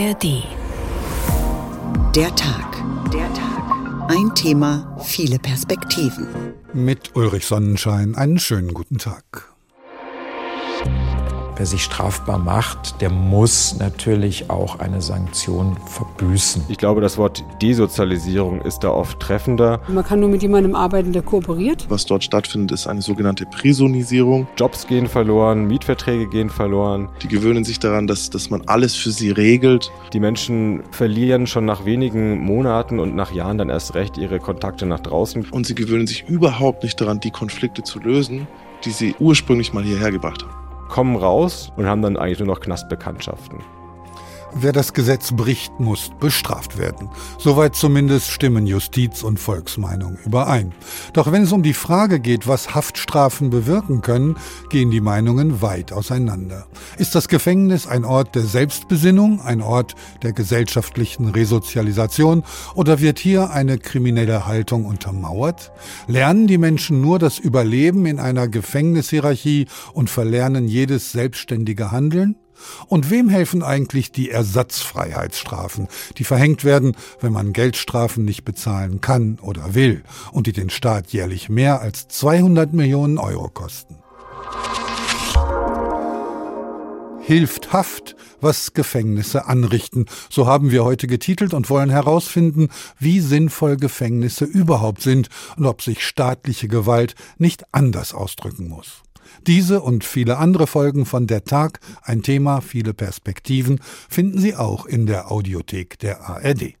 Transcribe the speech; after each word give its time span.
ARD. 0.00 0.44
Der 2.16 2.34
Tag. 2.34 2.82
Der 3.12 3.30
Tag. 3.34 4.08
Ein 4.08 4.34
Thema, 4.34 4.96
viele 5.04 5.38
Perspektiven. 5.38 6.26
Mit 6.72 7.14
Ulrich 7.14 7.44
Sonnenschein 7.44 8.14
einen 8.14 8.38
schönen 8.38 8.72
guten 8.72 8.96
Tag. 8.96 9.49
Wer 11.60 11.66
sich 11.66 11.82
strafbar 11.82 12.38
macht, 12.38 13.02
der 13.02 13.10
muss 13.10 13.76
natürlich 13.78 14.48
auch 14.48 14.78
eine 14.78 15.02
Sanktion 15.02 15.76
verbüßen. 15.84 16.62
Ich 16.68 16.78
glaube, 16.78 17.02
das 17.02 17.18
Wort 17.18 17.44
Desozialisierung 17.60 18.62
ist 18.62 18.78
da 18.78 18.88
oft 18.88 19.20
treffender. 19.20 19.78
Man 19.86 20.02
kann 20.02 20.20
nur 20.20 20.30
mit 20.30 20.40
jemandem 20.40 20.74
arbeiten, 20.74 21.12
der 21.12 21.20
kooperiert. 21.20 21.84
Was 21.90 22.06
dort 22.06 22.24
stattfindet, 22.24 22.72
ist 22.72 22.86
eine 22.86 23.02
sogenannte 23.02 23.44
Prisonisierung. 23.44 24.48
Jobs 24.56 24.86
gehen 24.86 25.06
verloren, 25.06 25.66
Mietverträge 25.66 26.30
gehen 26.30 26.48
verloren. 26.48 27.10
Die 27.20 27.28
gewöhnen 27.28 27.62
sich 27.62 27.78
daran, 27.78 28.06
dass, 28.06 28.30
dass 28.30 28.48
man 28.48 28.62
alles 28.64 28.96
für 28.96 29.10
sie 29.10 29.30
regelt. 29.30 29.92
Die 30.14 30.20
Menschen 30.20 30.82
verlieren 30.92 31.46
schon 31.46 31.66
nach 31.66 31.84
wenigen 31.84 32.38
Monaten 32.38 32.98
und 32.98 33.14
nach 33.14 33.32
Jahren 33.32 33.58
dann 33.58 33.68
erst 33.68 33.94
recht 33.94 34.16
ihre 34.16 34.38
Kontakte 34.38 34.86
nach 34.86 35.00
draußen. 35.00 35.46
Und 35.50 35.66
sie 35.66 35.74
gewöhnen 35.74 36.06
sich 36.06 36.26
überhaupt 36.26 36.84
nicht 36.84 36.98
daran, 36.98 37.20
die 37.20 37.30
Konflikte 37.30 37.82
zu 37.82 37.98
lösen, 37.98 38.48
die 38.86 38.92
sie 38.92 39.14
ursprünglich 39.18 39.74
mal 39.74 39.84
hierher 39.84 40.10
gebracht 40.10 40.42
haben 40.42 40.59
kommen 40.90 41.16
raus 41.16 41.72
und 41.76 41.86
haben 41.86 42.02
dann 42.02 42.18
eigentlich 42.18 42.40
nur 42.40 42.48
noch 42.48 42.60
Knastbekanntschaften. 42.60 43.60
Wer 44.52 44.72
das 44.72 44.94
Gesetz 44.94 45.32
bricht, 45.32 45.78
muss 45.78 46.10
bestraft 46.18 46.76
werden. 46.76 47.08
Soweit 47.38 47.76
zumindest 47.76 48.30
stimmen 48.30 48.66
Justiz 48.66 49.22
und 49.22 49.38
Volksmeinung 49.38 50.18
überein. 50.24 50.72
Doch 51.12 51.30
wenn 51.30 51.44
es 51.44 51.52
um 51.52 51.62
die 51.62 51.74
Frage 51.74 52.18
geht, 52.18 52.48
was 52.48 52.74
Haftstrafen 52.74 53.50
bewirken 53.50 54.00
können, 54.02 54.36
gehen 54.68 54.90
die 54.90 55.00
Meinungen 55.00 55.62
weit 55.62 55.92
auseinander. 55.92 56.66
Ist 56.98 57.14
das 57.14 57.28
Gefängnis 57.28 57.86
ein 57.86 58.04
Ort 58.04 58.34
der 58.34 58.42
Selbstbesinnung, 58.42 59.40
ein 59.40 59.62
Ort 59.62 59.94
der 60.22 60.32
gesellschaftlichen 60.32 61.28
Resozialisation 61.28 62.42
oder 62.74 63.00
wird 63.00 63.20
hier 63.20 63.50
eine 63.50 63.78
kriminelle 63.78 64.46
Haltung 64.46 64.84
untermauert? 64.84 65.70
Lernen 66.08 66.48
die 66.48 66.58
Menschen 66.58 67.00
nur 67.00 67.18
das 67.18 67.38
Überleben 67.38 68.04
in 68.04 68.18
einer 68.18 68.48
Gefängnishierarchie 68.48 69.66
und 69.92 70.10
verlernen 70.10 70.66
jedes 70.66 71.12
selbstständige 71.12 71.92
Handeln? 71.92 72.36
Und 72.86 73.10
wem 73.10 73.28
helfen 73.28 73.62
eigentlich 73.62 74.12
die 74.12 74.30
Ersatzfreiheitsstrafen, 74.30 75.88
die 76.18 76.24
verhängt 76.24 76.64
werden, 76.64 76.96
wenn 77.20 77.32
man 77.32 77.52
Geldstrafen 77.52 78.24
nicht 78.24 78.44
bezahlen 78.44 79.00
kann 79.00 79.38
oder 79.40 79.74
will 79.74 80.02
und 80.32 80.46
die 80.46 80.52
den 80.52 80.70
Staat 80.70 81.12
jährlich 81.12 81.48
mehr 81.48 81.80
als 81.80 82.08
200 82.08 82.72
Millionen 82.72 83.18
Euro 83.18 83.48
kosten? 83.48 83.96
Hilft 87.22 87.72
Haft, 87.72 88.16
was 88.40 88.72
Gefängnisse 88.72 89.46
anrichten. 89.46 90.06
So 90.30 90.46
haben 90.46 90.70
wir 90.70 90.84
heute 90.84 91.06
getitelt 91.06 91.54
und 91.54 91.70
wollen 91.70 91.90
herausfinden, 91.90 92.70
wie 92.98 93.20
sinnvoll 93.20 93.76
Gefängnisse 93.76 94.44
überhaupt 94.44 95.02
sind 95.02 95.28
und 95.56 95.66
ob 95.66 95.82
sich 95.82 96.04
staatliche 96.04 96.66
Gewalt 96.66 97.14
nicht 97.38 97.64
anders 97.72 98.14
ausdrücken 98.14 98.68
muss. 98.68 99.02
Diese 99.46 99.80
und 99.80 100.04
viele 100.04 100.38
andere 100.38 100.66
Folgen 100.66 101.06
von 101.06 101.26
Der 101.26 101.44
Tag, 101.44 101.80
ein 102.02 102.22
Thema, 102.22 102.60
viele 102.60 102.94
Perspektiven, 102.94 103.80
finden 104.08 104.38
Sie 104.38 104.54
auch 104.54 104.86
in 104.86 105.06
der 105.06 105.30
Audiothek 105.30 105.98
der 105.98 106.28
ARD. 106.28 106.74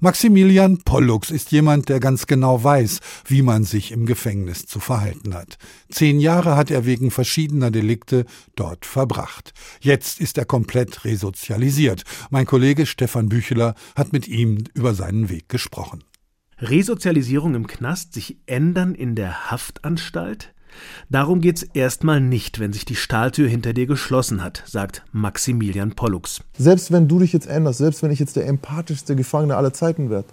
Maximilian 0.00 0.78
Pollux 0.78 1.30
ist 1.30 1.50
jemand, 1.50 1.88
der 1.88 1.98
ganz 2.00 2.26
genau 2.26 2.62
weiß, 2.62 3.00
wie 3.26 3.42
man 3.42 3.64
sich 3.64 3.90
im 3.90 4.06
Gefängnis 4.06 4.66
zu 4.66 4.78
verhalten 4.78 5.34
hat. 5.34 5.58
Zehn 5.90 6.20
Jahre 6.20 6.56
hat 6.56 6.70
er 6.70 6.86
wegen 6.86 7.10
verschiedener 7.10 7.70
Delikte 7.70 8.24
dort 8.54 8.86
verbracht. 8.86 9.52
Jetzt 9.80 10.20
ist 10.20 10.38
er 10.38 10.44
komplett 10.44 11.04
resozialisiert. 11.04 12.04
Mein 12.30 12.46
Kollege 12.46 12.86
Stefan 12.86 13.28
Bücheler 13.28 13.74
hat 13.96 14.12
mit 14.12 14.28
ihm 14.28 14.64
über 14.74 14.94
seinen 14.94 15.28
Weg 15.28 15.48
gesprochen. 15.48 16.04
Resozialisierung 16.60 17.54
im 17.54 17.66
Knast, 17.66 18.14
sich 18.14 18.38
ändern 18.46 18.94
in 18.94 19.14
der 19.14 19.50
Haftanstalt? 19.50 20.54
Darum 21.10 21.40
geht's 21.40 21.62
erstmal 21.62 22.20
nicht, 22.20 22.58
wenn 22.58 22.72
sich 22.72 22.84
die 22.84 22.96
Stahltür 22.96 23.48
hinter 23.48 23.72
dir 23.72 23.86
geschlossen 23.86 24.42
hat, 24.42 24.62
sagt 24.66 25.02
Maximilian 25.12 25.92
Pollux. 25.92 26.42
Selbst 26.56 26.92
wenn 26.92 27.08
du 27.08 27.18
dich 27.18 27.32
jetzt 27.32 27.46
änderst, 27.46 27.78
selbst 27.78 28.02
wenn 28.02 28.10
ich 28.10 28.18
jetzt 28.18 28.36
der 28.36 28.46
empathischste 28.46 29.16
Gefangene 29.16 29.56
aller 29.56 29.72
Zeiten 29.72 30.10
werde, 30.10 30.28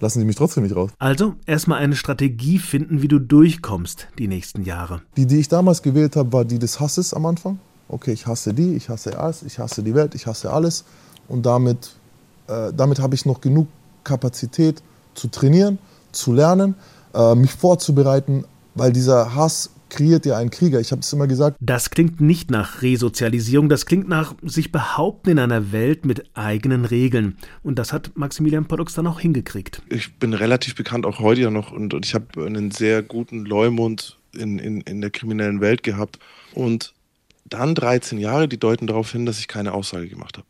lassen 0.00 0.20
sie 0.20 0.24
mich 0.24 0.36
trotzdem 0.36 0.62
nicht 0.64 0.74
raus. 0.74 0.90
Also 0.98 1.34
erstmal 1.46 1.78
eine 1.78 1.96
Strategie 1.96 2.58
finden, 2.58 3.02
wie 3.02 3.08
du 3.08 3.18
durchkommst 3.18 4.08
die 4.18 4.28
nächsten 4.28 4.62
Jahre. 4.62 5.02
Die, 5.16 5.26
die 5.26 5.38
ich 5.38 5.48
damals 5.48 5.82
gewählt 5.82 6.16
habe, 6.16 6.32
war 6.32 6.44
die 6.44 6.58
des 6.58 6.80
Hasses 6.80 7.14
am 7.14 7.26
Anfang. 7.26 7.58
Okay, 7.88 8.12
ich 8.12 8.26
hasse 8.26 8.54
die, 8.54 8.74
ich 8.74 8.88
hasse 8.88 9.18
alles, 9.18 9.42
ich 9.42 9.58
hasse 9.58 9.82
die 9.82 9.94
Welt, 9.94 10.14
ich 10.14 10.26
hasse 10.26 10.52
alles. 10.52 10.84
Und 11.28 11.44
damit, 11.44 11.90
äh, 12.46 12.72
damit 12.72 13.00
habe 13.00 13.14
ich 13.14 13.26
noch 13.26 13.40
genug 13.40 13.68
Kapazität 14.04 14.82
zu 15.14 15.28
trainieren, 15.28 15.78
zu 16.12 16.32
lernen, 16.32 16.74
äh, 17.14 17.34
mich 17.34 17.52
vorzubereiten, 17.52 18.44
weil 18.74 18.92
dieser 18.92 19.34
Hass 19.34 19.70
kreiert 19.90 20.24
ihr 20.24 20.36
einen 20.36 20.50
Krieger. 20.50 20.80
Ich 20.80 20.92
habe 20.92 21.00
es 21.00 21.12
immer 21.12 21.26
gesagt. 21.26 21.56
Das 21.60 21.90
klingt 21.90 22.20
nicht 22.20 22.50
nach 22.50 22.82
Resozialisierung, 22.82 23.68
das 23.68 23.84
klingt 23.86 24.08
nach 24.08 24.34
sich 24.42 24.72
behaupten 24.72 25.30
in 25.30 25.38
einer 25.38 25.72
Welt 25.72 26.04
mit 26.04 26.24
eigenen 26.34 26.84
Regeln. 26.84 27.36
Und 27.62 27.78
das 27.78 27.92
hat 27.92 28.12
Maximilian 28.14 28.66
Pollux 28.66 28.94
dann 28.94 29.06
auch 29.06 29.20
hingekriegt. 29.20 29.82
Ich 29.88 30.14
bin 30.14 30.32
relativ 30.32 30.74
bekannt, 30.74 31.04
auch 31.04 31.18
heute 31.18 31.42
ja 31.42 31.50
noch, 31.50 31.72
und, 31.72 31.92
und 31.92 32.06
ich 32.06 32.14
habe 32.14 32.46
einen 32.46 32.70
sehr 32.70 33.02
guten 33.02 33.44
Leumund 33.44 34.18
in, 34.32 34.58
in, 34.58 34.80
in 34.82 35.00
der 35.00 35.10
kriminellen 35.10 35.60
Welt 35.60 35.82
gehabt. 35.82 36.18
Und 36.54 36.94
dann 37.44 37.74
13 37.74 38.18
Jahre, 38.18 38.48
die 38.48 38.58
deuten 38.58 38.86
darauf 38.86 39.12
hin, 39.12 39.26
dass 39.26 39.38
ich 39.38 39.48
keine 39.48 39.72
Aussage 39.72 40.08
gemacht 40.08 40.38
habe. 40.38 40.46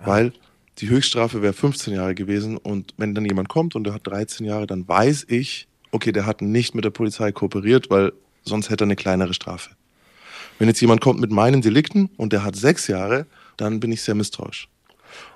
Ah. 0.00 0.06
Weil 0.06 0.32
die 0.78 0.88
Höchststrafe 0.88 1.42
wäre 1.42 1.52
15 1.52 1.94
Jahre 1.94 2.14
gewesen 2.14 2.56
und 2.56 2.94
wenn 2.96 3.14
dann 3.14 3.24
jemand 3.24 3.48
kommt 3.48 3.74
und 3.74 3.84
der 3.84 3.94
hat 3.94 4.06
13 4.06 4.46
Jahre, 4.46 4.66
dann 4.66 4.88
weiß 4.88 5.26
ich, 5.28 5.68
okay, 5.92 6.12
der 6.12 6.26
hat 6.26 6.42
nicht 6.42 6.74
mit 6.74 6.84
der 6.84 6.90
Polizei 6.90 7.32
kooperiert, 7.32 7.90
weil 7.90 8.12
sonst 8.44 8.70
hätte 8.70 8.84
er 8.84 8.86
eine 8.86 8.96
kleinere 8.96 9.34
Strafe. 9.34 9.70
Wenn 10.58 10.68
jetzt 10.68 10.80
jemand 10.80 11.00
kommt 11.00 11.20
mit 11.20 11.30
meinen 11.30 11.62
Delikten 11.62 12.10
und 12.16 12.32
der 12.32 12.44
hat 12.44 12.56
sechs 12.56 12.86
Jahre, 12.86 13.26
dann 13.56 13.80
bin 13.80 13.92
ich 13.92 14.02
sehr 14.02 14.14
misstrauisch. 14.14 14.68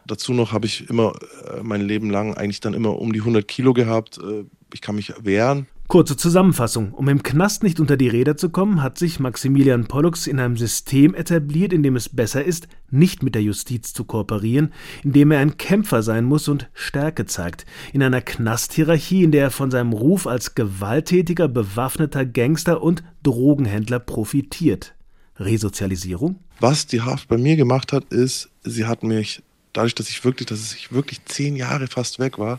Dazu 0.06 0.32
noch 0.32 0.52
habe 0.52 0.66
ich 0.66 0.88
immer 0.88 1.14
äh, 1.46 1.62
mein 1.62 1.80
Leben 1.80 2.10
lang 2.10 2.34
eigentlich 2.34 2.60
dann 2.60 2.74
immer 2.74 2.98
um 2.98 3.12
die 3.12 3.20
100 3.20 3.46
Kilo 3.48 3.72
gehabt. 3.72 4.18
Äh, 4.18 4.44
ich 4.72 4.80
kann 4.80 4.96
mich 4.96 5.12
wehren. 5.20 5.66
Kurze 5.86 6.16
Zusammenfassung. 6.16 6.92
Um 6.94 7.08
im 7.08 7.22
Knast 7.22 7.62
nicht 7.62 7.78
unter 7.78 7.98
die 7.98 8.08
Räder 8.08 8.38
zu 8.38 8.48
kommen, 8.48 8.82
hat 8.82 8.98
sich 8.98 9.20
Maximilian 9.20 9.86
Pollux 9.86 10.26
in 10.26 10.40
einem 10.40 10.56
System 10.56 11.14
etabliert, 11.14 11.74
in 11.74 11.82
dem 11.82 11.94
es 11.94 12.08
besser 12.08 12.42
ist, 12.42 12.68
nicht 12.90 13.22
mit 13.22 13.34
der 13.34 13.42
Justiz 13.42 13.92
zu 13.92 14.04
kooperieren, 14.04 14.72
in 15.02 15.12
dem 15.12 15.30
er 15.30 15.40
ein 15.40 15.58
Kämpfer 15.58 16.02
sein 16.02 16.24
muss 16.24 16.48
und 16.48 16.70
Stärke 16.72 17.26
zeigt. 17.26 17.66
In 17.92 18.02
einer 18.02 18.22
Knasthierarchie, 18.22 19.24
in 19.24 19.30
der 19.30 19.44
er 19.44 19.50
von 19.50 19.70
seinem 19.70 19.92
Ruf 19.92 20.26
als 20.26 20.54
gewalttätiger, 20.54 21.48
bewaffneter 21.48 22.24
Gangster 22.24 22.82
und 22.82 23.04
Drogenhändler 23.22 23.98
profitiert. 23.98 24.94
Resozialisierung? 25.38 26.36
Was 26.60 26.86
die 26.86 27.02
Haft 27.02 27.28
bei 27.28 27.36
mir 27.36 27.56
gemacht 27.56 27.92
hat, 27.92 28.04
ist, 28.04 28.48
sie 28.62 28.86
hat 28.86 29.02
mich, 29.02 29.42
dadurch, 29.74 29.94
dass 29.94 30.08
ich 30.08 30.24
wirklich, 30.24 30.46
dass 30.46 30.74
ich 30.74 30.92
wirklich 30.92 31.24
zehn 31.26 31.56
Jahre 31.56 31.88
fast 31.88 32.18
weg 32.18 32.38
war, 32.38 32.58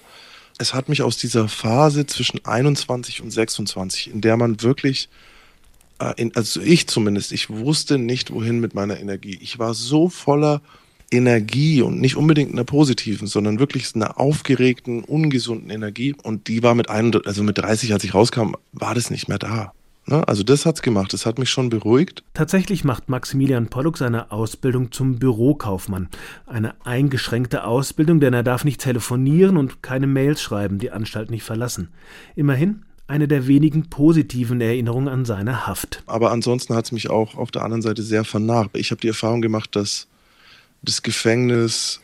es 0.58 0.74
hat 0.74 0.90
mich 0.90 1.02
aus 1.02 1.18
dieser 1.18 1.48
Phase 1.48 2.06
zwischen 2.06 2.44
21 2.46 3.22
und 3.22 3.32
26, 3.32 4.12
in 4.12 4.22
der 4.22 4.38
man 4.38 4.62
wirklich, 4.62 5.10
äh, 6.00 6.14
in, 6.18 6.36
also 6.36 6.62
ich 6.62 6.88
zumindest, 6.88 7.32
ich 7.32 7.50
wusste 7.50 7.98
nicht, 7.98 8.32
wohin 8.32 8.60
mit 8.60 8.74
meiner 8.74 9.00
Energie. 9.00 9.38
Ich 9.42 9.60
war 9.60 9.74
so 9.74 10.10
voller 10.10 10.62
Energie 11.12 11.82
und 11.82 12.00
nicht 12.00 12.16
unbedingt 12.16 12.52
einer 12.52 12.64
positiven, 12.64 13.28
sondern 13.28 13.60
wirklich 13.60 13.96
einer 13.96 14.20
aufgeregten, 14.20 15.04
ungesunden 15.04 15.70
Energie. 15.70 16.16
Und 16.24 16.48
die 16.48 16.64
war 16.64 16.76
mit 16.76 16.90
31, 16.90 17.28
also 17.28 17.44
mit 17.44 17.58
30, 17.58 17.94
als 17.94 18.04
ich 18.04 18.14
rauskam, 18.14 18.56
war 18.72 18.96
das 18.96 19.12
nicht 19.12 19.28
mehr 19.28 19.40
da. 19.40 19.74
Ne? 20.08 20.28
Also 20.28 20.44
das 20.44 20.66
hat's 20.66 20.82
gemacht, 20.82 21.14
das 21.14 21.26
hat 21.26 21.40
mich 21.40 21.50
schon 21.50 21.70
beruhigt. 21.70 22.24
Tatsächlich 22.34 22.84
macht 22.84 23.10
Maximilian 23.10 23.68
Pollux 23.68 24.00
seine 24.00 24.32
Ausbildung 24.32 24.92
zum 24.92 25.18
Bürokaufmann. 25.18 26.10
Eine 26.46 26.76
eingeschränkte 26.84 27.66
Ausbildung, 27.66 28.20
denn 28.20 28.34
er 28.34 28.44
darf 28.44 28.66
nicht 28.66 28.82
telefonieren 28.82 29.58
und 29.58 29.82
keine 29.82 30.08
Mails 30.08 30.42
schreiben, 30.42 30.78
die 30.78 30.92
Anstalt 30.92 31.32
nicht 31.32 31.44
verlassen. 31.44 31.90
Immerhin 32.36 32.84
eine 33.08 33.28
der 33.28 33.48
wenigen 33.48 33.90
positiven 33.90 34.62
Erinnerungen 34.62 35.08
an 35.08 35.26
seine 35.26 35.68
Haft. 35.68 36.04
Aber 36.08 36.32
ansonsten 36.32 36.74
hat 36.76 36.86
es 36.86 36.92
mich 36.92 37.10
auch 37.10 37.36
auf 37.36 37.52
der 37.52 37.64
anderen 37.64 37.82
Seite 37.82 38.02
sehr 38.02 38.24
vernarrt. 38.24 38.72
Ich 38.74 38.92
habe 38.92 39.02
die 39.02 39.08
Erfahrung 39.08 39.42
gemacht, 39.42 39.76
dass 39.76 40.08
das 40.82 41.04
Gefängnis 41.04 42.02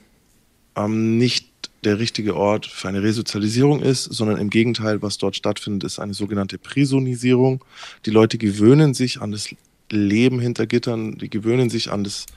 ähm, 0.75 1.17
nicht 1.17 1.50
der 1.83 1.99
richtige 1.99 2.35
Ort 2.35 2.65
für 2.65 2.87
eine 2.87 3.01
Resozialisierung 3.01 3.81
ist, 3.81 4.03
sondern 4.03 4.37
im 4.37 4.49
Gegenteil, 4.49 5.01
was 5.01 5.17
dort 5.17 5.35
stattfindet, 5.35 5.83
ist 5.83 5.99
eine 5.99 6.13
sogenannte 6.13 6.57
Prisonisierung. 6.57 7.63
Die 8.05 8.11
Leute 8.11 8.37
gewöhnen 8.37 8.93
sich 8.93 9.21
an 9.21 9.31
das 9.31 9.49
Leben 9.89 10.39
hinter 10.39 10.67
Gittern, 10.67 11.17
die 11.17 11.29
gewöhnen 11.29 11.69
sich 11.69 11.91
an 11.91 12.03
das, 12.03 12.27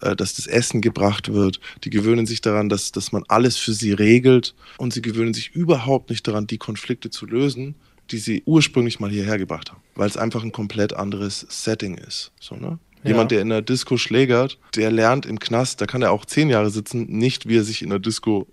äh, 0.00 0.14
dass 0.14 0.34
das 0.34 0.46
Essen 0.46 0.80
gebracht 0.80 1.32
wird, 1.32 1.60
die 1.82 1.90
gewöhnen 1.90 2.26
sich 2.26 2.40
daran, 2.40 2.68
dass, 2.68 2.92
dass 2.92 3.12
man 3.12 3.24
alles 3.28 3.56
für 3.56 3.72
sie 3.72 3.92
regelt 3.92 4.54
und 4.78 4.92
sie 4.92 5.02
gewöhnen 5.02 5.34
sich 5.34 5.50
überhaupt 5.54 6.10
nicht 6.10 6.26
daran, 6.26 6.46
die 6.46 6.58
Konflikte 6.58 7.10
zu 7.10 7.26
lösen, 7.26 7.74
die 8.10 8.18
sie 8.18 8.42
ursprünglich 8.46 9.00
mal 9.00 9.10
hierher 9.10 9.38
gebracht 9.38 9.72
haben, 9.72 9.82
weil 9.94 10.08
es 10.08 10.16
einfach 10.16 10.42
ein 10.42 10.52
komplett 10.52 10.94
anderes 10.94 11.46
Setting 11.48 11.96
ist. 11.96 12.32
So, 12.40 12.54
ne? 12.54 12.78
Ja. 13.02 13.10
Jemand, 13.10 13.32
der 13.32 13.42
in 13.42 13.50
der 13.50 13.60
Disco 13.60 13.98
schlägert, 13.98 14.58
der 14.76 14.90
lernt 14.90 15.26
im 15.26 15.38
Knast, 15.38 15.80
da 15.80 15.86
kann 15.86 16.00
er 16.00 16.10
auch 16.10 16.24
zehn 16.24 16.48
Jahre 16.48 16.70
sitzen, 16.70 17.04
nicht 17.06 17.46
wie 17.46 17.58
er 17.58 17.64
sich 17.64 17.82
in 17.82 17.90
der 17.90 17.98
Disco 17.98 18.46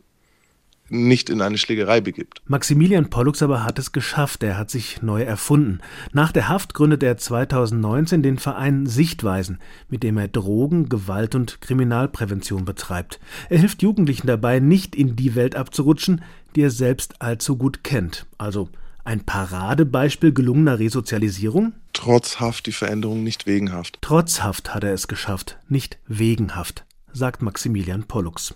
nicht 0.92 1.30
in 1.30 1.42
eine 1.42 1.58
Schlägerei 1.58 2.02
begibt. 2.02 2.42
Maximilian 2.46 3.10
Pollux 3.10 3.42
aber 3.42 3.64
hat 3.64 3.80
es 3.80 3.92
geschafft, 3.92 4.44
er 4.44 4.58
hat 4.58 4.70
sich 4.70 5.02
neu 5.02 5.24
erfunden. 5.24 5.80
Nach 6.12 6.32
der 6.32 6.50
Haft 6.50 6.74
gründet 6.74 7.02
er 7.04 7.18
2019 7.18 8.22
den 8.22 8.38
Verein 8.38 8.86
Sichtweisen, 8.86 9.60
mit 9.90 10.04
dem 10.04 10.18
er 10.18 10.28
Drogen, 10.28 10.90
Gewalt 10.90 11.36
und 11.36 11.62
Kriminalprävention 11.62 12.66
betreibt. 12.66 13.20
Er 13.50 13.60
hilft 13.60 13.82
Jugendlichen 13.82 14.28
dabei, 14.28 14.60
nicht 14.60 14.96
in 14.96 15.16
die 15.16 15.36
Welt 15.36 15.56
abzurutschen, 15.56 16.22
die 16.56 16.62
er 16.64 16.72
selbst 16.72 17.22
allzu 17.22 17.58
gut 17.58 17.84
kennt. 17.84 18.26
Also 18.38 18.70
ein 19.04 19.22
Paradebeispiel 19.22 20.34
gelungener 20.34 20.80
Resozialisierung? 20.80 21.74
Trotz 21.94 22.40
Haft 22.40 22.68
die 22.68 22.72
Veränderung, 22.72 23.24
nicht 23.24 23.48
wegen 23.48 23.72
Haft. 23.72 23.98
Trotz 24.02 24.44
Haft 24.44 24.74
hat 24.74 24.84
er 24.84 24.94
es 24.94 25.08
geschafft, 25.08 25.58
nicht 25.68 25.98
wegen 26.08 26.56
Haft, 26.56 26.86
sagt 27.12 27.42
Maximilian 27.42 28.04
Pollux. 28.04 28.54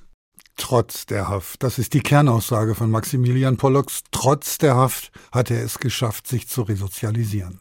Trotz 0.57 1.05
der 1.05 1.27
Haft. 1.27 1.63
Das 1.63 1.79
ist 1.79 1.93
die 1.93 1.99
Kernaussage 1.99 2.75
von 2.75 2.89
Maximilian 2.89 3.57
Pollux. 3.57 4.03
Trotz 4.11 4.57
der 4.57 4.75
Haft 4.75 5.11
hat 5.31 5.51
er 5.51 5.63
es 5.63 5.79
geschafft, 5.79 6.27
sich 6.27 6.47
zu 6.47 6.61
resozialisieren. 6.61 7.59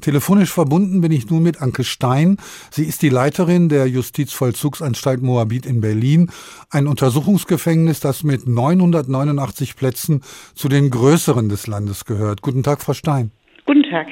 Telefonisch 0.00 0.52
verbunden 0.52 1.00
bin 1.00 1.12
ich 1.12 1.28
nun 1.28 1.42
mit 1.42 1.60
Anke 1.60 1.82
Stein. 1.82 2.36
Sie 2.70 2.84
ist 2.84 3.02
die 3.02 3.08
Leiterin 3.08 3.68
der 3.68 3.88
Justizvollzugsanstalt 3.88 5.22
Moabit 5.22 5.66
in 5.66 5.80
Berlin, 5.80 6.30
ein 6.70 6.86
Untersuchungsgefängnis, 6.86 8.00
das 8.00 8.22
mit 8.22 8.46
989 8.46 9.74
Plätzen 9.74 10.22
zu 10.54 10.68
den 10.68 10.90
größeren 10.90 11.48
des 11.48 11.66
Landes 11.66 12.04
gehört. 12.04 12.42
Guten 12.42 12.62
Tag, 12.62 12.82
Frau 12.82 12.92
Stein. 12.92 13.32
Guten 13.64 13.82
Tag. 13.84 14.06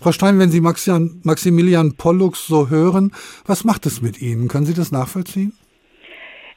Frau 0.00 0.12
Stein, 0.12 0.38
wenn 0.38 0.50
Sie 0.50 0.62
Maximilian 0.62 1.94
Pollux 1.96 2.46
so 2.46 2.70
hören, 2.70 3.12
was 3.44 3.64
macht 3.64 3.84
es 3.84 4.00
mit 4.00 4.22
Ihnen? 4.22 4.48
Können 4.48 4.64
Sie 4.64 4.72
das 4.72 4.92
nachvollziehen? 4.92 5.52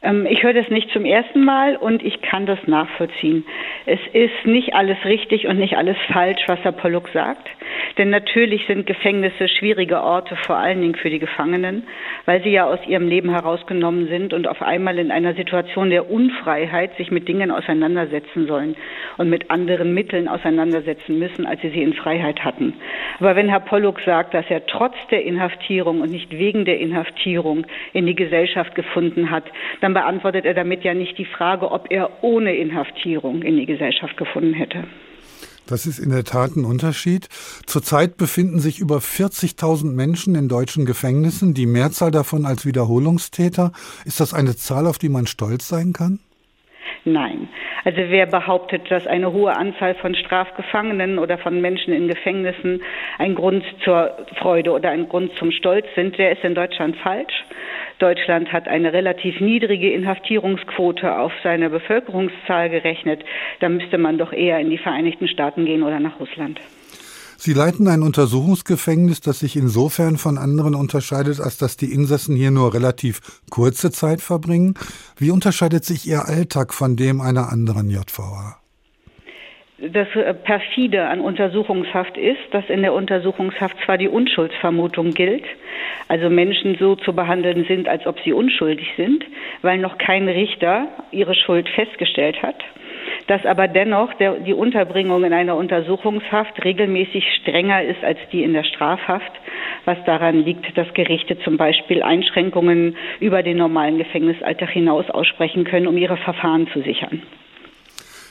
Ähm, 0.04 0.28
ich 0.30 0.44
höre 0.44 0.54
das 0.54 0.70
nicht 0.70 0.92
zum 0.92 1.06
ersten 1.06 1.44
Mal 1.44 1.76
und 1.76 2.04
ich 2.04 2.22
kann 2.22 2.46
das 2.46 2.60
nachvollziehen. 2.68 3.46
Es 3.86 4.00
ist 4.12 4.46
nicht 4.46 4.76
alles 4.76 4.98
richtig 5.06 5.48
und 5.48 5.58
nicht 5.58 5.78
alles 5.78 5.98
falsch, 6.12 6.42
was 6.48 6.60
Herr 6.64 6.74
Pollux 6.74 7.12
sagt. 7.14 7.50
Denn 7.98 8.10
natürlich 8.10 8.66
sind 8.68 8.88
Gefängnisse 8.88 9.48
schwierige 9.48 10.02
Orte, 10.02 10.36
vor 10.36 10.58
allen 10.58 10.82
Dingen 10.82 10.96
für 10.96 11.10
die 11.10 11.20
Gefangenen, 11.20 11.84
weil 12.26 12.42
sie 12.44 12.50
ja 12.50 12.66
aus 12.66 12.80
ihrem 12.88 13.08
Leben 13.08 13.30
herausgenommen 13.30 14.08
sind 14.08 14.34
und 14.34 14.48
auf 14.48 14.62
einmal 14.62 14.98
in 14.98 15.12
einer 15.12 15.34
Situation 15.34 15.90
der 15.90 16.10
Unfreiheit 16.10 16.96
sich 16.98 17.12
mit 17.12 17.28
Dingen 17.28 17.52
auseinandersetzen 17.52 18.48
sollen 18.48 18.76
und 19.18 19.30
mit 19.30 19.52
anderen 19.52 19.94
Mitteln 19.94 20.28
auseinandersetzen 20.28 21.20
müssen, 21.20 21.46
als 21.46 21.62
sie 21.62 21.70
sie 21.70 21.84
in 21.84 21.94
Freiheit 21.94 22.44
hatten. 22.44 22.74
Aber 23.20 23.36
wenn 23.36 23.50
Herr 23.50 23.60
Pollux 23.60 24.04
sagt, 24.06 24.34
dass 24.34 24.46
er 24.50 24.66
trotz 24.66 24.96
der 25.12 25.24
Inhaftierung 25.24 26.02
und 26.02 26.12
nicht 26.12 26.32
wegen 26.32 26.66
der 26.66 26.80
Inhaftierung 26.80 27.66
in 27.94 28.08
die 28.08 28.16
Gesellschaft 28.16 28.74
gefunden 28.76 29.30
hat, 29.30 29.44
dann 29.82 29.93
beantwortet 29.94 30.46
er 30.46 30.54
damit 30.54 30.84
ja 30.84 30.94
nicht 30.94 31.18
die 31.18 31.26
Frage, 31.26 31.72
ob 31.72 31.92
er 31.92 32.24
ohne 32.24 32.56
Inhaftierung 32.56 33.42
in 33.42 33.58
die 33.58 33.66
Gesellschaft 33.66 34.18
gefunden 34.18 34.54
hätte. 34.54 34.86
Das 35.68 35.86
ist 35.86 36.00
in 36.00 36.10
der 36.10 36.26
Tat 36.26 36.56
ein 36.58 36.66
Unterschied. 36.66 37.30
Zurzeit 37.66 38.18
befinden 38.18 38.60
sich 38.60 38.80
über 38.80 38.98
40.000 38.98 39.94
Menschen 39.96 40.36
in 40.36 40.50
deutschen 40.50 40.86
Gefängnissen, 40.86 41.54
die 41.54 41.66
Mehrzahl 41.66 42.12
davon 42.12 42.46
als 42.46 42.66
Wiederholungstäter. 42.66 43.72
Ist 44.06 44.20
das 44.20 44.34
eine 44.34 44.56
Zahl, 44.58 44.88
auf 44.88 44.98
die 44.98 45.10
man 45.10 45.26
stolz 45.26 45.70
sein 45.70 45.94
kann? 45.94 46.20
Nein. 47.06 47.50
Also 47.86 47.98
wer 47.98 48.26
behauptet, 48.26 48.90
dass 48.90 49.08
eine 49.08 49.34
hohe 49.34 49.56
Anzahl 49.56 49.96
von 49.96 50.16
Strafgefangenen 50.16 51.20
oder 51.20 51.38
von 51.38 51.60
Menschen 51.60 51.94
in 51.94 52.08
Gefängnissen 52.08 52.82
ein 53.18 53.36
Grund 53.36 53.64
zur 53.84 54.16
Freude 54.40 54.72
oder 54.72 54.90
ein 54.90 55.10
Grund 55.10 55.32
zum 55.38 55.52
Stolz 55.52 55.86
sind, 55.96 56.18
der 56.18 56.32
ist 56.32 56.44
in 56.44 56.56
Deutschland 56.56 56.96
falsch. 56.98 57.34
Deutschland 58.00 58.52
hat 58.52 58.68
eine 58.68 58.94
relativ 58.94 59.40
niedrige 59.40 59.92
Inhaftierungsquote 59.92 61.18
auf 61.18 61.32
seine 61.44 61.70
Bevölkerungszahl 61.70 62.70
gerechnet. 62.70 63.24
Da 63.60 63.70
müsste 63.70 63.98
man 63.98 64.18
doch 64.18 64.34
eher 64.34 64.60
in 64.60 64.70
die 64.70 64.78
Vereinigten 64.78 65.28
Staaten 65.28 65.66
gehen 65.66 65.84
oder 65.84 66.00
nach 66.00 66.20
Russland. 66.20 66.60
Sie 67.38 67.54
leiten 67.54 67.90
ein 67.90 68.04
Untersuchungsgefängnis, 68.04 69.20
das 69.20 69.40
sich 69.40 69.58
insofern 69.58 70.18
von 70.18 70.38
anderen 70.38 70.76
unterscheidet, 70.76 71.42
als 71.42 71.58
dass 71.58 71.76
die 71.76 71.92
Insassen 71.92 72.38
hier 72.38 72.52
nur 72.52 72.74
relativ 72.74 73.20
kurze 73.50 73.92
Zeit 73.92 74.22
verbringen. 74.22 74.76
Wie 75.18 75.30
unterscheidet 75.30 75.84
sich 75.84 76.08
Ihr 76.08 76.26
Alltag 76.26 76.74
von 76.74 76.96
dem 76.96 77.20
einer 77.20 77.52
anderen 77.52 77.90
JVA? 77.90 78.63
Das 79.92 80.08
äh, 80.16 80.34
perfide 80.34 81.08
an 81.08 81.20
Untersuchungshaft 81.20 82.18
ist, 82.18 82.40
dass 82.52 82.70
in 82.70 82.82
der 82.82 82.94
Untersuchungshaft 82.94 83.76
zwar 83.86 83.98
die 83.98 84.08
Unschuldsvermutung 84.08 85.12
gilt, 85.12 85.44
also 86.08 86.30
Menschen 86.30 86.78
so 86.80 86.96
zu 86.96 87.14
behandeln 87.14 87.66
sind, 87.66 87.88
als 87.88 88.06
ob 88.06 88.20
sie 88.22 88.34
unschuldig 88.34 88.88
sind, 88.96 89.26
weil 89.62 89.80
noch 89.80 89.98
kein 89.98 90.28
Richter 90.30 90.88
ihre 91.12 91.36
Schuld 91.36 91.68
festgestellt 91.70 92.42
hat, 92.42 92.56
dass 93.28 93.46
aber 93.46 93.68
dennoch 93.68 94.14
der, 94.14 94.36
die 94.36 94.54
Unterbringung 94.54 95.24
in 95.26 95.34
einer 95.34 95.56
Untersuchungshaft 95.58 96.64
regelmäßig 96.64 97.26
strenger 97.42 97.84
ist 97.84 98.04
als 98.04 98.20
die 98.32 98.44
in 98.44 98.54
der 98.54 98.64
Strafhaft, 98.64 99.32
was 99.86 99.98
daran 100.06 100.46
liegt, 100.46 100.78
dass 100.78 100.94
Gerichte 100.94 101.38
zum 101.40 101.58
Beispiel 101.58 102.04
Einschränkungen 102.04 102.96
über 103.20 103.44
den 103.44 103.58
normalen 103.58 103.98
Gefängnisalltag 103.98 104.70
hinaus 104.70 105.10
aussprechen 105.10 105.66
können, 105.66 105.88
um 105.88 105.98
ihre 105.98 106.18
Verfahren 106.18 106.68
zu 106.72 106.82
sichern. 106.82 107.22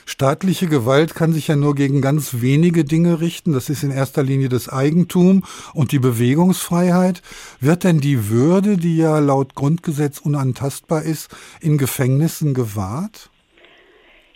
Staatliche 0.05 0.67
Gewalt 0.67 1.15
kann 1.15 1.33
sich 1.33 1.47
ja 1.47 1.55
nur 1.55 1.75
gegen 1.75 2.01
ganz 2.01 2.41
wenige 2.41 2.83
Dinge 2.83 3.21
richten. 3.21 3.53
Das 3.53 3.69
ist 3.69 3.83
in 3.83 3.91
erster 3.91 4.23
Linie 4.23 4.49
das 4.49 4.71
Eigentum 4.71 5.43
und 5.73 5.91
die 5.91 5.99
Bewegungsfreiheit. 5.99 7.21
Wird 7.59 7.83
denn 7.83 7.99
die 7.99 8.29
Würde, 8.29 8.77
die 8.77 8.97
ja 8.97 9.19
laut 9.19 9.55
Grundgesetz 9.55 10.19
unantastbar 10.19 11.03
ist, 11.03 11.35
in 11.61 11.77
Gefängnissen 11.77 12.53
gewahrt? 12.53 13.29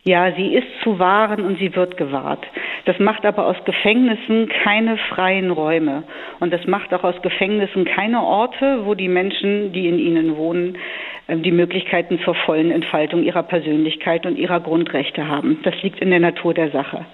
Ja, 0.04 0.34
sie 0.38 0.54
ist 0.56 0.68
zu 0.84 1.00
wahren 1.00 1.44
und 1.44 1.60
sie 1.60 1.76
wird 1.76 1.98
gewahrt. 1.98 2.46
Das 2.86 2.98
macht 2.98 3.26
aber 3.26 3.46
aus 3.46 3.58
Gefängnissen 3.66 4.48
keine 4.64 4.98
freien 5.10 5.52
Räume. 5.52 6.04
Und 6.40 6.54
das 6.54 6.66
macht 6.66 6.94
auch 6.94 7.04
aus 7.04 7.22
Gefängnissen 7.22 7.84
keine 7.84 8.22
Orte, 8.22 8.86
wo 8.86 8.96
die 8.96 9.10
Menschen, 9.10 9.74
die 9.74 9.90
in 9.90 10.00
ihnen 10.00 10.38
wohnen, 10.38 10.78
die 11.30 11.52
Möglichkeiten 11.52 12.20
zur 12.24 12.36
vollen 12.36 12.72
Entfaltung 12.72 13.24
ihrer 13.24 13.44
Persönlichkeit 13.44 14.26
und 14.26 14.38
ihrer 14.38 14.62
Grundrechte 14.62 15.28
haben. 15.28 15.60
Das 15.64 15.76
liegt 15.82 16.00
in 16.00 16.10
der 16.10 16.22
Natur 16.22 16.54
der 16.54 16.72
Sache. 16.72 17.06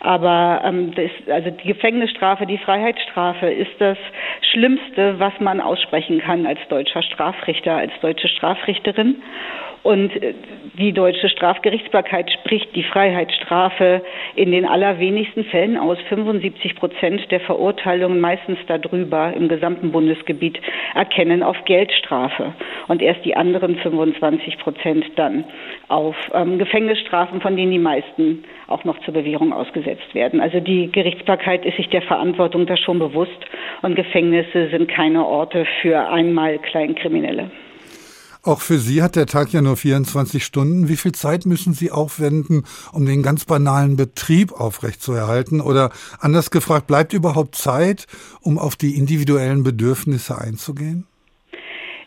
Aber 0.00 0.62
ähm, 0.64 0.94
das, 0.94 1.10
also 1.30 1.50
die 1.50 1.68
Gefängnisstrafe, 1.68 2.46
die 2.46 2.56
Freiheitsstrafe 2.56 3.50
ist 3.50 3.72
das 3.78 3.98
Schlimmste, 4.50 5.18
was 5.18 5.34
man 5.40 5.60
aussprechen 5.60 6.20
kann 6.20 6.46
als 6.46 6.58
deutscher 6.68 7.02
Strafrichter, 7.02 7.76
als 7.76 7.92
deutsche 8.00 8.28
Strafrichterin. 8.28 9.16
Und 9.82 10.14
äh, 10.22 10.34
die 10.78 10.92
deutsche 10.92 11.28
Strafgerichtsbarkeit 11.28 12.30
spricht 12.30 12.74
die 12.76 12.82
Freiheitsstrafe 12.82 14.02
in 14.34 14.50
den 14.50 14.66
allerwenigsten 14.66 15.44
Fällen 15.44 15.76
aus. 15.76 15.98
75 16.08 16.76
Prozent 16.76 17.30
der 17.30 17.40
Verurteilungen, 17.40 18.20
meistens 18.20 18.58
darüber 18.66 19.32
im 19.32 19.48
gesamten 19.48 19.92
Bundesgebiet, 19.92 20.60
erkennen 20.94 21.42
auf 21.42 21.56
Geldstrafe. 21.64 22.54
Und 22.88 23.02
erst 23.02 23.24
die 23.24 23.36
anderen 23.36 23.76
25 23.76 24.58
Prozent 24.58 25.06
dann 25.16 25.44
auf 25.88 26.16
ähm, 26.34 26.58
Gefängnisstrafen, 26.58 27.40
von 27.40 27.56
denen 27.56 27.72
die 27.72 27.78
meisten 27.78 28.44
auch 28.66 28.84
noch 28.84 28.98
zur 29.00 29.14
Bewährung 29.14 29.52
ausgesetzt 29.52 30.14
werden. 30.14 30.40
Also 30.40 30.60
die 30.60 30.92
Gerichtsbarkeit 30.92 31.64
ist 31.64 31.76
sich 31.76 31.88
der 31.88 32.02
Verantwortung 32.02 32.66
da 32.66 32.76
schon 32.76 32.98
bewusst 32.98 33.46
und 33.82 33.96
Gefängnisse 33.96 34.68
sind 34.68 34.88
keine 34.88 35.26
Orte 35.26 35.66
für 35.80 36.08
einmal 36.08 36.58
Kleinkriminelle. 36.58 37.50
Auch 38.42 38.62
für 38.62 38.78
Sie 38.78 39.02
hat 39.02 39.16
der 39.16 39.26
Tag 39.26 39.52
ja 39.52 39.60
nur 39.60 39.76
24 39.76 40.44
Stunden. 40.44 40.88
Wie 40.88 40.96
viel 40.96 41.12
Zeit 41.12 41.44
müssen 41.44 41.74
Sie 41.74 41.90
aufwenden, 41.90 42.64
um 42.92 43.04
den 43.04 43.22
ganz 43.22 43.44
banalen 43.44 43.96
Betrieb 43.96 44.52
aufrechtzuerhalten? 44.52 45.60
Oder 45.60 45.90
anders 46.20 46.50
gefragt, 46.50 46.86
bleibt 46.86 47.12
überhaupt 47.12 47.54
Zeit, 47.54 48.06
um 48.40 48.58
auf 48.58 48.76
die 48.76 48.96
individuellen 48.96 49.62
Bedürfnisse 49.62 50.38
einzugehen? 50.38 51.06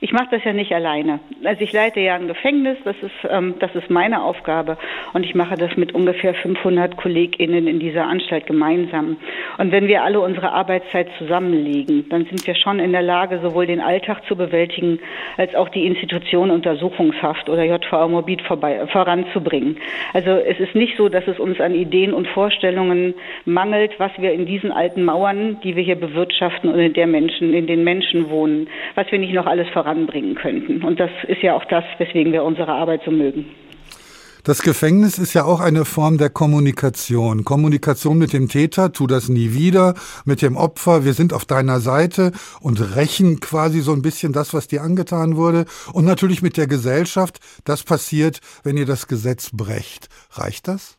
Ich 0.03 0.11
mache 0.11 0.27
das 0.31 0.43
ja 0.43 0.51
nicht 0.51 0.73
alleine. 0.73 1.21
Also 1.45 1.61
ich 1.61 1.71
leite 1.71 2.01
ja 2.01 2.15
ein 2.15 2.27
Gefängnis, 2.27 2.77
das 2.83 2.97
ist, 3.01 3.15
ähm, 3.29 3.55
das 3.59 3.73
ist 3.73 3.89
meine 3.89 4.21
Aufgabe 4.21 4.77
und 5.13 5.25
ich 5.25 5.33
mache 5.33 5.55
das 5.55 5.77
mit 5.77 5.95
ungefähr 5.95 6.33
500 6.33 6.97
KollegInnen 6.97 7.67
in 7.67 7.79
dieser 7.79 8.05
Anstalt 8.05 8.45
gemeinsam. 8.45 9.15
Und 9.57 9.71
wenn 9.71 9.87
wir 9.87 10.03
alle 10.03 10.19
unsere 10.19 10.51
Arbeitszeit 10.51 11.07
zusammenlegen, 11.17 12.09
dann 12.09 12.25
sind 12.25 12.45
wir 12.45 12.53
schon 12.53 12.79
in 12.79 12.91
der 12.91 13.01
Lage, 13.01 13.39
sowohl 13.41 13.65
den 13.65 13.79
Alltag 13.79 14.25
zu 14.27 14.35
bewältigen, 14.35 14.99
als 15.37 15.55
auch 15.55 15.69
die 15.69 15.87
Institution 15.87 16.51
Untersuchungshaft 16.51 17.47
oder 17.47 17.63
JVA 17.63 18.09
Morbid 18.09 18.41
vorbei, 18.41 18.85
voranzubringen. 18.87 19.77
Also 20.11 20.31
es 20.31 20.59
ist 20.59 20.75
nicht 20.75 20.97
so, 20.97 21.07
dass 21.07 21.25
es 21.29 21.39
uns 21.39 21.61
an 21.61 21.75
Ideen 21.75 22.13
und 22.13 22.27
Vorstellungen 22.27 23.13
mangelt, 23.45 23.97
was 23.99 24.11
wir 24.17 24.33
in 24.33 24.45
diesen 24.45 24.73
alten 24.73 25.05
Mauern, 25.05 25.61
die 25.63 25.77
wir 25.77 25.83
hier 25.83 25.95
bewirtschaften 25.95 26.69
und 26.69 26.79
in 26.79 26.91
der 26.91 27.07
Menschen, 27.07 27.53
in 27.53 27.67
den 27.67 27.85
Menschen 27.85 28.29
wohnen, 28.29 28.67
was 28.95 29.09
wir 29.09 29.19
nicht 29.19 29.31
noch 29.31 29.45
alles 29.45 29.69
voran 29.69 29.92
voranbringen 29.93 30.35
könnten. 30.35 30.83
Und 30.83 30.99
das 30.99 31.11
ist 31.27 31.41
ja 31.41 31.55
auch 31.55 31.65
das, 31.65 31.83
weswegen 31.97 32.31
wir 32.31 32.43
unsere 32.43 32.71
Arbeit 32.71 33.01
so 33.05 33.11
mögen. 33.11 33.45
Das 34.45 34.61
Gefängnis 34.61 35.19
ist 35.19 35.33
ja 35.33 35.45
auch 35.45 35.61
eine 35.61 35.85
Form 35.85 36.17
der 36.17 36.29
Kommunikation. 36.29 37.45
Kommunikation 37.45 38.17
mit 38.17 38.33
dem 38.33 38.49
Täter, 38.49 38.91
tu 38.91 39.07
das 39.07 39.29
nie 39.29 39.53
wieder, 39.53 39.93
mit 40.25 40.41
dem 40.41 40.57
Opfer, 40.57 41.05
wir 41.05 41.13
sind 41.13 41.31
auf 41.31 41.45
deiner 41.45 41.79
Seite 41.79 42.33
und 42.59 42.97
rächen 42.97 43.39
quasi 43.39 43.79
so 43.79 43.93
ein 43.93 44.01
bisschen 44.01 44.33
das, 44.33 44.53
was 44.53 44.67
dir 44.67 44.81
angetan 44.81 45.37
wurde. 45.37 45.63
Und 45.93 46.03
natürlich 46.03 46.41
mit 46.41 46.57
der 46.57 46.67
Gesellschaft, 46.67 47.39
das 47.63 47.83
passiert, 47.83 48.41
wenn 48.65 48.75
ihr 48.75 48.85
das 48.85 49.07
Gesetz 49.07 49.49
brecht. 49.55 50.09
Reicht 50.31 50.67
das? 50.67 50.97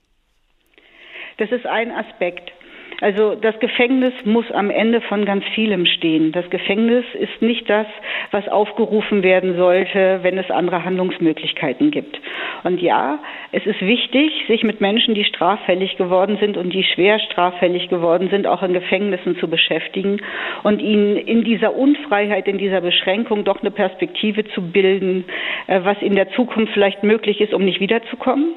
Das 1.36 1.50
ist 1.50 1.66
ein 1.66 1.90
Aspekt. 1.90 2.53
Also 3.00 3.34
das 3.34 3.58
Gefängnis 3.60 4.12
muss 4.24 4.50
am 4.52 4.70
Ende 4.70 5.00
von 5.00 5.24
ganz 5.24 5.44
vielem 5.54 5.86
stehen. 5.86 6.32
Das 6.32 6.48
Gefängnis 6.50 7.04
ist 7.14 7.42
nicht 7.42 7.68
das, 7.68 7.86
was 8.30 8.48
aufgerufen 8.48 9.22
werden 9.22 9.56
sollte, 9.56 10.20
wenn 10.22 10.38
es 10.38 10.50
andere 10.50 10.84
Handlungsmöglichkeiten 10.84 11.90
gibt. 11.90 12.20
Und 12.62 12.80
ja, 12.80 13.18
es 13.52 13.66
ist 13.66 13.80
wichtig, 13.80 14.32
sich 14.48 14.62
mit 14.62 14.80
Menschen, 14.80 15.14
die 15.14 15.24
straffällig 15.24 15.96
geworden 15.96 16.38
sind 16.40 16.56
und 16.56 16.70
die 16.72 16.84
schwer 16.84 17.18
straffällig 17.18 17.88
geworden 17.88 18.28
sind, 18.30 18.46
auch 18.46 18.62
in 18.62 18.72
Gefängnissen 18.72 19.36
zu 19.38 19.48
beschäftigen 19.48 20.20
und 20.62 20.80
ihnen 20.80 21.16
in 21.16 21.44
dieser 21.44 21.74
Unfreiheit, 21.74 22.48
in 22.48 22.58
dieser 22.58 22.80
Beschränkung 22.80 23.44
doch 23.44 23.60
eine 23.60 23.70
Perspektive 23.70 24.44
zu 24.44 24.62
bilden, 24.62 25.24
äh, 25.66 25.80
was 25.82 26.00
in 26.00 26.14
der 26.14 26.30
Zukunft 26.30 26.72
vielleicht 26.72 27.02
möglich 27.02 27.40
ist, 27.40 27.52
um 27.52 27.64
nicht 27.64 27.80
wiederzukommen. 27.80 28.54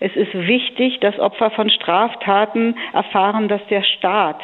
Es 0.00 0.14
ist 0.14 0.32
wichtig, 0.32 1.00
dass 1.00 1.18
Opfer 1.18 1.50
von 1.50 1.70
Straftaten 1.70 2.76
erfahren, 2.92 3.48
dass 3.48 3.64
der 3.68 3.82
Staat 3.82 4.40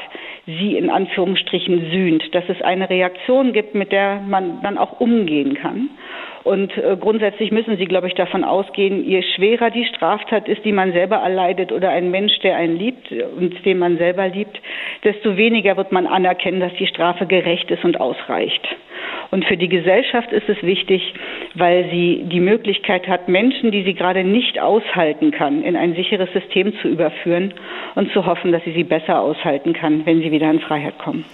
sie 0.46 0.76
in 0.76 0.90
Anführungsstrichen 0.90 1.90
sühnt, 1.90 2.34
dass 2.34 2.44
es 2.49 2.61
eine 2.62 2.90
Reaktion 2.90 3.52
gibt, 3.52 3.75
mit 3.75 3.92
der 3.92 4.20
man 4.20 4.61
dann 4.62 4.78
auch 4.78 5.00
umgehen 5.00 5.54
kann. 5.54 5.90
Und 6.45 6.77
äh, 6.77 6.97
grundsätzlich 7.01 7.51
müssen 7.51 7.79
Sie, 7.79 7.87
glaube 7.87 8.07
ich, 8.07 8.15
davon 8.15 8.45
ausgehen, 8.45 9.09
je 9.09 9.23
schwerer 9.23 9.71
die 9.71 9.87
Straftat 9.87 10.47
ist, 10.47 10.63
die 10.65 10.73
man 10.73 10.93
selber 10.93 11.17
erleidet 11.17 11.73
oder 11.73 11.89
ein 11.89 12.11
Mensch, 12.11 12.39
der 12.41 12.57
einen 12.57 12.79
liebt 12.79 13.11
und 13.11 13.65
den 13.65 13.79
man 13.79 13.97
selber 13.97 14.29
liebt, 14.29 14.61
desto 15.05 15.39
weniger 15.39 15.79
wird 15.79 15.91
man 15.91 16.07
anerkennen, 16.07 16.61
dass 16.61 16.75
die 16.75 16.87
Strafe 16.87 17.25
gerecht 17.25 17.71
ist 17.71 17.83
und 17.83 17.99
ausreicht. 17.99 18.61
Und 19.31 19.47
für 19.47 19.57
die 19.57 19.69
Gesellschaft 19.69 20.33
ist 20.33 20.49
es 20.49 20.63
wichtig, 20.63 21.15
weil 21.55 21.89
sie 21.91 22.25
die 22.27 22.41
Möglichkeit 22.41 23.09
hat, 23.09 23.27
Menschen, 23.27 23.71
die 23.71 23.83
sie 23.83 23.95
gerade 23.95 24.23
nicht 24.23 24.61
aushalten 24.61 25.31
kann, 25.31 25.65
in 25.65 25.77
ein 25.77 25.95
sicheres 25.95 26.31
System 26.35 26.75
zu 26.83 26.89
überführen 26.89 27.55
und 27.95 28.13
zu 28.13 28.27
hoffen, 28.27 28.53
dass 28.53 28.63
sie 28.65 28.73
sie 28.73 28.85
besser 28.85 29.19
aushalten 29.19 29.73
kann, 29.73 30.05
wenn 30.05 30.21
sie 30.21 30.31
wieder 30.31 30.51
in 30.51 30.61
Freiheit 30.61 30.99
kommen. 30.99 31.25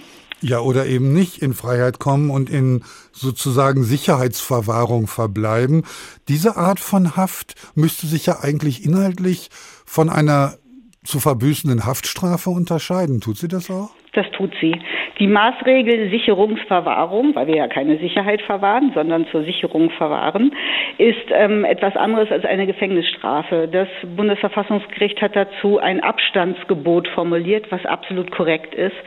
Ja, 0.41 0.59
oder 0.59 0.87
eben 0.87 1.13
nicht 1.13 1.37
in 1.37 1.53
Freiheit 1.53 1.99
kommen 1.99 2.31
und 2.31 2.49
in 2.49 2.83
sozusagen 3.11 3.83
Sicherheitsverwahrung 3.83 5.05
verbleiben. 5.07 5.83
Diese 6.27 6.57
Art 6.57 6.79
von 6.79 7.15
Haft 7.15 7.55
müsste 7.75 8.07
sich 8.07 8.25
ja 8.25 8.39
eigentlich 8.39 8.83
inhaltlich 8.83 9.51
von 9.85 10.09
einer 10.09 10.57
zu 11.03 11.19
verbüßenden 11.19 11.85
Haftstrafe 11.85 12.49
unterscheiden. 12.49 13.21
Tut 13.21 13.37
sie 13.37 13.47
das 13.47 13.69
auch? 13.69 13.91
Das 14.13 14.29
tut 14.31 14.53
sie. 14.59 14.75
Die 15.19 15.27
Maßregel 15.27 16.09
Sicherungsverwahrung, 16.09 17.33
weil 17.33 17.47
wir 17.47 17.55
ja 17.55 17.67
keine 17.69 17.97
Sicherheit 17.97 18.41
verwahren, 18.41 18.91
sondern 18.93 19.25
zur 19.27 19.43
Sicherung 19.43 19.89
verwahren, 19.91 20.53
ist 20.97 21.31
ähm, 21.31 21.63
etwas 21.63 21.95
anderes 21.95 22.29
als 22.29 22.43
eine 22.43 22.67
Gefängnisstrafe. 22.67 23.69
Das 23.71 23.87
Bundesverfassungsgericht 24.03 25.21
hat 25.21 25.37
dazu 25.37 25.79
ein 25.79 26.01
Abstandsgebot 26.01 27.07
formuliert, 27.07 27.71
was 27.71 27.85
absolut 27.85 28.31
korrekt 28.31 28.75
ist. 28.75 28.97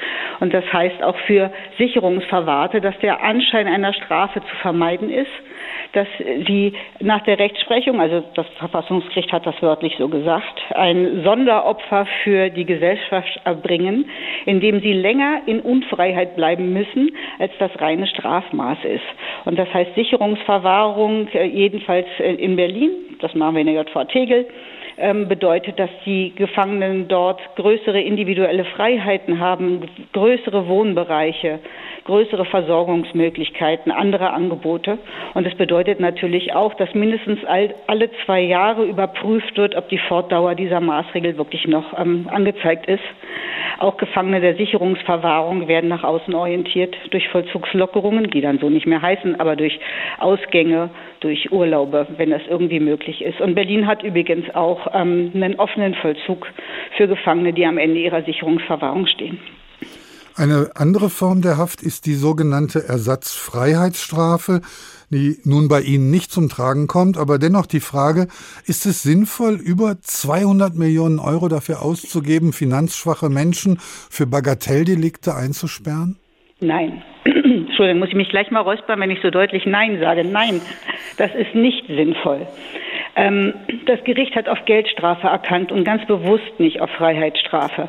Und 0.41 0.55
das 0.55 0.65
heißt 0.73 1.03
auch 1.03 1.17
für 1.27 1.53
Sicherungsverwahrte, 1.77 2.81
dass 2.81 2.99
der 3.01 3.23
Anschein 3.23 3.67
einer 3.67 3.93
Strafe 3.93 4.41
zu 4.41 4.57
vermeiden 4.63 5.11
ist 5.11 5.29
dass 5.95 6.09
sie 6.19 6.73
nach 7.01 7.23
der 7.23 7.39
Rechtsprechung, 7.39 8.01
also 8.01 8.23
das 8.35 8.47
Verfassungsgericht 8.59 9.33
hat 9.33 9.47
das 9.47 9.61
wörtlich 9.63 9.95
so 9.99 10.09
gesagt, 10.09 10.61
ein 10.75 11.23
Sonderopfer 11.25 12.07
für 12.23 12.51
die 12.51 12.65
Gesellschaft 12.65 13.41
erbringen, 13.45 14.07
indem 14.45 14.81
sie 14.81 14.93
länger 14.93 15.43
in 15.47 15.61
Unfreiheit 15.61 16.37
bleiben 16.37 16.73
müssen, 16.73 17.11
als 17.39 17.53
das 17.59 17.71
reine 17.81 18.07
Strafmaß 18.07 18.79
ist. 18.85 19.05
Und 19.45 19.59
das 19.59 19.73
heißt 19.73 19.95
Sicherungsverwahrung, 19.95 21.29
äh, 21.29 21.45
jedenfalls 21.45 22.07
in 22.19 22.57
Berlin, 22.57 22.91
das 23.21 23.35
machen 23.35 23.55
wir 23.55 23.61
in 23.61 23.69
der 23.69 23.83
JV 23.83 24.05
Tegel, 24.05 24.47
ähm, 24.97 25.29
bedeutet, 25.29 25.79
dass 25.79 25.91
die 26.05 26.33
Gefangenen 26.37 27.09
dort 27.09 27.41
größere 27.57 28.01
individuelle 28.01 28.65
Freiheiten 28.65 29.41
haben, 29.41 29.89
größere 30.13 30.69
Wohnbereiche, 30.69 31.59
größere 32.05 32.45
Versorgungsmöglichkeiten, 32.45 33.91
andere 33.91 34.31
Angebote. 34.31 34.99
Und 35.33 35.47
es 35.47 35.55
bedeutet 35.55 36.01
natürlich 36.01 36.55
auch, 36.55 36.75
dass 36.75 36.93
mindestens 36.95 37.41
alle 37.45 38.11
zwei 38.25 38.41
Jahre 38.41 38.85
überprüft 38.85 39.57
wird, 39.57 39.75
ob 39.75 39.89
die 39.89 39.99
Fortdauer 39.99 40.55
dieser 40.55 40.81
Maßregel 40.81 41.39
wirklich 41.39 41.67
noch 41.67 41.99
ähm, 41.99 42.29
angezeigt 42.31 42.87
ist. 42.87 43.03
Auch 43.79 43.97
Gefangene 43.97 44.41
der 44.41 44.55
Sicherungsverwahrung 44.57 45.67
werden 45.67 45.89
nach 45.89 46.05
außen 46.05 46.35
orientiert 46.35 46.95
durch 47.11 47.29
Vollzugslockerungen, 47.29 48.31
die 48.31 48.41
dann 48.41 48.59
so 48.59 48.71
nicht 48.71 48.87
mehr 48.87 49.03
heißen, 49.03 49.41
aber 49.41 49.57
durch 49.57 49.81
Ausgänge, 50.19 50.91
durch 51.21 51.51
Urlaube, 51.51 52.07
wenn 52.17 52.31
das 52.31 52.43
irgendwie 52.49 52.81
möglich 52.81 53.23
ist. 53.23 53.41
Und 53.41 53.55
Berlin 53.55 53.87
hat 53.87 54.03
übrigens 54.03 54.55
auch 54.55 54.89
ähm, 54.95 55.33
einen 55.35 55.57
offenen 55.57 55.95
Vollzug 55.95 56.47
für 56.97 57.09
Gefangene, 57.09 57.53
die 57.53 57.67
am 57.67 57.79
Ende 57.79 57.99
ihrer 57.99 58.23
Sicherungsverwahrung 58.23 59.07
stehen. 59.07 59.41
Eine 60.37 60.71
andere 60.75 61.11
Form 61.11 61.43
der 61.43 61.59
Haft 61.59 61.81
ist 61.81 62.07
die 62.07 62.15
sogenannte 62.15 62.89
Ersatzfreiheitsstrafe, 62.89 64.63
die 65.09 65.39
nun 65.45 65.69
bei 65.69 65.81
Ihnen 65.81 66.11
nicht 66.11 66.33
zum 66.33 66.49
Tragen 66.49 66.89
kommt, 66.89 67.17
aber 67.17 67.39
dennoch 67.39 67.67
die 67.67 67.79
Frage, 67.79 68.27
ist 68.67 68.85
es 68.85 69.05
sinnvoll, 69.05 69.55
über 69.55 69.95
200 70.01 70.75
Millionen 70.75 71.21
Euro 71.21 71.47
dafür 71.47 71.83
auszugeben, 71.83 72.53
finanzschwache 72.53 73.29
Menschen 73.29 73.79
für 73.79 74.27
Bagatelldelikte 74.27 75.37
einzusperren? 75.37 76.17
Nein. 76.59 77.05
Entschuldigung, 77.25 78.01
muss 78.01 78.09
ich 78.09 78.17
mich 78.17 78.31
gleich 78.31 78.51
mal 78.51 78.61
räuspern, 78.61 78.99
wenn 78.99 79.11
ich 79.11 79.21
so 79.23 79.31
deutlich 79.31 79.67
Nein 79.67 80.01
sage. 80.01 80.25
Nein, 80.25 80.61
das 81.17 81.31
ist 81.37 81.55
nicht 81.55 81.87
sinnvoll. 81.87 82.49
Ähm, 83.17 83.55
das 83.87 84.03
Gericht 84.05 84.35
hat 84.35 84.49
auf 84.49 84.65
Geldstrafe 84.65 85.29
erkannt 85.29 85.71
und 85.71 85.85
ganz 85.85 86.05
bewusst 86.07 86.59
nicht 86.59 86.81
auf 86.81 86.91
Freiheitsstrafe. 86.91 87.89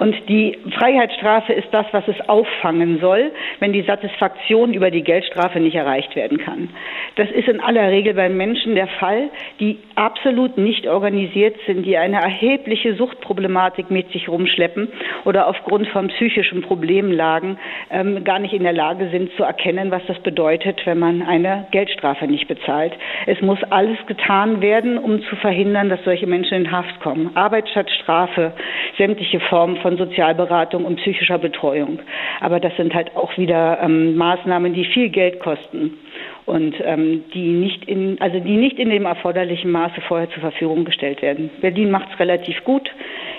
Und 0.00 0.16
die 0.28 0.58
Freiheitsstrafe 0.76 1.52
ist 1.52 1.68
das, 1.70 1.86
was 1.92 2.06
es 2.08 2.28
auffangen 2.28 2.98
soll, 3.00 3.30
wenn 3.60 3.72
die 3.72 3.82
Satisfaktion 3.82 4.74
über 4.74 4.90
die 4.90 5.02
Geldstrafe 5.02 5.60
nicht 5.60 5.76
erreicht 5.76 6.16
werden 6.16 6.38
kann. 6.38 6.70
Das 7.16 7.30
ist 7.30 7.46
in 7.46 7.60
aller 7.60 7.90
Regel 7.90 8.14
bei 8.14 8.28
Menschen 8.28 8.74
der 8.74 8.88
Fall, 8.88 9.30
die 9.60 9.78
absolut 9.94 10.58
nicht 10.58 10.88
organisiert 10.88 11.56
sind, 11.66 11.86
die 11.86 11.96
eine 11.96 12.16
erhebliche 12.16 12.94
Suchtproblematik 12.96 13.90
mit 13.90 14.10
sich 14.10 14.28
rumschleppen 14.28 14.88
oder 15.24 15.46
aufgrund 15.46 15.86
von 15.88 16.08
psychischen 16.08 16.62
Problemlagen 16.62 17.58
ähm, 17.90 18.24
gar 18.24 18.40
nicht 18.40 18.54
in 18.54 18.64
der 18.64 18.72
Lage 18.72 19.08
sind 19.10 19.32
zu 19.36 19.44
erkennen, 19.44 19.92
was 19.92 20.02
das 20.06 20.18
bedeutet, 20.20 20.80
wenn 20.84 20.98
man 20.98 21.22
eine 21.22 21.66
Geldstrafe 21.70 22.26
nicht 22.26 22.48
bezahlt. 22.48 22.94
Es 23.26 23.40
muss 23.40 23.62
alles 23.70 23.98
getan 24.06 24.60
werden, 24.60 24.63
um 24.98 25.22
zu 25.24 25.36
verhindern, 25.36 25.90
dass 25.90 26.02
solche 26.04 26.26
Menschen 26.26 26.54
in 26.54 26.72
Haft 26.72 27.00
kommen. 27.00 27.36
Arbeit 27.36 27.68
statt 27.68 27.90
Strafe, 27.90 28.52
sämtliche 28.96 29.38
Formen 29.40 29.76
von 29.82 29.98
Sozialberatung 29.98 30.86
und 30.86 30.96
psychischer 30.96 31.38
Betreuung. 31.38 31.98
Aber 32.40 32.60
das 32.60 32.74
sind 32.76 32.94
halt 32.94 33.14
auch 33.14 33.36
wieder 33.36 33.78
ähm, 33.82 34.16
Maßnahmen, 34.16 34.72
die 34.72 34.86
viel 34.86 35.10
Geld 35.10 35.40
kosten 35.40 35.98
und 36.46 36.74
ähm, 36.82 37.24
die 37.34 37.48
nicht 37.52 37.84
in 37.84 38.18
also 38.20 38.40
die 38.40 38.56
nicht 38.56 38.78
in 38.78 38.88
dem 38.88 39.04
erforderlichen 39.04 39.70
Maße 39.70 40.00
vorher 40.08 40.30
zur 40.30 40.40
Verfügung 40.40 40.86
gestellt 40.86 41.20
werden. 41.20 41.50
Berlin 41.60 41.90
macht 41.90 42.08
es 42.12 42.18
relativ 42.18 42.64
gut. 42.64 42.90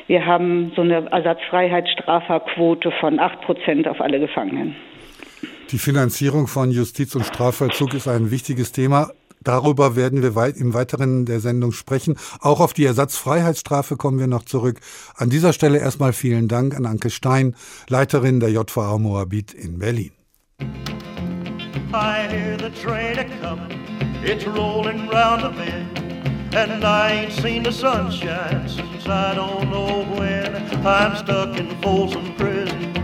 Wir 0.06 0.28
haben 0.28 0.74
so 0.76 0.84
eine 0.84 1.10
Ersatzfreiheitsstraferquote 1.12 2.92
von 3.00 3.20
acht 3.20 3.42
Prozent 3.42 3.88
auf 3.88 4.00
alle 4.00 4.20
Gefangenen. 4.20 4.76
Die 5.72 5.80
Finanzierung 5.80 6.46
von 6.46 6.70
Justiz 6.70 7.16
und 7.16 7.26
Strafvollzug 7.26 7.96
ist 7.96 8.08
ein 8.08 8.30
wichtiges 8.30 8.72
Thema. 8.72 9.10
Darüber 9.46 9.96
werden 9.96 10.22
wir 10.22 10.56
im 10.58 10.74
Weiteren 10.74 11.26
der 11.26 11.40
Sendung 11.40 11.72
sprechen. 11.72 12.18
Auch 12.42 12.60
auf 12.60 12.74
die 12.74 12.84
Ersatzfreiheitsstrafe 12.84 13.96
kommen 13.96 14.20
wir 14.20 14.28
noch 14.28 14.44
zurück. 14.44 14.82
An 15.16 15.30
dieser 15.30 15.54
Stelle 15.54 15.78
erstmal 15.80 16.14
vielen 16.14 16.48
Dank 16.48 16.76
an 16.76 16.86
Anke 16.86 17.10
Stein, 17.10 17.56
Leiterin 17.88 18.40
der 18.40 18.50
JVA 18.50 18.98
Moabit 18.98 19.54
in 19.54 19.80
Berlin. 19.80 20.12
I 21.94 22.28
hear 22.28 22.58
the 22.58 22.72
train 22.72 23.20
a 23.20 23.26
coming, 23.42 23.80
it's 24.24 24.46
rolling 24.46 25.08
round 25.10 25.44
the 25.44 25.50
bend. 25.50 26.06
And 26.54 26.84
I 26.84 27.12
ain't 27.12 27.34
seen 27.34 27.64
the 27.64 27.72
sunshine 27.72 28.68
since 28.68 29.08
I 29.08 29.36
don't 29.36 29.70
know 29.70 30.06
when. 30.18 30.56
I'm 30.86 31.16
stuck 31.18 31.58
in 31.58 31.70
Folsom 31.82 32.34
Prison, 32.36 32.96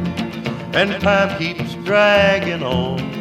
and 0.73 1.01
time 1.01 1.37
keeps 1.37 1.75
dragging 1.83 2.63
on. 2.63 3.20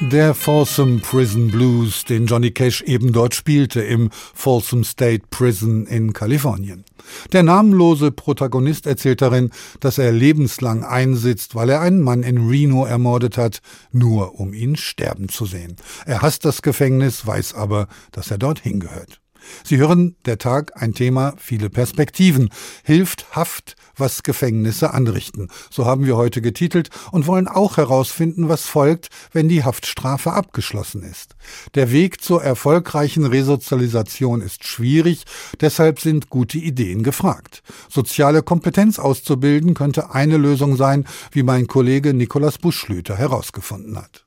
Der 0.00 0.34
Folsom 0.34 1.00
Prison 1.00 1.52
Blues, 1.52 2.04
den 2.04 2.26
Johnny 2.26 2.50
Cash 2.50 2.82
eben 2.82 3.12
dort 3.12 3.34
spielte 3.34 3.80
im 3.80 4.10
Folsom 4.12 4.82
State 4.82 5.26
Prison 5.30 5.86
in 5.86 6.12
Kalifornien. 6.12 6.84
Der 7.32 7.44
namenlose 7.44 8.10
Protagonist 8.10 8.86
erzählt 8.86 9.22
darin, 9.22 9.50
dass 9.78 9.98
er 9.98 10.10
lebenslang 10.10 10.82
einsitzt, 10.82 11.54
weil 11.54 11.70
er 11.70 11.80
einen 11.80 12.02
Mann 12.02 12.24
in 12.24 12.48
Reno 12.48 12.84
ermordet 12.84 13.38
hat, 13.38 13.60
nur 13.92 14.40
um 14.40 14.52
ihn 14.52 14.74
sterben 14.74 15.28
zu 15.28 15.46
sehen. 15.46 15.76
Er 16.06 16.22
hasst 16.22 16.44
das 16.44 16.62
Gefängnis, 16.62 17.24
weiß 17.24 17.54
aber, 17.54 17.86
dass 18.10 18.30
er 18.32 18.38
dorthin 18.38 18.80
gehört. 18.80 19.20
Sie 19.62 19.76
hören 19.76 20.16
der 20.24 20.38
Tag 20.38 20.72
ein 20.80 20.94
Thema, 20.94 21.34
viele 21.36 21.70
Perspektiven. 21.70 22.48
Hilft 22.82 23.36
Haft, 23.36 23.76
was 23.96 24.22
Gefängnisse 24.22 24.92
anrichten. 24.92 25.48
So 25.70 25.86
haben 25.86 26.06
wir 26.06 26.16
heute 26.16 26.42
getitelt 26.42 26.90
und 27.12 27.26
wollen 27.26 27.48
auch 27.48 27.76
herausfinden, 27.76 28.48
was 28.48 28.66
folgt, 28.66 29.08
wenn 29.32 29.48
die 29.48 29.64
Haftstrafe 29.64 30.32
abgeschlossen 30.32 31.02
ist. 31.02 31.36
Der 31.74 31.90
Weg 31.90 32.20
zur 32.20 32.42
erfolgreichen 32.42 33.26
Resozialisation 33.26 34.40
ist 34.40 34.66
schwierig, 34.66 35.24
deshalb 35.60 36.00
sind 36.00 36.30
gute 36.30 36.58
Ideen 36.58 37.02
gefragt. 37.02 37.62
Soziale 37.88 38.42
Kompetenz 38.42 38.98
auszubilden 38.98 39.74
könnte 39.74 40.14
eine 40.14 40.36
Lösung 40.36 40.76
sein, 40.76 41.04
wie 41.32 41.42
mein 41.42 41.66
Kollege 41.66 42.14
Nikolaus 42.14 42.58
Buschlüter 42.58 43.16
herausgefunden 43.16 43.96
hat. 43.96 44.23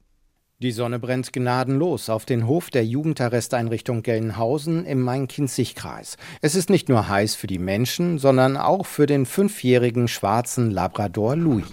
Die 0.59 0.71
Sonne 0.71 0.97
brennt 0.97 1.31
gnadenlos 1.33 2.09
auf 2.09 2.25
den 2.25 2.47
Hof 2.47 2.71
der 2.71 2.83
Jugendarresteinrichtung 2.83 4.01
Gelnhausen 4.01 4.87
im 4.87 5.01
Main-Kinzig-Kreis. 5.01 6.17
Es 6.41 6.55
ist 6.55 6.71
nicht 6.71 6.89
nur 6.89 7.07
heiß 7.07 7.35
für 7.35 7.45
die 7.45 7.59
Menschen, 7.59 8.17
sondern 8.17 8.57
auch 8.57 8.87
für 8.87 9.05
den 9.05 9.27
fünfjährigen 9.27 10.07
schwarzen 10.07 10.71
Labrador 10.71 11.35
Louis. 11.35 11.67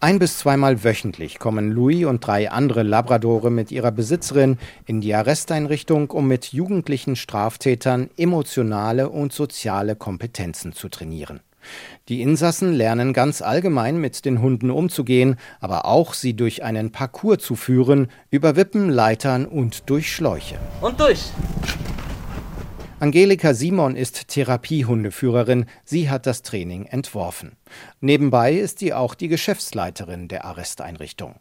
Ein 0.00 0.18
bis 0.18 0.36
zweimal 0.36 0.84
wöchentlich 0.84 1.38
kommen 1.38 1.72
Louis 1.72 2.04
und 2.04 2.20
drei 2.20 2.50
andere 2.50 2.82
Labradore 2.82 3.50
mit 3.50 3.72
ihrer 3.72 3.90
Besitzerin 3.90 4.58
in 4.84 5.00
die 5.00 5.14
Arresteinrichtung, 5.14 6.10
um 6.10 6.28
mit 6.28 6.52
jugendlichen 6.52 7.16
Straftätern 7.16 8.10
emotionale 8.18 9.08
und 9.08 9.32
soziale 9.32 9.96
Kompetenzen 9.96 10.74
zu 10.74 10.90
trainieren. 10.90 11.40
Die 12.08 12.22
Insassen 12.22 12.72
lernen 12.72 13.12
ganz 13.12 13.42
allgemein 13.42 13.98
mit 13.98 14.24
den 14.24 14.40
Hunden 14.40 14.70
umzugehen, 14.70 15.36
aber 15.60 15.84
auch 15.84 16.14
sie 16.14 16.34
durch 16.34 16.64
einen 16.64 16.90
Parcours 16.90 17.42
zu 17.42 17.54
führen, 17.54 18.08
über 18.30 18.56
Wippen, 18.56 18.88
Leitern 18.88 19.44
und 19.44 19.90
durch 19.90 20.10
Schläuche. 20.12 20.58
Und 20.80 20.98
durch! 20.98 21.30
Angelika 23.00 23.54
Simon 23.54 23.94
ist 23.94 24.26
Therapiehundeführerin. 24.26 25.66
Sie 25.84 26.10
hat 26.10 26.26
das 26.26 26.42
Training 26.42 26.86
entworfen. 26.86 27.52
Nebenbei 28.00 28.54
ist 28.54 28.80
sie 28.80 28.92
auch 28.92 29.14
die 29.14 29.28
Geschäftsleiterin 29.28 30.26
der 30.26 30.44
Arresteinrichtung. 30.44 31.36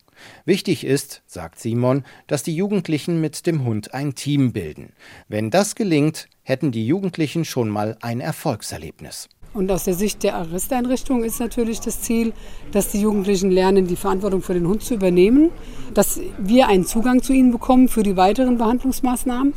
Wichtig 0.46 0.84
ist, 0.84 1.24
sagt 1.26 1.60
Simon, 1.60 2.04
dass 2.28 2.44
die 2.44 2.56
Jugendlichen 2.56 3.22
mit 3.22 3.48
dem 3.48 3.66
Hund 3.66 3.96
ein 3.96 4.14
Team 4.14 4.54
bilden. 4.54 4.94
Wenn 5.30 5.50
das 5.50 5.74
gelingt, 5.74 6.28
hätten 6.44 6.72
die 6.72 6.86
Jugendlichen 6.86 7.44
schon 7.44 7.70
mal 7.70 7.98
ein 8.02 8.20
Erfolgserlebnis. 8.20 9.28
Und 9.54 9.72
aus 9.72 9.86
der 9.86 9.94
Sicht 9.94 10.24
der 10.24 10.36
Arresteinrichtung 10.36 11.24
ist 11.24 11.40
natürlich 11.40 11.80
das 11.80 12.02
Ziel, 12.02 12.34
dass 12.72 12.92
die 12.92 13.02
Jugendlichen 13.02 13.50
lernen, 13.50 13.88
die 13.88 13.96
Verantwortung 13.96 14.42
für 14.42 14.54
den 14.54 14.68
Hund 14.68 14.84
zu 14.84 14.94
übernehmen, 14.94 15.50
dass 15.94 16.20
wir 16.38 16.68
einen 16.68 16.86
Zugang 16.86 17.24
zu 17.24 17.34
ihnen 17.34 17.52
bekommen 17.52 17.88
für 17.88 18.04
die 18.04 18.18
weiteren 18.18 18.58
Behandlungsmaßnahmen, 18.58 19.54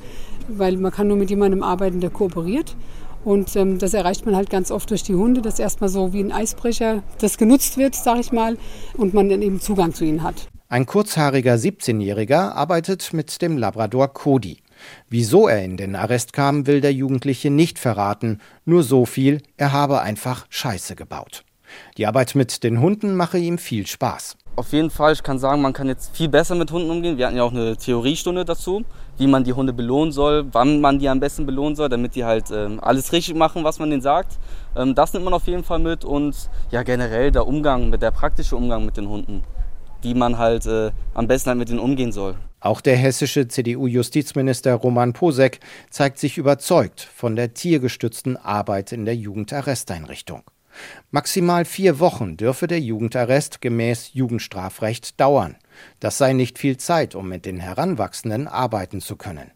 weil 0.49 0.77
man 0.77 0.93
kann 0.93 1.09
nur 1.09 1.17
mit 1.17 1.31
jemandem 1.31 1.63
arbeiten, 1.63 2.01
der 2.01 2.11
kooperiert. 2.11 2.77
Und 3.25 3.55
ähm, 3.57 3.79
das 3.79 3.93
erreicht 3.93 4.25
man 4.25 4.35
halt 4.35 4.49
ganz 4.49 4.71
oft 4.71 4.91
durch 4.91 5.03
die 5.03 5.15
Hunde, 5.15 5.43
dass 5.43 5.59
erstmal 5.59 5.91
so 5.91 6.13
wie 6.13 6.21
ein 6.21 6.33
Eisbrecher 6.33 7.03
das 7.19 7.37
genutzt 7.37 7.77
wird, 7.77 7.95
sage 7.95 8.21
ich 8.21 8.33
mal, 8.33 8.57
und 8.97 9.13
man 9.13 9.29
dann 9.29 9.43
eben 9.43 9.61
Zugang 9.61 9.93
zu 9.93 10.05
ihnen 10.05 10.23
hat. 10.23 10.49
Ein 10.69 10.87
kurzhaariger 10.87 11.55
17-Jähriger 11.55 12.53
arbeitet 12.53 13.13
mit 13.13 13.43
dem 13.43 13.59
Labrador 13.59 14.09
Cody. 14.09 14.59
Wieso 15.09 15.49
er 15.49 15.65
in 15.65 15.77
den 15.77 15.97
Arrest 15.97 16.33
kam, 16.33 16.67
will 16.67 16.81
der 16.81 16.93
Jugendliche 16.93 17.51
nicht 17.51 17.79
verraten, 17.79 18.41
nur 18.65 18.83
so 18.83 19.07
viel, 19.07 19.43
er 19.57 19.73
habe 19.73 20.01
einfach 20.01 20.47
Scheiße 20.49 20.97
gebaut. 20.97 21.45
Die 21.97 22.07
Arbeit 22.07 22.35
mit 22.35 22.65
den 22.65 22.81
Hunden 22.81 23.15
mache 23.15 23.39
ihm 23.39 23.59
viel 23.59 23.87
Spaß. 23.87 24.37
Auf 24.57 24.73
jeden 24.73 24.91
Fall, 24.91 25.13
ich 25.13 25.23
kann 25.23 25.39
sagen, 25.39 25.63
man 25.63 25.73
kann 25.73 25.87
jetzt 25.87 26.15
viel 26.15 26.29
besser 26.29 26.55
mit 26.55 26.71
Hunden 26.71 26.91
umgehen. 26.91 27.17
Wir 27.17 27.27
hatten 27.27 27.37
ja 27.37 27.45
auch 27.45 27.53
eine 27.53 27.77
Theoriestunde 27.77 28.45
dazu, 28.45 28.85
wie 29.17 29.27
man 29.27 29.45
die 29.45 29.53
Hunde 29.53 29.73
belohnen 29.73 30.13
soll, 30.13 30.47
wann 30.53 30.81
man 30.81 30.99
die 30.99 31.09
am 31.09 31.21
besten 31.21 31.47
belohnen 31.47 31.77
soll, 31.77 31.89
damit 31.89 32.15
die 32.15 32.25
halt 32.25 32.51
ähm, 32.51 32.81
alles 32.83 33.13
richtig 33.13 33.37
machen, 33.37 33.65
was 33.65 33.79
man 33.79 33.91
denen 33.91 34.03
sagt. 34.03 34.39
Ähm, 34.77 34.95
das 34.95 35.13
nimmt 35.13 35.25
man 35.25 35.35
auf 35.35 35.47
jeden 35.47 35.65
Fall 35.65 35.79
mit 35.79 36.05
und 36.05 36.51
ja 36.71 36.83
generell 36.83 37.31
der 37.31 37.47
Umgang, 37.47 37.91
der 37.93 38.11
praktische 38.11 38.57
Umgang 38.57 38.85
mit 38.85 38.97
den 38.97 39.09
Hunden, 39.09 39.45
wie 40.03 40.15
man 40.15 40.37
halt 40.37 40.67
äh, 40.67 40.91
am 41.15 41.29
besten 41.29 41.51
halt 41.51 41.59
mit 41.59 41.69
denen 41.69 41.79
umgehen 41.79 42.13
soll. 42.13 42.35
Auch 42.61 42.83
der 42.83 42.97
hessische 42.97 43.49
CDU-Justizminister 43.49 44.75
Roman 44.75 45.15
Posek 45.15 45.61
zeigt 45.89 46.19
sich 46.19 46.37
überzeugt 46.37 47.01
von 47.01 47.35
der 47.35 47.55
tiergestützten 47.55 48.37
Arbeit 48.37 48.93
in 48.93 49.07
der 49.07 49.17
Jugendarresteinrichtung. 49.17 50.43
Maximal 51.11 51.65
vier 51.65 51.99
Wochen 51.99 52.37
dürfe 52.37 52.67
der 52.67 52.81
Jugendarrest 52.81 53.61
gemäß 53.61 54.13
Jugendstrafrecht 54.13 55.19
dauern. 55.21 55.57
Das 55.99 56.19
sei 56.19 56.33
nicht 56.33 56.59
viel 56.59 56.77
Zeit, 56.77 57.15
um 57.15 57.29
mit 57.29 57.47
den 57.47 57.59
Heranwachsenden 57.59 58.47
arbeiten 58.47 59.01
zu 59.01 59.17
können. 59.17 59.51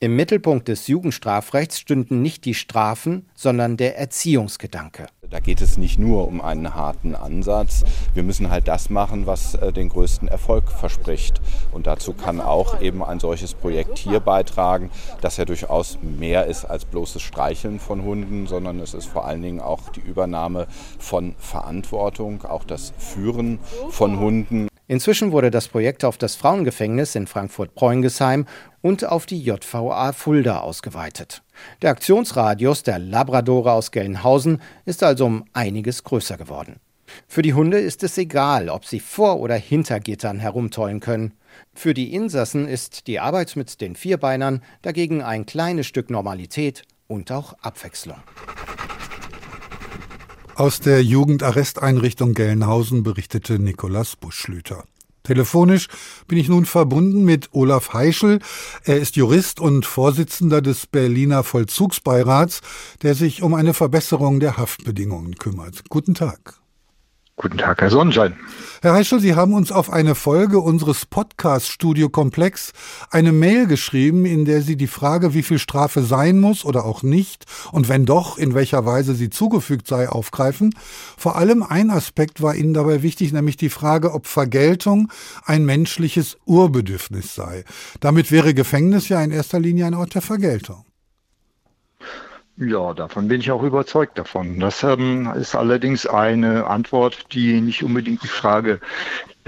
Im 0.00 0.16
Mittelpunkt 0.16 0.68
des 0.68 0.86
Jugendstrafrechts 0.86 1.78
stünden 1.78 2.20
nicht 2.20 2.44
die 2.44 2.54
Strafen, 2.54 3.26
sondern 3.34 3.76
der 3.76 3.98
Erziehungsgedanke. 3.98 5.06
Da 5.30 5.40
geht 5.40 5.60
es 5.60 5.78
nicht 5.78 5.98
nur 5.98 6.28
um 6.28 6.40
einen 6.40 6.74
harten 6.74 7.14
Ansatz. 7.14 7.84
Wir 8.12 8.22
müssen 8.22 8.50
halt 8.50 8.68
das 8.68 8.90
machen, 8.90 9.26
was 9.26 9.54
äh, 9.54 9.72
den 9.72 9.88
größten 9.88 10.28
Erfolg 10.28 10.70
verspricht. 10.70 11.40
Und 11.72 11.86
dazu 11.86 12.12
kann 12.12 12.40
auch 12.40 12.80
eben 12.80 13.02
ein 13.02 13.18
solches 13.18 13.54
Projekt 13.54 13.98
hier 13.98 14.20
beitragen, 14.20 14.90
das 15.22 15.38
ja 15.38 15.44
durchaus 15.44 15.98
mehr 16.02 16.46
ist 16.46 16.64
als 16.64 16.84
bloßes 16.84 17.22
Streicheln 17.22 17.80
von 17.80 18.04
Hunden, 18.04 18.46
sondern 18.46 18.80
es 18.80 18.94
ist 18.94 19.06
vor 19.06 19.24
allen 19.24 19.42
Dingen 19.42 19.60
auch 19.60 19.88
die 19.88 20.00
Übernahme 20.00 20.66
von 20.98 21.34
Verantwortung, 21.38 22.44
auch 22.44 22.64
das 22.64 22.92
Führen 22.98 23.58
von 23.90 24.18
Hunden. 24.20 24.68
Inzwischen 24.86 25.32
wurde 25.32 25.50
das 25.50 25.68
Projekt 25.68 26.04
auf 26.04 26.18
das 26.18 26.34
Frauengefängnis 26.34 27.14
in 27.14 27.26
Frankfurt-Preungesheim 27.26 28.46
und 28.82 29.04
auf 29.06 29.24
die 29.24 29.40
JVA 29.40 30.12
Fulda 30.12 30.58
ausgeweitet. 30.58 31.42
Der 31.80 31.90
Aktionsradius 31.90 32.82
der 32.82 32.98
Labradore 32.98 33.72
aus 33.72 33.92
Gelnhausen 33.92 34.60
ist 34.84 35.02
also 35.02 35.24
um 35.24 35.44
einiges 35.54 36.04
größer 36.04 36.36
geworden. 36.36 36.80
Für 37.26 37.42
die 37.42 37.54
Hunde 37.54 37.78
ist 37.78 38.02
es 38.02 38.18
egal, 38.18 38.68
ob 38.68 38.84
sie 38.84 39.00
vor 39.00 39.40
oder 39.40 39.56
hinter 39.56 40.00
Gittern 40.00 40.38
herumtollen 40.38 41.00
können. 41.00 41.32
Für 41.72 41.94
die 41.94 42.12
Insassen 42.14 42.66
ist 42.66 43.06
die 43.06 43.20
Arbeit 43.20 43.56
mit 43.56 43.80
den 43.80 43.96
Vierbeinern 43.96 44.62
dagegen 44.82 45.22
ein 45.22 45.46
kleines 45.46 45.86
Stück 45.86 46.10
Normalität 46.10 46.82
und 47.06 47.30
auch 47.30 47.54
Abwechslung. 47.60 48.18
Aus 50.56 50.78
der 50.78 51.02
Jugendarresteinrichtung 51.02 52.32
Gelnhausen 52.32 53.02
berichtete 53.02 53.58
Nikolaus 53.58 54.14
Buschlüter. 54.14 54.84
Telefonisch 55.24 55.88
bin 56.28 56.38
ich 56.38 56.48
nun 56.48 56.64
verbunden 56.64 57.24
mit 57.24 57.48
Olaf 57.52 57.92
Heischel. 57.92 58.38
Er 58.84 58.98
ist 58.98 59.16
Jurist 59.16 59.58
und 59.58 59.84
Vorsitzender 59.84 60.62
des 60.62 60.86
Berliner 60.86 61.42
Vollzugsbeirats, 61.42 62.60
der 63.02 63.16
sich 63.16 63.42
um 63.42 63.54
eine 63.54 63.74
Verbesserung 63.74 64.38
der 64.38 64.56
Haftbedingungen 64.56 65.34
kümmert. 65.36 65.88
Guten 65.88 66.14
Tag. 66.14 66.63
Guten 67.36 67.58
Tag, 67.58 67.80
Herr 67.80 67.90
Sonnenschein. 67.90 68.36
Herr 68.80 68.92
Heischel, 68.92 69.18
Sie 69.18 69.34
haben 69.34 69.54
uns 69.54 69.72
auf 69.72 69.90
eine 69.90 70.14
Folge 70.14 70.60
unseres 70.60 71.04
Podcast 71.04 71.68
Studio 71.68 72.08
Komplex 72.08 72.72
eine 73.10 73.32
Mail 73.32 73.66
geschrieben, 73.66 74.24
in 74.24 74.44
der 74.44 74.62
Sie 74.62 74.76
die 74.76 74.86
Frage, 74.86 75.34
wie 75.34 75.42
viel 75.42 75.58
Strafe 75.58 76.02
sein 76.02 76.38
muss 76.38 76.64
oder 76.64 76.84
auch 76.84 77.02
nicht 77.02 77.44
und 77.72 77.88
wenn 77.88 78.06
doch, 78.06 78.38
in 78.38 78.54
welcher 78.54 78.86
Weise 78.86 79.16
sie 79.16 79.30
zugefügt 79.30 79.88
sei, 79.88 80.08
aufgreifen. 80.08 80.76
Vor 81.16 81.34
allem 81.34 81.64
ein 81.64 81.90
Aspekt 81.90 82.40
war 82.40 82.54
Ihnen 82.54 82.72
dabei 82.72 83.02
wichtig, 83.02 83.32
nämlich 83.32 83.56
die 83.56 83.70
Frage, 83.70 84.14
ob 84.14 84.28
Vergeltung 84.28 85.10
ein 85.44 85.64
menschliches 85.64 86.36
Urbedürfnis 86.44 87.34
sei. 87.34 87.64
Damit 87.98 88.30
wäre 88.30 88.54
Gefängnis 88.54 89.08
ja 89.08 89.20
in 89.20 89.32
erster 89.32 89.58
Linie 89.58 89.86
ein 89.86 89.94
Ort 89.94 90.14
der 90.14 90.22
Vergeltung. 90.22 90.84
Ja, 92.56 92.94
davon 92.94 93.26
bin 93.26 93.40
ich 93.40 93.50
auch 93.50 93.64
überzeugt 93.64 94.16
davon. 94.16 94.60
Das 94.60 94.84
ähm, 94.84 95.28
ist 95.34 95.56
allerdings 95.56 96.06
eine 96.06 96.66
Antwort, 96.68 97.32
die 97.32 97.60
nicht 97.60 97.82
unbedingt 97.82 98.22
die 98.22 98.28
Frage 98.28 98.78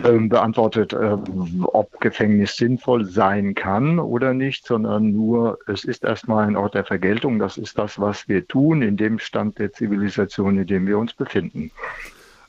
ähm, 0.03 0.29
beantwortet, 0.29 0.92
ähm, 0.92 1.64
ob 1.73 2.01
Gefängnis 2.01 2.57
sinnvoll 2.57 3.05
sein 3.05 3.55
kann 3.55 4.01
oder 4.01 4.35
nicht, 4.35 4.66
sondern 4.66 5.12
nur, 5.12 5.59
es 5.69 5.85
ist 5.85 6.03
erstmal 6.03 6.49
ein 6.49 6.57
Ort 6.57 6.75
der 6.75 6.85
Vergeltung. 6.85 7.38
Das 7.38 7.59
ist 7.59 7.79
das, 7.79 8.01
was 8.01 8.29
wir 8.29 8.47
tun 8.49 8.83
in 8.83 8.97
dem 8.97 9.21
Stand 9.21 9.61
der 9.61 9.73
Zivilisation, 9.73 10.59
in 10.59 10.66
dem 10.66 10.88
wir 10.88 10.99
uns 10.99 11.14
befinden. 11.14 11.71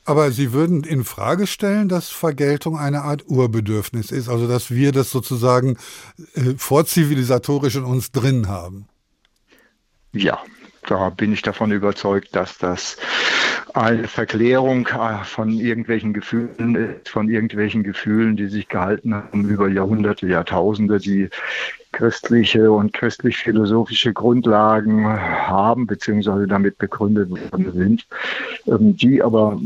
Aber 0.04 0.32
Sie 0.32 0.52
würden 0.52 0.82
in 0.82 1.04
Frage 1.04 1.46
stellen, 1.46 1.88
dass 1.88 2.08
Vergeltung 2.08 2.76
eine 2.76 3.02
Art 3.02 3.24
Urbedürfnis 3.28 4.10
ist, 4.10 4.28
also 4.28 4.48
dass 4.48 4.72
wir 4.72 4.90
das 4.90 5.10
sozusagen 5.10 5.76
äh, 6.34 6.54
vorzivilisatorisch 6.56 7.76
in 7.76 7.84
uns 7.84 8.10
drin 8.10 8.48
haben. 8.48 8.88
Ja, 10.12 10.38
da 10.86 11.10
bin 11.10 11.32
ich 11.32 11.42
davon 11.42 11.70
überzeugt, 11.70 12.34
dass 12.34 12.58
das 12.58 12.96
eine 13.74 14.08
Verklärung 14.08 14.86
äh, 14.86 15.24
von 15.24 15.50
irgendwelchen 15.50 16.12
Gefühlen 16.12 16.74
ist, 16.74 17.10
von 17.10 17.28
irgendwelchen 17.28 17.82
Gefühlen, 17.82 18.36
die 18.36 18.46
sich 18.46 18.68
gehalten 18.68 19.14
haben 19.14 19.48
über 19.48 19.68
Jahrhunderte, 19.68 20.26
Jahrtausende, 20.26 20.98
die 20.98 21.28
christliche 21.92 22.72
und 22.72 22.92
christlich-philosophische 22.92 24.12
Grundlagen 24.12 25.06
haben, 25.06 25.86
beziehungsweise 25.86 26.46
damit 26.46 26.78
begründet 26.78 27.30
worden 27.30 27.72
sind, 27.72 28.06
ähm, 28.66 28.96
die 28.96 29.22
aber 29.22 29.60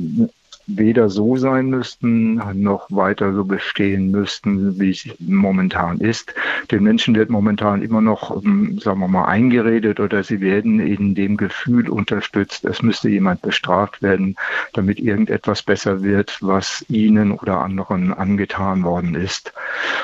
weder 0.66 1.09
so 1.09 1.37
sein 1.37 1.66
müssten, 1.66 2.35
noch 2.62 2.90
weiter 2.90 3.33
so 3.33 3.44
bestehen 3.44 4.11
müssten, 4.11 4.79
wie 4.79 4.90
es 4.90 5.09
momentan 5.18 5.98
ist. 5.98 6.35
Den 6.70 6.83
Menschen 6.83 7.14
wird 7.14 7.31
momentan 7.31 7.83
immer 7.83 8.01
noch, 8.01 8.42
ähm, 8.42 8.79
sagen 8.79 9.01
wir 9.01 9.09
mal, 9.09 9.25
eingeredet 9.25 10.01
oder 10.01 10.22
sie 10.22 10.40
werden 10.40 10.81
in 10.81 11.14
dem 11.14 11.37
Gefühl 11.37 11.88
unterstützt, 11.88 12.64
es 12.64 12.83
müsste 12.83 13.09
jemand 13.09 13.42
bestraft 13.42 14.03
werden, 14.03 14.37
damit 14.72 14.98
irgendetwas 14.98 15.62
besser 15.62 16.03
wird, 16.03 16.38
was 16.40 16.85
ihnen 16.88 17.33
oder 17.33 17.61
anderen 17.61 18.12
angetan 18.12 18.85
worden 18.85 19.14
ist. 19.14 19.53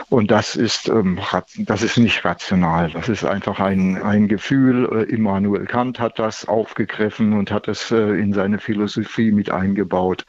Und 0.08 0.30
das 0.30 0.56
ist, 0.56 0.88
ähm, 0.88 1.18
das 1.58 1.82
ist 1.82 1.98
nicht 1.98 2.24
rational. 2.24 2.90
Das 2.90 3.08
ist 3.08 3.24
einfach 3.24 3.60
ein, 3.60 4.02
ein 4.02 4.28
Gefühl. 4.28 4.88
Äh, 4.92 5.14
Immanuel 5.14 5.66
Kant 5.66 6.00
hat 6.00 6.18
das 6.18 6.46
aufgegriffen 6.48 7.32
und 7.32 7.50
hat 7.50 7.68
es 7.68 7.90
äh, 7.90 8.18
in 8.18 8.32
seine 8.32 8.58
Philosophie 8.58 9.32
mit 9.32 9.50
eingebaut. 9.50 10.24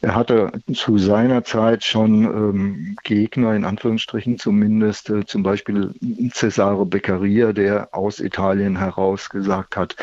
Er 0.00 0.14
hatte 0.14 0.52
zu 0.74 0.98
seiner 0.98 1.44
Zeit 1.44 1.84
schon 1.84 2.24
ähm, 2.24 2.96
Gegner, 3.04 3.54
in 3.54 3.64
Anführungsstrichen 3.64 4.38
zumindest, 4.38 5.10
äh, 5.10 5.24
zum 5.24 5.42
Beispiel 5.42 5.94
Cesare 6.32 6.84
Beccaria, 6.84 7.52
der 7.52 7.88
aus 7.92 8.20
Italien 8.20 8.76
heraus 8.76 9.30
gesagt 9.30 9.76
hat, 9.76 9.96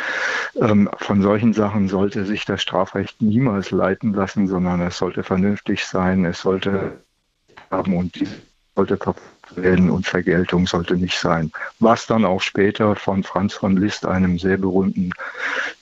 ähm, 0.56 0.90
von 0.98 1.22
solchen 1.22 1.54
Sachen 1.54 1.88
sollte 1.88 2.26
sich 2.26 2.46
das 2.46 2.62
Strafrecht 2.62 3.22
niemals 3.22 3.72
leiten 3.72 4.14
lassen, 4.14 4.48
sondern 4.48 4.82
es 4.82 4.98
sollte 4.98 5.24
vernünftig 5.24 5.86
sein, 5.86 6.26
es 6.26 6.42
sollte 6.42 7.02
haben 7.70 7.96
und 7.96 8.18
sollte 8.76 8.98
werden 9.56 9.90
und 9.90 10.06
Vergeltung 10.06 10.68
sollte 10.68 10.96
nicht 10.96 11.18
sein. 11.18 11.52
Was 11.80 12.08
dann 12.08 12.26
auch 12.26 12.42
später 12.42 12.96
von 12.96 13.24
Franz 13.24 13.54
von 13.54 13.78
Liszt, 13.78 14.06
einem 14.06 14.40
sehr 14.40 14.58
berühmten 14.58 15.12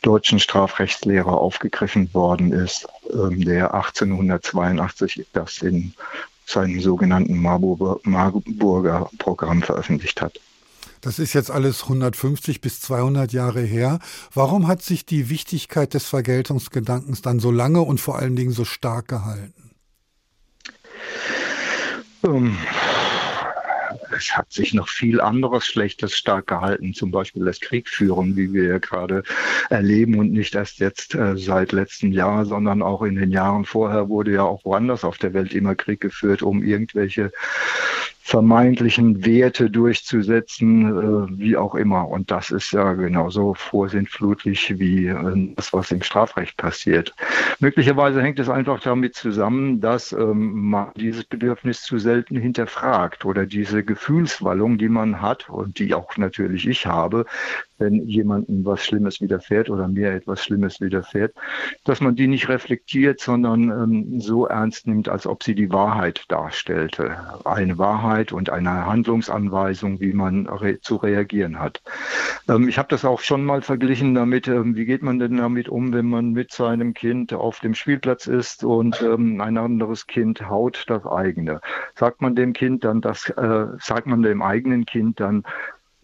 deutschen 0.01 0.39
Strafrechtslehrer, 0.39 1.37
aufgegriffen 1.37 2.13
worden 2.13 2.51
ist, 2.51 2.87
ähm, 3.11 3.43
der 3.43 3.73
1882 3.73 5.25
das 5.33 5.59
in 5.59 5.93
seinem 6.45 6.79
sogenannten 6.81 7.37
Marburger 7.37 9.09
Programm 9.19 9.61
veröffentlicht 9.61 10.21
hat. 10.21 10.39
Das 11.01 11.17
ist 11.17 11.33
jetzt 11.33 11.49
alles 11.49 11.83
150 11.83 12.59
bis 12.59 12.81
200 12.81 13.31
Jahre 13.31 13.61
her. 13.61 13.99
Warum 14.33 14.67
hat 14.67 14.81
sich 14.81 15.05
die 15.05 15.29
Wichtigkeit 15.29 15.93
des 15.93 16.05
Vergeltungsgedankens 16.05 17.21
dann 17.21 17.39
so 17.39 17.51
lange 17.51 17.81
und 17.81 18.01
vor 18.01 18.17
allen 18.17 18.35
Dingen 18.35 18.51
so 18.51 18.65
stark 18.65 19.07
gehalten? 19.07 19.71
Um, 22.21 22.47
ähm, 22.47 22.57
es 24.19 24.37
hat 24.37 24.51
sich 24.51 24.73
noch 24.73 24.89
viel 24.89 25.21
anderes 25.21 25.65
Schlechtes 25.65 26.15
stark 26.15 26.47
gehalten, 26.47 26.93
zum 26.93 27.11
Beispiel 27.11 27.45
das 27.45 27.59
Kriegführen, 27.59 28.35
wie 28.35 28.53
wir 28.53 28.65
ja 28.65 28.77
gerade 28.77 29.23
erleben 29.69 30.19
und 30.19 30.31
nicht 30.31 30.55
erst 30.55 30.79
jetzt 30.79 31.15
äh, 31.15 31.37
seit 31.37 31.71
letztem 31.71 32.11
Jahr, 32.11 32.45
sondern 32.45 32.81
auch 32.81 33.01
in 33.01 33.15
den 33.15 33.31
Jahren 33.31 33.65
vorher 33.65 34.09
wurde 34.09 34.33
ja 34.33 34.43
auch 34.43 34.65
woanders 34.65 35.03
auf 35.03 35.17
der 35.17 35.33
Welt 35.33 35.53
immer 35.53 35.75
Krieg 35.75 36.01
geführt, 36.01 36.41
um 36.41 36.63
irgendwelche 36.63 37.31
vermeintlichen 38.29 39.25
Werte 39.25 39.71
durchzusetzen, 39.71 40.85
äh, 40.85 41.39
wie 41.39 41.57
auch 41.57 41.73
immer. 41.73 42.07
Und 42.07 42.29
das 42.29 42.51
ist 42.51 42.71
ja 42.71 42.93
genauso 42.93 43.55
vorsintflutlich 43.55 44.77
wie 44.77 45.07
äh, 45.07 45.53
das, 45.55 45.73
was 45.73 45.91
im 45.91 46.03
Strafrecht 46.03 46.55
passiert. 46.55 47.15
Möglicherweise 47.59 48.21
hängt 48.21 48.37
es 48.37 48.47
einfach 48.47 48.81
damit 48.81 49.15
zusammen, 49.15 49.81
dass 49.81 50.11
ähm, 50.11 50.69
man 50.69 50.91
dieses 50.95 51.23
Bedürfnis 51.23 51.81
zu 51.81 51.97
selten 51.97 52.37
hinterfragt 52.37 53.25
oder 53.25 53.47
diese 53.47 53.83
Gefühlswallung, 53.83 54.77
die 54.77 54.89
man 54.89 55.21
hat 55.21 55.49
und 55.49 55.79
die 55.79 55.95
auch 55.95 56.15
natürlich 56.17 56.67
ich 56.67 56.85
habe, 56.85 57.25
wenn 57.79 58.05
jemandem 58.05 58.65
was 58.65 58.83
Schlimmes 58.83 59.21
widerfährt 59.21 59.69
oder 59.69 59.87
mir 59.87 60.11
etwas 60.11 60.43
Schlimmes 60.43 60.81
widerfährt, 60.81 61.33
dass 61.83 62.01
man 62.01 62.15
die 62.15 62.27
nicht 62.27 62.49
reflektiert, 62.49 63.19
sondern 63.19 63.69
ähm, 63.69 64.19
so 64.19 64.45
ernst 64.45 64.87
nimmt, 64.87 65.09
als 65.09 65.25
ob 65.25 65.43
sie 65.43 65.55
die 65.55 65.71
Wahrheit 65.71 66.25
darstellte. 66.27 67.17
Eine 67.45 67.77
Wahrheit 67.77 68.31
und 68.31 68.49
eine 68.49 68.85
Handlungsanweisung, 68.85 69.99
wie 69.99 70.13
man 70.13 70.47
re 70.47 70.79
zu 70.81 70.97
reagieren 70.97 71.59
hat. 71.59 71.81
Ähm, 72.47 72.67
ich 72.67 72.77
habe 72.77 72.89
das 72.89 73.05
auch 73.05 73.21
schon 73.21 73.43
mal 73.43 73.61
verglichen 73.61 74.13
damit, 74.13 74.47
ähm, 74.47 74.75
wie 74.75 74.85
geht 74.85 75.03
man 75.03 75.19
denn 75.19 75.37
damit 75.37 75.69
um, 75.69 75.93
wenn 75.93 76.07
man 76.07 76.31
mit 76.31 76.51
seinem 76.51 76.93
Kind 76.93 77.33
auf 77.33 77.59
dem 77.59 77.73
Spielplatz 77.73 78.27
ist 78.27 78.63
und 78.63 79.01
ähm, 79.01 79.41
ein 79.41 79.57
anderes 79.57 80.07
Kind 80.07 80.47
haut 80.49 80.85
das 80.87 81.05
eigene. 81.05 81.61
Sagt 81.95 82.21
man 82.21 82.35
dem 82.35 82.53
Kind 82.53 82.83
dann 82.83 83.01
das, 83.01 83.29
äh, 83.29 83.65
sagt 83.79 84.07
man 84.07 84.21
dem 84.21 84.41
eigenen 84.41 84.85
Kind 84.85 85.19
dann, 85.19 85.43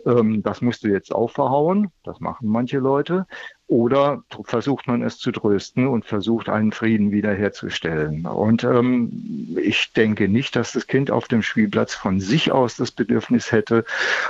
das 0.05 0.61
musst 0.61 0.83
du 0.83 0.87
jetzt 0.87 1.13
auch 1.13 1.31
verhauen. 1.31 1.91
Das 2.03 2.19
machen 2.19 2.47
manche 2.47 2.77
Leute. 2.77 3.25
Oder 3.67 4.23
versucht 4.43 4.85
man 4.85 5.01
es 5.01 5.17
zu 5.17 5.31
trösten 5.31 5.87
und 5.87 6.05
versucht 6.05 6.49
einen 6.49 6.71
Frieden 6.71 7.11
wiederherzustellen. 7.11 8.27
Und 8.27 8.63
ähm, 8.63 9.57
ich 9.59 9.91
denke 9.91 10.27
nicht, 10.27 10.55
dass 10.55 10.73
das 10.73 10.85
Kind 10.85 11.09
auf 11.09 11.27
dem 11.27 11.41
Spielplatz 11.41 11.95
von 11.95 12.19
sich 12.19 12.51
aus 12.51 12.75
das 12.75 12.91
Bedürfnis 12.91 13.51
hätte, 13.51 13.83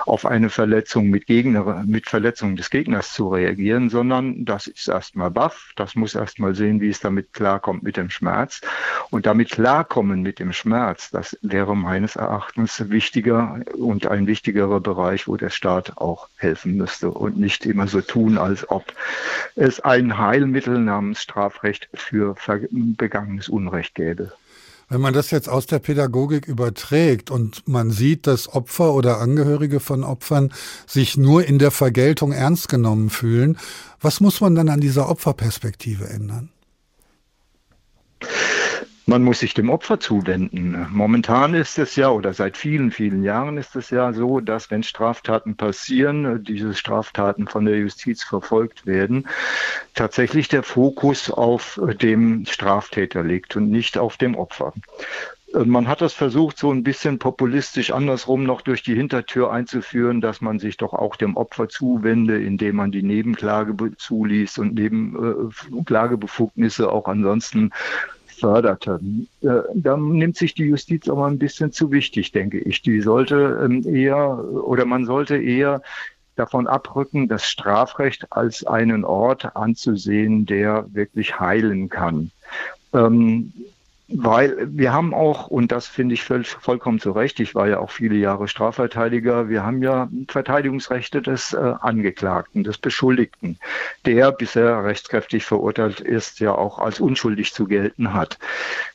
auf 0.05 0.25
eine 0.25 0.49
Verletzung 0.49 1.09
mit, 1.09 1.27
Gegner, 1.27 1.83
mit 1.85 2.07
Verletzung 2.07 2.55
des 2.55 2.69
Gegners 2.69 3.11
zu 3.11 3.27
reagieren, 3.27 3.89
sondern 3.89 4.45
das 4.45 4.67
ist 4.67 4.87
erstmal 4.87 5.31
baff, 5.31 5.73
das 5.75 5.95
muss 5.95 6.15
erstmal 6.15 6.55
sehen, 6.55 6.79
wie 6.79 6.89
es 6.89 7.01
damit 7.01 7.33
klarkommt 7.33 7.83
mit 7.83 7.97
dem 7.97 8.09
Schmerz. 8.09 8.61
Und 9.09 9.25
damit 9.25 9.51
klarkommen 9.51 10.21
mit 10.21 10.39
dem 10.39 10.53
Schmerz, 10.53 11.11
das 11.11 11.37
wäre 11.41 11.75
meines 11.75 12.15
Erachtens 12.15 12.89
wichtiger 12.89 13.59
und 13.73 14.07
ein 14.07 14.27
wichtigerer 14.27 14.79
Bereich, 14.79 15.27
wo 15.27 15.35
der 15.35 15.49
Staat 15.49 15.97
auch 15.97 16.29
helfen 16.37 16.77
müsste 16.77 17.11
und 17.11 17.37
nicht 17.37 17.65
immer 17.65 17.87
so 17.87 17.99
tun, 17.99 18.37
als 18.37 18.69
ob 18.69 18.93
es 19.55 19.79
ein 19.79 20.17
Heilmittel 20.17 20.79
namens 20.79 21.21
Strafrecht 21.21 21.89
für 21.93 22.35
begangenes 22.97 23.49
Unrecht 23.49 23.95
gäbe. 23.95 24.31
Wenn 24.87 25.01
man 25.01 25.13
das 25.13 25.31
jetzt 25.31 25.49
aus 25.49 25.65
der 25.65 25.79
Pädagogik 25.79 26.47
überträgt 26.47 27.31
und 27.31 27.67
man 27.67 27.89
sieht, 27.89 28.27
dass 28.27 28.53
Opfer 28.53 28.93
oder 28.93 29.19
Angehörige 29.19 29.79
von 29.79 30.03
Opfern 30.03 30.53
sich 30.85 31.17
nur 31.17 31.45
in 31.45 31.57
der 31.57 31.71
Vergeltung 31.71 32.31
ernst 32.31 32.69
genommen 32.69 33.09
fühlen, 33.09 33.57
was 33.99 34.19
muss 34.19 34.41
man 34.41 34.53
dann 34.53 34.69
an 34.69 34.81
dieser 34.81 35.09
Opferperspektive 35.09 36.07
ändern? 36.07 36.49
Man 39.05 39.23
muss 39.23 39.39
sich 39.39 39.53
dem 39.53 39.69
Opfer 39.69 39.99
zuwenden. 39.99 40.87
Momentan 40.91 41.53
ist 41.53 41.77
es 41.77 41.95
ja, 41.95 42.09
oder 42.09 42.33
seit 42.33 42.57
vielen, 42.57 42.91
vielen 42.91 43.23
Jahren 43.23 43.57
ist 43.57 43.75
es 43.75 43.91
ja 43.91 44.13
so, 44.13 44.39
dass 44.39 44.71
wenn 44.71 44.83
Straftaten 44.83 45.55
passieren, 45.55 46.43
diese 46.43 46.73
Straftaten 46.73 47.47
von 47.47 47.65
der 47.65 47.77
Justiz 47.77 48.23
verfolgt 48.23 48.85
werden, 48.85 49.27
tatsächlich 49.93 50.47
der 50.47 50.63
Fokus 50.63 51.29
auf 51.29 51.79
dem 52.01 52.45
Straftäter 52.45 53.23
liegt 53.23 53.55
und 53.55 53.69
nicht 53.69 53.97
auf 53.97 54.17
dem 54.17 54.35
Opfer. 54.35 54.73
Man 55.53 55.87
hat 55.87 56.01
das 56.01 56.11
versucht, 56.11 56.57
so 56.57 56.71
ein 56.71 56.83
bisschen 56.83 57.17
populistisch 57.17 57.91
andersrum 57.91 58.43
noch 58.43 58.61
durch 58.61 58.83
die 58.83 58.95
Hintertür 58.95 59.53
einzuführen, 59.53 60.19
dass 60.19 60.41
man 60.41 60.59
sich 60.59 60.75
doch 60.75 60.93
auch 60.93 61.15
dem 61.15 61.37
Opfer 61.37 61.69
zuwende, 61.69 62.43
indem 62.43 62.75
man 62.75 62.91
die 62.91 63.03
Nebenklage 63.03 63.73
zuließ 63.95 64.57
und 64.57 64.73
Nebenklagebefugnisse 64.73 66.83
äh, 66.83 66.87
auch 66.87 67.07
ansonsten 67.07 67.71
förderte. 68.35 68.99
Äh, 69.41 69.61
da 69.73 69.97
nimmt 69.97 70.37
sich 70.37 70.53
die 70.53 70.65
Justiz 70.65 71.07
aber 71.07 71.25
ein 71.25 71.39
bisschen 71.39 71.71
zu 71.71 71.91
wichtig, 71.91 72.31
denke 72.31 72.59
ich. 72.59 72.81
Die 72.81 73.01
sollte 73.01 73.61
ähm, 73.63 73.83
eher 73.87 74.43
oder 74.53 74.85
man 74.85 75.05
sollte 75.05 75.37
eher 75.37 75.81
davon 76.35 76.67
abrücken, 76.67 77.27
das 77.27 77.45
Strafrecht 77.45 78.31
als 78.31 78.65
einen 78.65 79.05
Ort 79.05 79.55
anzusehen, 79.55 80.45
der 80.45 80.85
wirklich 80.93 81.39
heilen 81.39 81.89
kann. 81.89 82.31
Ähm, 82.93 83.53
weil 84.07 84.67
wir 84.71 84.93
haben 84.93 85.13
auch, 85.13 85.47
und 85.47 85.71
das 85.71 85.87
finde 85.87 86.13
ich 86.13 86.23
voll, 86.23 86.43
vollkommen 86.43 86.99
zu 86.99 87.11
Recht, 87.11 87.39
ich 87.39 87.55
war 87.55 87.67
ja 87.67 87.79
auch 87.79 87.89
viele 87.89 88.15
Jahre 88.15 88.47
Strafverteidiger, 88.47 89.49
wir 89.49 89.63
haben 89.63 89.81
ja 89.81 90.09
Verteidigungsrechte 90.27 91.21
des 91.21 91.53
äh, 91.53 91.73
Angeklagten, 91.81 92.63
des 92.63 92.77
Beschuldigten, 92.77 93.57
der 94.05 94.31
bisher 94.31 94.83
rechtskräftig 94.83 95.45
verurteilt 95.45 96.01
ist, 96.01 96.39
ja 96.39 96.53
auch 96.53 96.77
als 96.77 96.99
unschuldig 96.99 97.53
zu 97.53 97.65
gelten 97.65 98.13
hat. 98.13 98.37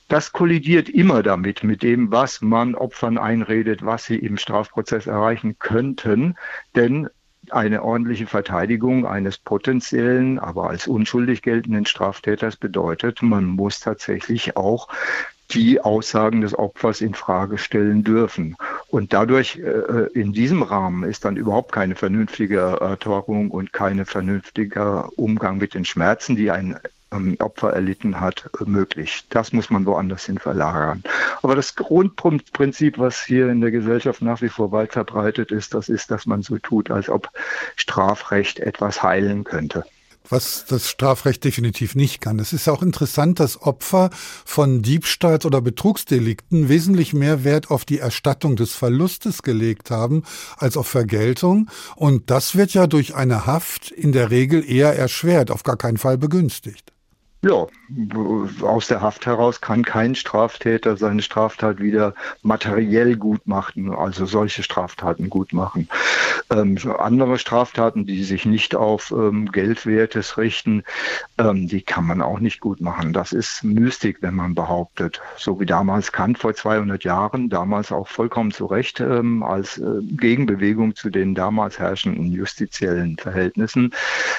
Das 0.09 0.33
kollidiert 0.33 0.88
immer 0.88 1.23
damit, 1.23 1.62
mit 1.64 1.83
dem, 1.83 2.11
was 2.11 2.40
man 2.40 2.75
Opfern 2.75 3.18
einredet, 3.18 3.85
was 3.85 4.05
sie 4.05 4.16
im 4.16 4.37
Strafprozess 4.37 5.07
erreichen 5.07 5.59
könnten. 5.59 6.37
Denn 6.75 7.09
eine 7.53 7.83
ordentliche 7.83 8.27
Verteidigung 8.27 9.07
eines 9.07 9.39
potenziellen, 9.39 10.39
aber 10.39 10.71
als 10.71 10.87
unschuldig 10.87 11.43
geltenden 11.43 11.87
Straftäters 11.87 12.57
bedeutet, 12.57 13.23
man 13.23 13.45
muss 13.45 13.81
tatsächlich 13.81 14.57
auch 14.57 14.89
die 15.53 15.81
Aussagen 15.81 16.41
des 16.41 16.57
Opfers 16.57 17.01
in 17.01 17.15
Frage 17.15 17.59
stellen 17.59 18.05
dürfen. 18.05 18.57
Und 18.89 19.13
dadurch 19.13 19.57
äh, 19.57 20.07
in 20.15 20.33
diesem 20.33 20.63
Rahmen 20.63 21.05
ist 21.05 21.25
dann 21.25 21.37
überhaupt 21.37 21.73
keine 21.73 21.97
vernünftige 21.97 22.59
Erörterung 22.59 23.51
und 23.51 23.73
kein 23.73 24.05
vernünftiger 24.07 25.09
Umgang 25.17 25.59
mit 25.59 25.75
den 25.75 25.85
Schmerzen, 25.85 26.37
die 26.37 26.51
ein 26.51 26.79
ähm, 27.12 27.37
Opfer 27.38 27.73
erlitten 27.73 28.20
hat, 28.20 28.51
möglich. 28.64 29.25
Das 29.31 29.53
muss 29.53 29.70
man 29.70 29.87
woanders 29.87 30.27
hin 30.27 30.38
verlagern. 30.38 31.03
Aber 31.42 31.55
das 31.55 31.75
Grundprinzip, 31.75 32.99
was 32.99 33.25
hier 33.25 33.49
in 33.49 33.61
der 33.61 33.70
Gesellschaft 33.70 34.23
nach 34.23 34.42
wie 34.42 34.49
vor 34.49 34.73
weit 34.73 34.92
verbreitet 34.92 35.51
ist, 35.51 35.75
das 35.75 35.88
ist, 35.88 36.11
dass 36.11 36.27
man 36.27 36.42
so 36.42 36.59
tut, 36.59 36.90
als 36.90 37.09
ob 37.09 37.31
Strafrecht 37.77 38.61
etwas 38.61 39.03
heilen 39.03 39.44
könnte 39.44 39.85
was 40.31 40.64
das 40.66 40.88
Strafrecht 40.88 41.44
definitiv 41.44 41.94
nicht 41.94 42.20
kann. 42.20 42.38
Es 42.38 42.53
ist 42.53 42.68
auch 42.68 42.83
interessant, 42.83 43.40
dass 43.40 43.62
Opfer 43.62 44.11
von 44.44 44.83
Diebstahls- 44.83 45.46
oder 45.46 45.61
Betrugsdelikten 45.61 46.68
wesentlich 46.68 47.12
mehr 47.12 47.44
Wert 47.44 47.70
auf 47.70 47.85
die 47.85 47.99
Erstattung 47.99 48.57
des 48.57 48.75
Verlustes 48.75 49.42
gelegt 49.42 49.90
haben 49.90 50.23
als 50.57 50.77
auf 50.77 50.87
Vergeltung. 50.87 51.68
Und 51.96 52.31
das 52.31 52.55
wird 52.55 52.75
ja 52.75 52.87
durch 52.87 53.14
eine 53.14 53.46
Haft 53.46 53.90
in 53.90 54.12
der 54.12 54.31
Regel 54.31 54.68
eher 54.68 54.96
erschwert, 54.96 55.51
auf 55.51 55.62
gar 55.62 55.77
keinen 55.77 55.99
Fall 55.99 56.18
begünstigt. 56.18 56.92
Ja, 57.42 57.66
aus 58.61 58.88
der 58.88 59.00
Haft 59.00 59.24
heraus 59.24 59.62
kann 59.62 59.83
kein 59.83 60.14
Straftäter 60.14 60.98
seine 60.98 61.22
Straftat 61.22 61.81
wieder 61.81 62.14
materiell 62.42 63.16
gut 63.16 63.46
machen, 63.46 63.94
also 63.94 64.26
solche 64.26 64.62
Straftaten 64.62 65.31
gut 65.31 65.55
machen. 65.55 65.88
Ähm, 66.50 66.76
andere 66.98 67.38
Straftaten, 67.38 68.05
die 68.05 68.24
sich 68.24 68.44
nicht 68.44 68.74
auf 68.74 69.11
ähm, 69.11 69.50
Geldwertes 69.50 70.37
richten, 70.37 70.83
ähm, 71.38 71.66
die 71.66 71.81
kann 71.81 72.05
man 72.05 72.20
auch 72.20 72.40
nicht 72.40 72.61
gut 72.61 72.83
machen. 72.83 73.14
Das 73.14 73.33
ist 73.33 73.64
Mystik, 73.64 74.18
wenn 74.20 74.35
man 74.35 74.55
behauptet. 74.55 75.22
So 75.38 75.59
wie 75.61 75.66
damals 75.66 76.12
Kant 76.12 76.38
vor 76.38 76.53
200 76.53 77.05
Jahren, 77.05 77.48
damals 77.48 77.90
auch 77.90 78.09
vollkommen 78.09 78.50
zu 78.50 78.66
Recht 78.66 79.00
ähm, 79.00 79.42
als 79.42 79.79
äh, 79.79 80.03
Gegenbewegung 80.03 80.94
zu 80.94 81.09
den 81.09 81.35
damals 81.35 81.79
herrschenden 81.79 82.33
justiziellen 82.33 83.16
Verhältnissen, 83.16 83.94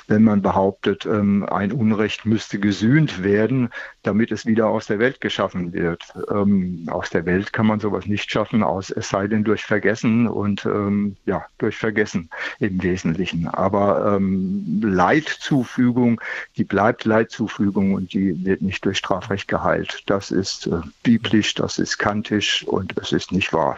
wenn 0.07 0.23
man 0.23 0.43
behauptet, 0.43 1.07
ähm, 1.07 1.47
ein 1.49 1.71
Unrecht 1.71 2.27
müsste 2.27 2.59
gesühnt 2.59 2.90
gesühnt 2.91 3.23
werden, 3.23 3.69
damit 4.03 4.31
es 4.31 4.45
wieder 4.45 4.67
aus 4.67 4.87
der 4.87 4.99
Welt 4.99 5.21
geschaffen 5.21 5.71
wird. 5.71 6.03
Ähm, 6.29 6.87
aus 6.91 7.09
der 7.09 7.25
Welt 7.25 7.53
kann 7.53 7.65
man 7.65 7.79
sowas 7.79 8.05
nicht 8.05 8.29
schaffen, 8.29 8.63
aus, 8.63 8.89
es 8.89 9.09
sei 9.09 9.27
denn 9.27 9.43
durch 9.43 9.63
Vergessen 9.63 10.27
und 10.27 10.65
ähm, 10.65 11.15
ja, 11.25 11.45
durch 11.57 11.77
Vergessen 11.77 12.29
im 12.59 12.83
Wesentlichen. 12.83 13.47
Aber 13.47 14.15
ähm, 14.15 14.81
Leidzufügung, 14.83 16.19
die 16.57 16.65
bleibt 16.65 17.05
Leidzufügung 17.05 17.93
und 17.93 18.13
die 18.13 18.43
wird 18.43 18.61
nicht 18.61 18.83
durch 18.83 18.97
Strafrecht 18.97 19.47
geheilt. 19.47 20.03
Das 20.07 20.31
ist 20.31 20.67
äh, 20.67 20.81
biblisch, 21.03 21.53
das 21.53 21.79
ist 21.79 21.97
kantisch 21.97 22.63
und 22.67 22.97
es 22.97 23.13
ist 23.13 23.31
nicht 23.31 23.53
wahr. 23.53 23.77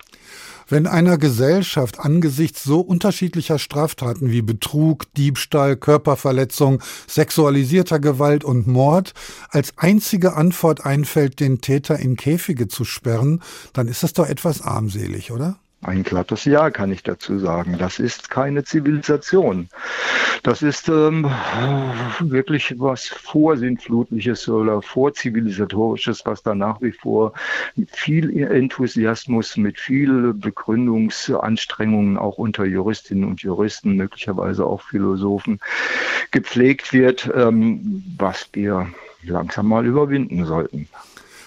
Wenn 0.73 0.87
einer 0.87 1.19
Gesellschaft 1.19 1.99
angesichts 1.99 2.63
so 2.63 2.79
unterschiedlicher 2.79 3.59
Straftaten 3.59 4.31
wie 4.31 4.41
Betrug, 4.41 5.05
Diebstahl, 5.13 5.75
Körperverletzung, 5.75 6.81
sexualisierter 7.05 7.99
Gewalt 7.99 8.43
und 8.43 8.65
Mord 8.65 9.13
als 9.49 9.77
einzige 9.77 10.33
Antwort 10.33 10.83
einfällt, 10.83 11.39
den 11.39 11.61
Täter 11.61 11.99
in 11.99 12.15
Käfige 12.15 12.67
zu 12.69 12.85
sperren, 12.85 13.43
dann 13.73 13.87
ist 13.87 14.01
das 14.01 14.13
doch 14.13 14.27
etwas 14.27 14.63
armselig, 14.63 15.31
oder? 15.31 15.59
Ein 15.83 16.03
glattes 16.03 16.45
Ja 16.45 16.69
kann 16.69 16.91
ich 16.91 17.03
dazu 17.03 17.39
sagen. 17.39 17.77
Das 17.77 17.99
ist 17.99 18.29
keine 18.29 18.63
Zivilisation. 18.63 19.67
Das 20.41 20.61
ist 20.61 20.87
ähm, 20.87 21.29
wirklich 22.19 22.75
was 22.77 23.07
Vorsintflutliches 23.07 24.47
oder 24.47 24.81
Vorzivilisatorisches, 24.81 26.25
was 26.25 26.41
da 26.41 26.55
nach 26.55 26.81
wie 26.81 26.91
vor 26.91 27.33
mit 27.75 27.91
viel 27.91 28.43
Enthusiasmus, 28.43 29.57
mit 29.57 29.79
viel 29.79 30.33
Begründungsanstrengungen 30.33 32.17
auch 32.17 32.37
unter 32.37 32.65
Juristinnen 32.65 33.25
und 33.25 33.41
Juristen, 33.41 33.95
möglicherweise 33.95 34.65
auch 34.65 34.81
Philosophen 34.81 35.59
gepflegt 36.31 36.93
wird, 36.93 37.29
ähm, 37.35 38.03
was 38.17 38.49
wir 38.53 38.87
langsam 39.23 39.67
mal 39.67 39.85
überwinden 39.85 40.45
sollten. 40.45 40.87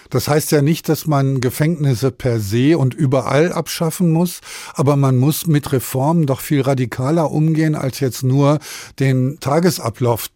Das 0.09 0.27
heißt 0.27 0.51
ja 0.51 0.61
nicht, 0.61 0.89
dass 0.89 1.07
man 1.07 1.41
Gefängnisse 1.41 2.11
per 2.11 2.39
se 2.39 2.77
und 2.77 2.93
überall 2.93 3.51
abschaffen 3.51 4.11
muss, 4.11 4.41
aber 4.73 4.95
man 4.95 5.17
muss 5.17 5.47
mit 5.47 5.71
Reformen 5.71 6.25
doch 6.25 6.41
viel 6.41 6.61
radikaler 6.61 7.31
umgehen, 7.31 7.75
als 7.75 7.99
jetzt 7.99 8.23
nur 8.23 8.59
den 8.99 9.39
Tagesablauf 9.39 10.27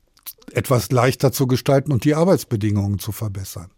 etwas 0.51 0.91
leichter 0.91 1.31
zu 1.31 1.47
gestalten 1.47 1.91
und 1.91 2.03
die 2.03 2.15
Arbeitsbedingungen 2.15 2.99
zu 2.99 3.11
verbessern. 3.11 3.71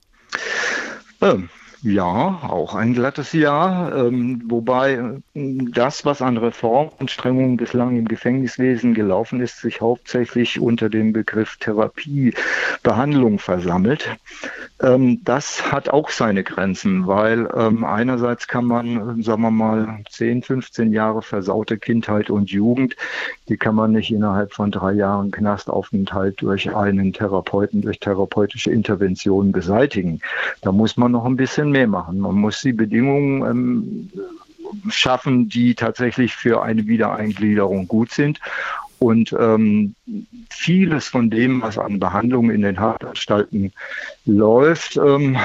Ja, 1.85 2.39
auch 2.43 2.75
ein 2.75 2.93
glattes 2.93 3.33
Ja, 3.33 3.93
ähm, 3.93 4.41
wobei 4.45 4.93
äh, 4.93 5.19
das, 5.33 6.05
was 6.05 6.21
an 6.21 6.37
Reformanstrengungen 6.37 7.57
bislang 7.57 7.97
im 7.97 8.07
Gefängniswesen 8.07 8.93
gelaufen 8.93 9.41
ist, 9.41 9.59
sich 9.59 9.81
hauptsächlich 9.81 10.61
unter 10.61 10.89
dem 10.89 11.11
Begriff 11.11 11.57
Therapie, 11.57 12.35
Behandlung 12.83 13.37
versammelt. 13.37 14.09
Ähm, 14.81 15.25
das 15.25 15.73
hat 15.73 15.89
auch 15.89 16.09
seine 16.09 16.45
Grenzen, 16.45 17.05
weil 17.05 17.49
ähm, 17.53 17.83
einerseits 17.83 18.47
kann 18.47 18.63
man, 18.63 19.21
sagen 19.21 19.41
wir 19.41 19.51
mal, 19.51 19.99
10, 20.09 20.43
15 20.43 20.93
Jahre 20.93 21.21
versaute 21.21 21.77
Kindheit 21.77 22.29
und 22.29 22.49
Jugend, 22.49 22.95
die 23.49 23.57
kann 23.57 23.75
man 23.75 23.91
nicht 23.91 24.09
innerhalb 24.09 24.53
von 24.53 24.71
drei 24.71 24.93
Jahren 24.93 25.31
Knastaufenthalt 25.31 26.41
durch 26.41 26.73
einen 26.73 27.11
Therapeuten, 27.11 27.81
durch 27.81 27.99
therapeutische 27.99 28.71
Interventionen 28.71 29.51
beseitigen. 29.51 30.21
Da 30.61 30.71
muss 30.71 30.95
man 30.95 31.11
noch 31.11 31.25
ein 31.25 31.35
bisschen 31.35 31.72
mehr 31.73 31.87
machen. 31.87 32.19
Man 32.19 32.35
muss 32.35 32.61
die 32.61 32.73
Bedingungen 32.73 33.41
ähm, 33.43 34.09
schaffen, 34.89 35.49
die 35.49 35.75
tatsächlich 35.75 36.35
für 36.35 36.63
eine 36.63 36.87
Wiedereingliederung 36.87 37.87
gut 37.87 38.11
sind. 38.11 38.39
Und 38.99 39.35
ähm, 39.37 39.95
vieles 40.49 41.09
von 41.09 41.29
dem, 41.29 41.61
was 41.61 41.77
an 41.77 41.99
Behandlung 41.99 42.49
in 42.49 42.61
den 42.61 42.79
Haftanstalten 42.79 43.73
läuft, 44.25 44.95
ähm, 44.95 45.35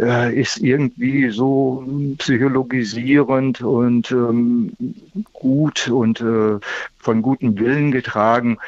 äh, 0.00 0.34
ist 0.34 0.58
irgendwie 0.58 1.30
so 1.30 1.86
psychologisierend 2.18 3.60
und 3.60 4.10
ähm, 4.10 4.72
gut 5.32 5.86
und 5.86 6.20
äh, 6.22 6.58
von 6.98 7.22
gutem 7.22 7.56
Willen 7.56 7.92
getragen. 7.92 8.58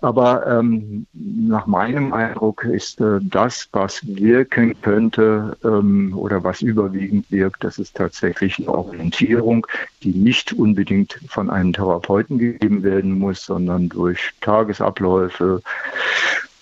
Aber 0.00 0.46
ähm, 0.46 1.06
nach 1.12 1.66
meinem 1.66 2.12
Eindruck 2.12 2.64
ist 2.64 3.00
äh, 3.00 3.18
das, 3.20 3.68
was 3.72 4.00
wirken 4.06 4.80
könnte 4.80 5.56
ähm, 5.64 6.16
oder 6.16 6.44
was 6.44 6.62
überwiegend 6.62 7.30
wirkt, 7.32 7.64
das 7.64 7.78
ist 7.78 7.96
tatsächlich 7.96 8.58
eine 8.58 8.68
Orientierung, 8.68 9.66
die 10.04 10.12
nicht 10.12 10.52
unbedingt 10.52 11.18
von 11.28 11.50
einem 11.50 11.72
Therapeuten 11.72 12.38
gegeben 12.38 12.84
werden 12.84 13.18
muss, 13.18 13.44
sondern 13.44 13.88
durch 13.88 14.30
Tagesabläufe, 14.40 15.62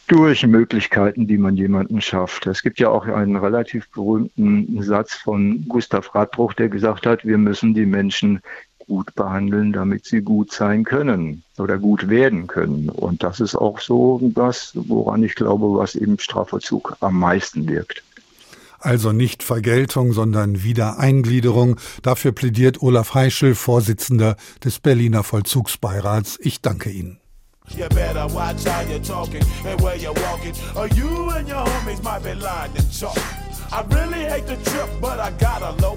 durch 0.06 0.46
Möglichkeiten, 0.46 1.26
die 1.26 1.36
man 1.36 1.56
jemanden 1.56 2.00
schafft. 2.00 2.46
Es 2.46 2.62
gibt 2.62 2.78
ja 2.78 2.88
auch 2.88 3.06
einen 3.06 3.36
relativ 3.36 3.90
berühmten 3.90 4.82
Satz 4.82 5.14
von 5.14 5.66
Gustav 5.68 6.14
Radbruch, 6.14 6.54
der 6.54 6.68
gesagt 6.68 7.06
hat, 7.06 7.24
wir 7.26 7.38
müssen 7.38 7.74
die 7.74 7.86
Menschen 7.86 8.40
gut 8.86 9.14
behandeln, 9.14 9.72
damit 9.72 10.04
sie 10.04 10.20
gut 10.20 10.52
sein 10.52 10.84
können 10.84 11.42
oder 11.58 11.78
gut 11.78 12.08
werden 12.08 12.46
können. 12.46 12.88
Und 12.88 13.22
das 13.22 13.40
ist 13.40 13.54
auch 13.54 13.80
so 13.80 14.20
das, 14.34 14.72
woran 14.74 15.22
ich 15.22 15.34
glaube, 15.34 15.66
was 15.78 15.94
im 15.94 16.18
Strafvollzug 16.18 16.96
am 17.00 17.18
meisten 17.18 17.68
wirkt. 17.68 18.02
Also 18.78 19.12
nicht 19.12 19.42
Vergeltung, 19.42 20.12
sondern 20.12 20.62
Wiedereingliederung. 20.62 21.76
Dafür 22.02 22.32
plädiert 22.32 22.82
Olaf 22.82 23.14
Heischel, 23.14 23.54
Vorsitzender 23.54 24.36
des 24.62 24.78
Berliner 24.78 25.24
Vollzugsbeirats. 25.24 26.38
Ich 26.40 26.60
danke 26.60 26.90
Ihnen. 26.90 27.18
You 27.70 27.88
better 27.88 28.28
watch 28.32 28.64
how 28.64 28.82
you're 28.88 29.02
talking 29.02 29.42
and 29.64 29.80
where 29.82 29.96
you're 29.96 30.14
walking, 30.30 30.54
or 30.76 30.86
you 30.94 31.30
and 31.30 31.48
your 31.48 31.64
homies 31.64 32.00
might 32.00 32.22
be 32.22 32.32
lying 32.34 32.70
in 32.76 32.88
chalk. 32.92 33.18
I 33.72 33.82
really 33.90 34.24
hate 34.24 34.46
the 34.46 34.56
trip, 34.70 34.88
but 35.00 35.18
I 35.18 35.32
gotta 35.32 35.72
low. 35.82 35.96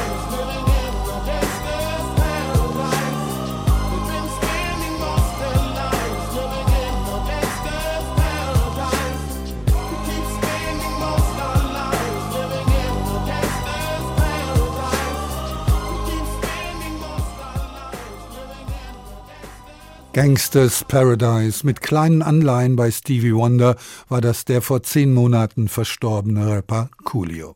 Gangsters 20.13 20.83
Paradise 20.83 21.65
mit 21.65 21.79
kleinen 21.79 22.21
Anleihen 22.21 22.75
bei 22.75 22.91
Stevie 22.91 23.33
Wonder 23.33 23.77
war 24.09 24.19
das 24.19 24.43
der 24.43 24.61
vor 24.61 24.83
zehn 24.83 25.13
Monaten 25.13 25.69
verstorbene 25.69 26.51
Rapper 26.51 26.89
Coolio. 27.05 27.55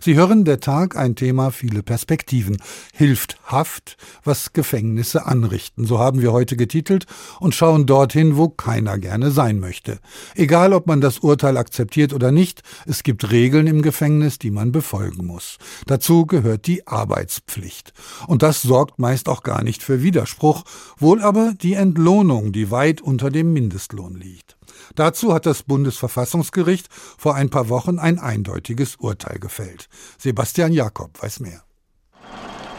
Sie 0.00 0.14
hören 0.14 0.44
der 0.44 0.60
Tag 0.60 0.96
ein 0.96 1.16
Thema, 1.16 1.50
viele 1.50 1.82
Perspektiven. 1.82 2.58
Hilft 2.92 3.38
Haft, 3.44 3.96
was 4.24 4.52
Gefängnisse 4.52 5.26
anrichten. 5.26 5.86
So 5.86 5.98
haben 5.98 6.20
wir 6.20 6.32
heute 6.32 6.56
getitelt 6.56 7.06
und 7.38 7.54
schauen 7.54 7.86
dorthin, 7.86 8.36
wo 8.36 8.48
keiner 8.48 8.98
gerne 8.98 9.30
sein 9.30 9.60
möchte. 9.60 9.98
Egal, 10.34 10.72
ob 10.72 10.86
man 10.86 11.00
das 11.00 11.18
Urteil 11.20 11.56
akzeptiert 11.56 12.12
oder 12.12 12.32
nicht, 12.32 12.62
es 12.86 13.02
gibt 13.02 13.30
Regeln 13.30 13.66
im 13.66 13.82
Gefängnis, 13.82 14.38
die 14.38 14.50
man 14.50 14.72
befolgen 14.72 15.26
muss. 15.26 15.58
Dazu 15.86 16.26
gehört 16.26 16.66
die 16.66 16.86
Arbeitspflicht. 16.86 17.92
Und 18.26 18.42
das 18.42 18.62
sorgt 18.62 18.98
meist 18.98 19.28
auch 19.28 19.42
gar 19.42 19.62
nicht 19.62 19.82
für 19.82 20.02
Widerspruch, 20.02 20.64
wohl 20.98 21.22
aber 21.22 21.54
die 21.54 21.74
Entlohnung, 21.74 22.52
die 22.52 22.70
weit 22.70 23.00
unter 23.00 23.30
dem 23.30 23.52
Mindestlohn 23.52 24.16
liegt. 24.16 24.55
Dazu 24.96 25.32
hat 25.32 25.46
das 25.46 25.62
Bundesverfassungsgericht 25.62 26.88
vor 26.90 27.34
ein 27.34 27.50
paar 27.50 27.68
Wochen 27.68 27.98
ein 27.98 28.18
eindeutiges 28.18 28.96
Urteil 28.96 29.38
gefällt. 29.38 29.88
Sebastian 30.18 30.72
Jakob 30.72 31.22
weiß 31.22 31.40
mehr. 31.40 31.62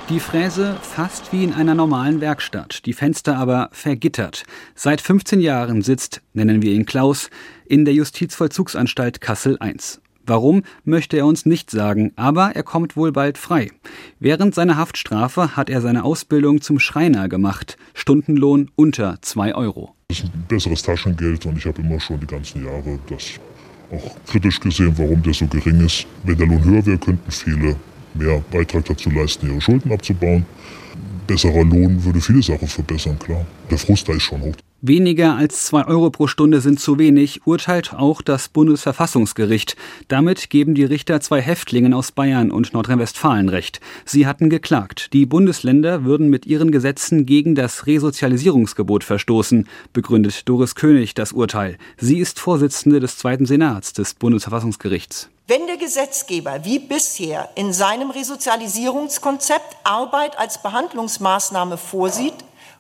Die 0.10 0.20
Fräse 0.20 0.78
fast 0.82 1.34
wie 1.34 1.44
in 1.44 1.54
einer 1.54 1.76
normalen 1.76 2.22
Werkstatt, 2.22 2.86
die 2.86 2.94
Fenster 2.94 3.38
aber 3.38 3.70
vergittert. 3.74 4.44
Seit 4.74 5.02
15 5.02 5.42
Jahren 5.42 5.82
sitzt, 5.82 6.22
nennen 6.34 6.62
wir 6.62 6.72
ihn 6.72 6.86
Klaus, 6.86 7.30
in 7.66 7.84
der 7.84 7.94
Justizvollzugsanstalt 7.94 9.22
Kassel 9.22 9.60
I. 9.62 9.76
Warum, 10.26 10.64
möchte 10.86 11.18
er 11.18 11.26
uns 11.26 11.46
nicht 11.46 11.70
sagen, 11.72 12.14
aber 12.16 12.56
er 12.56 12.64
kommt 12.64 12.96
wohl 12.96 13.12
bald 13.12 13.38
frei. 13.38 13.72
Während 14.20 14.56
seiner 14.56 14.78
Haftstrafe 14.78 15.56
hat 15.56 15.70
er 15.70 15.82
seine 15.82 16.04
Ausbildung 16.04 16.62
zum 16.62 16.80
Schreiner 16.80 17.30
gemacht. 17.30 17.78
Stundenlohn 17.94 18.72
unter 18.76 19.22
2 19.22 19.56
Euro. 19.56 19.97
Ist 20.10 20.24
ein 20.24 20.46
besseres 20.48 20.84
Taschengeld 20.84 21.46
und 21.48 21.58
ich 21.58 21.66
habe 21.66 21.82
immer 21.82 22.00
schon 22.00 22.18
die 22.18 22.28
ganzen 22.28 22.64
Jahre 22.66 22.98
das 23.10 23.42
auch 23.92 24.16
kritisch 24.26 24.58
gesehen, 24.58 24.98
warum 24.98 25.22
der 25.22 25.34
so 25.34 25.46
gering 25.48 25.86
ist. 25.86 26.08
Wenn 26.24 26.38
der 26.38 26.48
Lohn 26.48 26.64
höher 26.64 26.86
wäre, 26.86 26.98
könnten 26.98 27.30
viele 27.30 27.76
mehr 28.14 28.42
Beitrag 28.50 28.86
dazu 28.86 29.10
leisten, 29.10 29.48
ihre 29.50 29.60
Schulden 29.60 29.92
abzubauen. 29.92 30.46
Besserer 31.28 31.66
Lohn 31.66 32.02
würde 32.02 32.22
viele 32.22 32.42
Sachen 32.42 32.70
verbessern, 32.70 33.20
klar. 33.20 33.46
Der 33.70 33.78
Frust 33.78 34.08
da 34.08 34.14
ist 34.14 34.24
schon 34.24 34.40
hoch. 34.40 34.56
Weniger 34.82 35.36
als 35.36 35.66
zwei 35.66 35.88
Euro 35.88 36.12
pro 36.12 36.28
Stunde 36.28 36.62
sind 36.62 36.80
zu 36.80 37.00
wenig, 37.00 37.48
urteilt 37.48 37.96
auch 37.96 38.22
das 38.22 38.48
Bundesverfassungsgericht. 38.48 39.76
Damit 40.08 40.52
geben 40.52 40.76
die 40.76 40.84
Richter 40.84 41.20
zwei 41.20 41.42
Häftlingen 41.42 41.96
aus 41.96 42.12
Bayern 42.12 42.52
und 42.52 42.74
Nordrhein-Westfalen 42.74 43.50
recht. 43.50 43.82
Sie 44.06 44.28
hatten 44.28 44.52
geklagt. 44.52 45.14
Die 45.14 45.26
Bundesländer 45.26 46.04
würden 46.04 46.30
mit 46.30 46.46
ihren 46.46 46.70
Gesetzen 46.70 47.26
gegen 47.26 47.56
das 47.56 47.88
Resozialisierungsgebot 47.88 49.04
verstoßen, 49.04 49.68
begründet 49.94 50.48
Doris 50.48 50.76
König 50.76 51.16
das 51.16 51.32
Urteil. 51.32 51.80
Sie 51.98 52.20
ist 52.20 52.40
Vorsitzende 52.40 53.00
des 53.00 53.18
Zweiten 53.18 53.48
Senats 53.48 53.94
des 53.94 54.14
Bundesverfassungsgerichts. 54.14 55.30
Wenn 55.48 55.66
der 55.66 55.78
Gesetzgeber 55.78 56.66
wie 56.66 56.78
bisher 56.78 57.50
in 57.56 57.74
seinem 57.74 58.12
Resozialisierungskonzept 58.12 59.78
Arbeit 59.86 60.38
als 60.38 60.62
Behandlungsmaßnahme 60.62 61.78
vorsieht, 61.78 62.34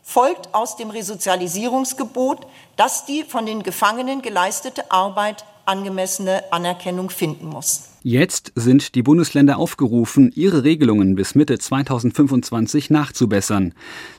folgt 0.07 0.53
aus 0.53 0.77
dem 0.77 0.89
Resozialisierungsgebot, 0.89 2.47
dass 2.77 3.05
die 3.05 3.25
von 3.25 3.45
den 3.45 3.61
Gefangenen 3.61 4.21
geleistete 4.21 4.89
Arbeit 4.89 5.43
angemessene 5.65 6.49
Anerkennung 6.53 7.09
finden 7.09 7.47
muss. 7.47 7.89
Jetzt 8.03 8.53
sind 8.55 8.95
die 8.95 9.03
Bundesländer 9.03 9.57
aufgerufen, 9.57 10.31
ihre 10.33 10.63
Regelungen 10.63 11.15
bis 11.15 11.35
Mitte 11.35 11.59
2025 11.59 12.89
nachzubessern. 12.89 13.73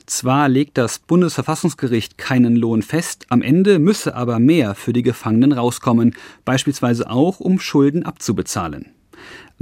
Zwar 0.05 0.47
legt 0.47 0.77
das 0.77 0.99
Bundesverfassungsgericht 0.99 2.19
keinen 2.19 2.55
Lohn 2.55 2.83
fest, 2.83 3.25
am 3.29 3.41
Ende 3.41 3.79
müsse 3.79 4.13
aber 4.13 4.37
mehr 4.37 4.75
für 4.75 4.93
die 4.93 5.01
Gefangenen 5.01 5.53
rauskommen, 5.53 6.15
beispielsweise 6.45 7.09
auch 7.09 7.39
um 7.39 7.59
Schulden 7.59 8.03
abzubezahlen. 8.03 8.93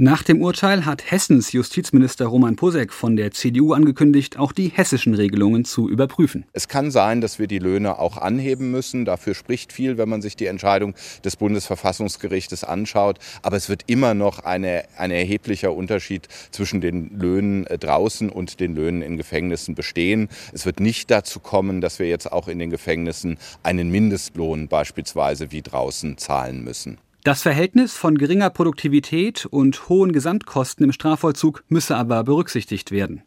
Nach 0.00 0.22
dem 0.22 0.40
Urteil 0.42 0.86
hat 0.86 1.10
Hessens 1.10 1.50
Justizminister 1.50 2.26
Roman 2.26 2.54
Posek 2.54 2.92
von 2.92 3.16
der 3.16 3.32
CDU 3.32 3.72
angekündigt, 3.72 4.38
auch 4.38 4.52
die 4.52 4.68
hessischen 4.68 5.12
Regelungen 5.12 5.64
zu 5.64 5.88
überprüfen. 5.88 6.44
Es 6.52 6.68
kann 6.68 6.92
sein, 6.92 7.20
dass 7.20 7.40
wir 7.40 7.48
die 7.48 7.58
Löhne 7.58 7.98
auch 7.98 8.16
anheben 8.16 8.70
müssen. 8.70 9.04
Dafür 9.04 9.34
spricht 9.34 9.72
viel, 9.72 9.98
wenn 9.98 10.08
man 10.08 10.22
sich 10.22 10.36
die 10.36 10.46
Entscheidung 10.46 10.94
des 11.24 11.34
Bundesverfassungsgerichtes 11.34 12.62
anschaut. 12.62 13.18
Aber 13.42 13.56
es 13.56 13.68
wird 13.68 13.82
immer 13.88 14.14
noch 14.14 14.38
eine, 14.38 14.84
ein 14.96 15.10
erheblicher 15.10 15.72
Unterschied 15.72 16.28
zwischen 16.52 16.80
den 16.80 17.18
Löhnen 17.18 17.66
äh, 17.66 17.76
draußen 17.76 18.30
und 18.30 18.60
den 18.60 18.76
Löhnen 18.76 19.02
in 19.02 19.16
Gefängnissen 19.16 19.74
bestehen. 19.74 20.28
Es 20.52 20.64
wird 20.64 20.78
nicht 20.78 21.10
dazu 21.10 21.40
kommen, 21.40 21.80
dass 21.80 21.98
wir 21.98 22.06
jetzt 22.06 22.30
auch 22.30 22.46
in 22.46 22.60
den 22.60 22.70
Gefängnissen 22.70 23.36
einen 23.64 23.90
Mindestlohn 23.90 24.68
beispielsweise 24.68 25.50
wie 25.50 25.62
draußen 25.62 26.18
zahlen 26.18 26.62
müssen. 26.62 26.98
Das 27.24 27.42
Verhältnis 27.42 27.94
von 27.94 28.16
geringer 28.16 28.48
Produktivität 28.48 29.44
und 29.44 29.88
hohen 29.88 30.12
Gesamtkosten 30.12 30.84
im 30.84 30.92
Strafvollzug 30.92 31.64
müsse 31.68 31.96
aber 31.96 32.22
berücksichtigt 32.24 32.90
werden. 32.92 33.22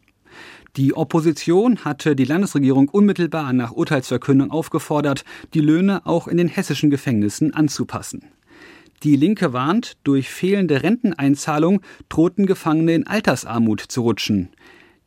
Die 0.76 0.94
Opposition 0.94 1.84
hatte 1.84 2.16
die 2.16 2.24
Landesregierung 2.24 2.88
unmittelbar 2.88 3.52
nach 3.52 3.72
Urteilsverkündung 3.72 4.50
aufgefordert, 4.50 5.24
die 5.52 5.60
Löhne 5.60 6.06
auch 6.06 6.26
in 6.26 6.38
den 6.38 6.48
hessischen 6.48 6.88
Gefängnissen 6.88 7.52
anzupassen. 7.52 8.24
Die 9.02 9.16
Linke 9.16 9.52
warnt, 9.52 9.98
durch 10.04 10.30
fehlende 10.30 10.82
Renteneinzahlung 10.82 11.82
drohten 12.08 12.46
Gefangene 12.46 12.94
in 12.94 13.06
Altersarmut 13.06 13.80
zu 13.80 14.00
rutschen. 14.00 14.48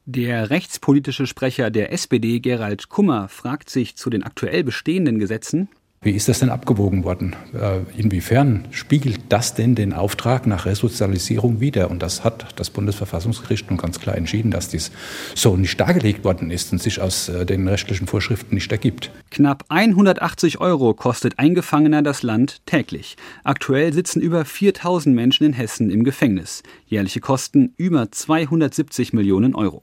Der 0.06 0.52
rechtspolitische 0.52 1.26
Sprecher 1.26 1.71
der 1.71 1.91
SPD, 1.91 2.39
Gerald 2.39 2.89
Kummer, 2.89 3.28
fragt 3.30 3.71
sich 3.71 3.95
zu 3.95 4.12
den 4.12 4.21
aktuell 4.21 4.63
bestehenden 4.63 5.17
Gesetzen, 5.17 5.69
wie 6.06 6.12
ist 6.12 6.30
das 6.30 6.38
denn 6.38 6.52
abgewogen 6.52 7.04
worden? 7.04 7.36
Äh, 7.60 7.80
inwiefern 8.00 8.68
spiegelt 8.70 9.22
das 9.30 9.56
denn 9.56 9.74
den 9.74 9.91
Auftrag 9.91 10.46
nach 10.46 10.68
Resozialisierung 10.68 11.60
wider? 11.62 11.89
Und 11.89 12.04
das 12.04 12.24
hat 12.24 12.46
das 12.58 12.70
Bundesverfassungsgericht 12.70 13.72
nun 13.72 13.80
ganz 13.80 14.00
klar 14.00 14.15
entschieden, 14.15 14.52
dass 14.52 14.70
dies 14.70 14.91
so 15.34 15.58
nicht 15.58 15.80
dargelegt 15.80 16.24
worden 16.24 16.52
ist 16.52 16.72
und 16.72 16.80
sich 16.80 17.02
aus 17.02 17.30
äh, 17.30 17.44
den 17.48 17.68
rechtlichen 17.68 18.06
Vorschriften 18.06 18.54
nicht 18.54 18.72
ergibt. 18.72 19.10
Knapp 19.32 19.65
180 19.70 20.62
Euro 20.62 20.94
kostet 20.94 21.39
ein 21.39 21.56
Gefangener 21.56 22.04
das 22.04 22.22
Land 22.22 22.62
täglich. 22.68 23.18
Aktuell 23.44 23.91
sitzen 23.91 24.22
über 24.22 24.46
4000 24.46 25.15
Menschen 25.15 25.48
in 25.48 25.54
Hessen 25.54 25.89
im 25.89 26.04
Gefängnis. 26.04 26.62
Jährliche 26.86 27.20
Kosten 27.20 27.74
über 27.78 28.12
270 28.12 29.12
Millionen 29.13 29.56
Euro. 29.56 29.82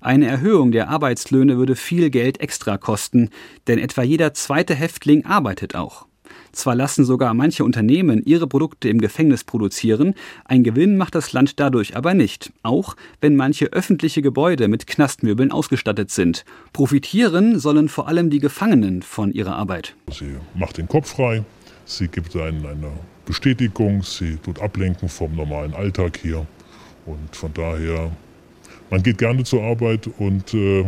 Eine 0.00 0.28
Erhöhung 0.28 0.70
der 0.70 0.88
Arbeitslöhne 0.88 1.56
würde 1.56 1.74
viel 1.74 2.10
Geld 2.10 2.40
extra 2.40 2.78
kosten, 2.78 3.30
denn 3.66 3.80
etwa 3.80 4.02
jeder 4.02 4.34
zweite 4.34 4.76
Häftling 4.76 5.24
arbeitet 5.24 5.63
auch. 5.72 6.06
Zwar 6.52 6.74
lassen 6.74 7.04
sogar 7.04 7.34
manche 7.34 7.64
Unternehmen 7.64 8.22
ihre 8.24 8.46
Produkte 8.46 8.88
im 8.88 9.00
Gefängnis 9.00 9.44
produzieren, 9.44 10.14
ein 10.44 10.62
Gewinn 10.62 10.96
macht 10.96 11.14
das 11.14 11.32
Land 11.32 11.58
dadurch 11.60 11.96
aber 11.96 12.14
nicht, 12.14 12.52
auch 12.62 12.96
wenn 13.20 13.36
manche 13.36 13.66
öffentliche 13.66 14.22
Gebäude 14.22 14.68
mit 14.68 14.86
Knastmöbeln 14.86 15.50
ausgestattet 15.50 16.10
sind. 16.10 16.44
Profitieren 16.72 17.58
sollen 17.58 17.88
vor 17.88 18.08
allem 18.08 18.30
die 18.30 18.38
Gefangenen 18.38 19.02
von 19.02 19.32
ihrer 19.32 19.56
Arbeit. 19.56 19.96
Sie 20.12 20.36
macht 20.54 20.78
den 20.78 20.88
Kopf 20.88 21.10
frei, 21.10 21.44
sie 21.84 22.08
gibt 22.08 22.36
einen 22.36 22.64
eine 22.66 22.92
Bestätigung, 23.26 24.02
sie 24.02 24.36
tut 24.36 24.60
ablenken 24.60 25.08
vom 25.08 25.34
normalen 25.34 25.74
Alltag 25.74 26.18
hier 26.22 26.46
und 27.06 27.34
von 27.34 27.52
daher 27.52 28.10
man 28.90 29.02
geht 29.02 29.18
gerne 29.18 29.44
zur 29.44 29.62
Arbeit 29.62 30.08
und 30.18 30.54
äh, 30.54 30.84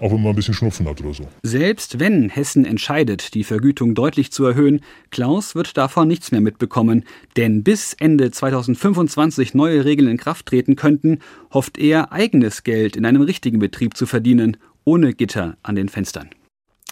auch 0.00 0.10
wenn 0.10 0.22
man 0.22 0.32
ein 0.32 0.36
bisschen 0.36 0.54
Schnupfen 0.54 0.88
hat 0.88 1.00
oder 1.00 1.14
so. 1.14 1.28
Selbst 1.42 2.00
wenn 2.00 2.28
Hessen 2.28 2.64
entscheidet, 2.64 3.34
die 3.34 3.44
Vergütung 3.44 3.94
deutlich 3.94 4.32
zu 4.32 4.44
erhöhen, 4.44 4.80
Klaus 5.10 5.54
wird 5.54 5.76
davon 5.76 6.08
nichts 6.08 6.32
mehr 6.32 6.40
mitbekommen. 6.40 7.04
Denn 7.36 7.62
bis 7.62 7.94
Ende 7.94 8.30
2025 8.30 9.54
neue 9.54 9.84
Regeln 9.84 10.10
in 10.10 10.16
Kraft 10.16 10.46
treten 10.46 10.76
könnten, 10.76 11.18
hofft 11.52 11.78
er, 11.78 12.12
eigenes 12.12 12.64
Geld 12.64 12.96
in 12.96 13.04
einem 13.04 13.22
richtigen 13.22 13.58
Betrieb 13.58 13.96
zu 13.96 14.06
verdienen, 14.06 14.56
ohne 14.84 15.12
Gitter 15.12 15.56
an 15.62 15.74
den 15.74 15.88
Fenstern. 15.88 16.30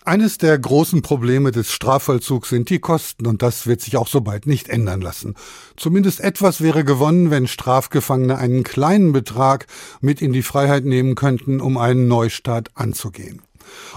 Eines 0.08 0.38
der 0.38 0.58
großen 0.58 1.02
Probleme 1.02 1.50
des 1.50 1.70
Strafvollzugs 1.70 2.48
sind 2.48 2.70
die 2.70 2.78
Kosten, 2.78 3.26
und 3.26 3.42
das 3.42 3.66
wird 3.66 3.82
sich 3.82 3.98
auch 3.98 4.08
so 4.08 4.22
bald 4.22 4.46
nicht 4.46 4.70
ändern 4.70 5.02
lassen. 5.02 5.34
Zumindest 5.76 6.20
etwas 6.20 6.62
wäre 6.62 6.82
gewonnen, 6.82 7.30
wenn 7.30 7.46
Strafgefangene 7.46 8.38
einen 8.38 8.62
kleinen 8.62 9.12
Betrag 9.12 9.66
mit 10.00 10.22
in 10.22 10.32
die 10.32 10.40
Freiheit 10.40 10.86
nehmen 10.86 11.14
könnten, 11.14 11.60
um 11.60 11.76
einen 11.76 12.08
Neustart 12.08 12.70
anzugehen. 12.72 13.42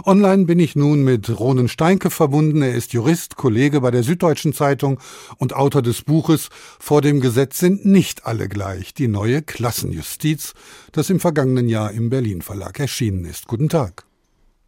Online 0.05 0.43
bin 0.43 0.59
ich 0.59 0.75
nun 0.75 1.05
mit 1.05 1.29
Ronen 1.39 1.69
Steinke 1.69 2.09
verbunden. 2.09 2.61
Er 2.61 2.75
ist 2.75 2.91
Jurist, 2.91 3.37
Kollege 3.37 3.79
bei 3.79 3.91
der 3.91 4.03
Süddeutschen 4.03 4.51
Zeitung 4.51 4.99
und 5.37 5.53
Autor 5.53 5.81
des 5.81 6.01
Buches 6.01 6.49
Vor 6.77 7.01
dem 7.01 7.21
Gesetz 7.21 7.57
sind 7.57 7.85
nicht 7.85 8.25
alle 8.25 8.49
gleich. 8.49 8.93
Die 8.93 9.07
neue 9.07 9.41
Klassenjustiz, 9.41 10.55
das 10.91 11.09
im 11.09 11.21
vergangenen 11.21 11.69
Jahr 11.69 11.93
im 11.93 12.09
Berlin 12.09 12.41
Verlag 12.41 12.81
erschienen 12.81 13.23
ist. 13.23 13.47
Guten 13.47 13.69
Tag. 13.69 14.03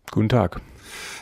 Guten 0.09 0.29
Tag. 0.29 0.61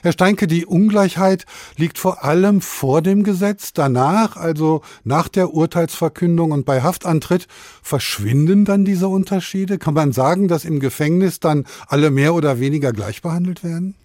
Herr 0.04 0.12
Steinke, 0.12 0.48
die 0.48 0.66
Ungleichheit 0.66 1.46
liegt 1.78 1.98
vor 1.98 2.24
allem 2.24 2.62
vor 2.62 3.02
dem 3.02 3.24
Gesetz. 3.24 3.74
Danach, 3.74 4.38
also 4.38 4.82
nach 5.04 5.28
der 5.28 5.54
Urteilsverkündung 5.54 6.52
und 6.52 6.66
bei 6.66 6.82
Haftantritt, 6.82 7.48
verschwinden 7.82 8.66
dann 8.66 8.86
diese 8.86 9.08
Unterschiede? 9.08 9.78
Kann 9.78 9.94
man 9.94 10.12
sagen, 10.12 10.48
dass 10.48 10.66
im 10.66 10.80
Gefängnis 10.80 11.40
dann 11.40 11.66
alle 11.88 12.12
mehr 12.12 12.34
oder 12.34 12.60
weniger 12.60 12.94
gleich 12.94 13.22
behandelt 13.22 13.64
werden? 13.64 13.96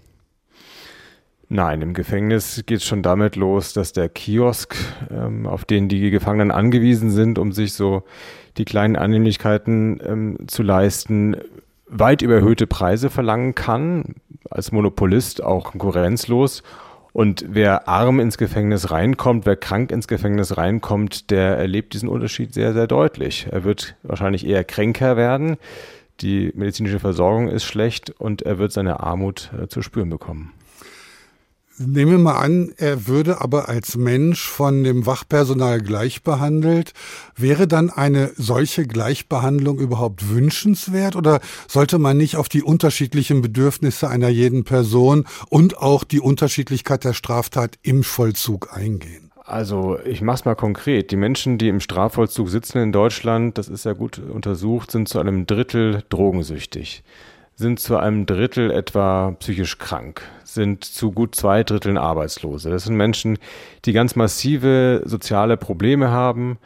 Nein, 1.49 1.81
im 1.81 1.95
Gefängnis 1.95 2.65
geht 2.67 2.79
es 2.79 2.85
schon 2.85 3.03
damit 3.03 3.37
los, 3.37 3.73
dass 3.73 3.93
der 3.93 4.09
Kiosk, 4.09 4.75
ähm, 5.11 5.47
auf 5.47 5.65
den 5.65 5.89
die 5.89 6.11
Gefangenen 6.11 6.51
angewiesen 6.51 7.11
sind, 7.11 7.39
um 7.39 7.53
sich 7.53 7.73
so 7.73 8.03
die 8.57 8.65
kleinen 8.65 8.97
Annehmlichkeiten 8.97 10.01
ähm, 10.05 10.39
zu 10.49 10.65
leisten, 10.65 11.37
weit 11.87 12.23
überhöhte 12.23 12.67
Preise 12.67 13.11
verlangen 13.11 13.55
kann, 13.55 14.17
als 14.51 14.73
Monopolist 14.73 15.43
auch 15.43 15.73
konkurrenzlos. 15.73 16.63
Und 17.13 17.47
wer 17.49 17.89
arm 17.89 18.21
ins 18.21 18.37
Gefängnis 18.37 18.91
reinkommt, 18.91 19.47
wer 19.47 19.57
krank 19.57 19.91
ins 19.91 20.07
Gefängnis 20.07 20.59
reinkommt, 20.59 21.31
der 21.31 21.57
erlebt 21.57 21.95
diesen 21.95 22.11
Unterschied 22.11 22.53
sehr, 22.53 22.75
sehr 22.75 22.87
deutlich. 22.87 23.49
Er 23.51 23.65
wird 23.65 23.97
wahrscheinlich 24.03 24.47
eher 24.47 24.65
kränker 24.65 25.17
werden, 25.17 25.57
die 26.21 26.53
medizinische 26.55 26.99
Versorgung 26.99 27.49
ist 27.49 27.65
schlecht 27.65 28.11
und 28.19 28.43
er 28.43 28.59
wird 28.59 28.73
seine 28.73 29.01
Armut 29.01 29.51
äh, 29.59 29.67
zu 29.69 29.83
spüren 29.83 30.11
bekommen. 30.11 30.53
Nehmen 31.79 32.11
wir 32.11 32.19
mal 32.19 32.39
an, 32.39 32.73
er 32.79 33.07
würde 33.07 33.43
aber 33.43 33.69
als 33.69 33.97
Mensch 33.97 34.49
von 34.49 34.83
dem 34.83 35.05
Wachpersonal 35.05 35.83
gleich 35.83 36.23
behandelt. 36.23 36.95
Wäre 37.37 37.69
dann 37.69 37.91
eine 37.91 38.33
solche 38.37 38.87
Gleichbehandlung 38.87 39.79
überhaupt 39.79 40.31
wünschenswert 40.31 41.17
oder 41.17 41.41
sollte 41.69 41.99
man 41.99 42.17
nicht 42.17 42.37
auf 42.37 42.49
die 42.49 42.63
unterschiedlichen 42.63 43.43
Bedürfnisse 43.43 44.09
einer 44.09 44.31
jeden 44.31 44.65
Person 44.65 45.27
und 45.51 45.77
auch 45.77 46.05
die 46.05 46.21
Unterschiedlichkeit 46.21 47.05
der 47.05 47.13
Straftat 47.13 47.79
im 47.83 48.05
Vollzug 48.05 48.75
eingehen? 48.75 49.31
Also 49.45 49.99
ich 50.03 50.23
mache 50.23 50.37
es 50.37 50.45
mal 50.47 50.55
konkret. 50.55 51.11
Die 51.11 51.17
Menschen, 51.17 51.59
die 51.59 51.69
im 51.69 51.81
Strafvollzug 51.81 52.49
sitzen 52.49 52.79
in 52.79 52.93
Deutschland, 52.93 53.59
das 53.59 53.69
ist 53.69 53.85
ja 53.85 53.93
gut 53.93 54.19
untersucht, 54.19 54.91
sind 54.91 55.11
zu 55.11 55.21
einem 55.21 55.47
Drittel 55.47 56.03
drogensüchtig 56.09 57.05
sind 57.57 57.81
zu 57.81 57.97
einem 57.97 58.27
Drittel 58.27 58.71
etwa 58.71 59.35
psychisch 59.41 59.79
krank, 59.79 60.23
sind 60.45 60.85
zu 60.85 61.11
gut 61.11 61.35
zwei 61.35 61.65
Dritteln 61.65 61.97
Arbeitslose. 61.97 62.69
Das 62.69 62.85
sind 62.85 62.97
Menschen, 62.97 63.39
die 63.87 63.93
ganz 63.93 64.15
massive 64.15 65.03
soziale 65.07 65.57
Probleme 65.57 66.11
haben, 66.11 66.59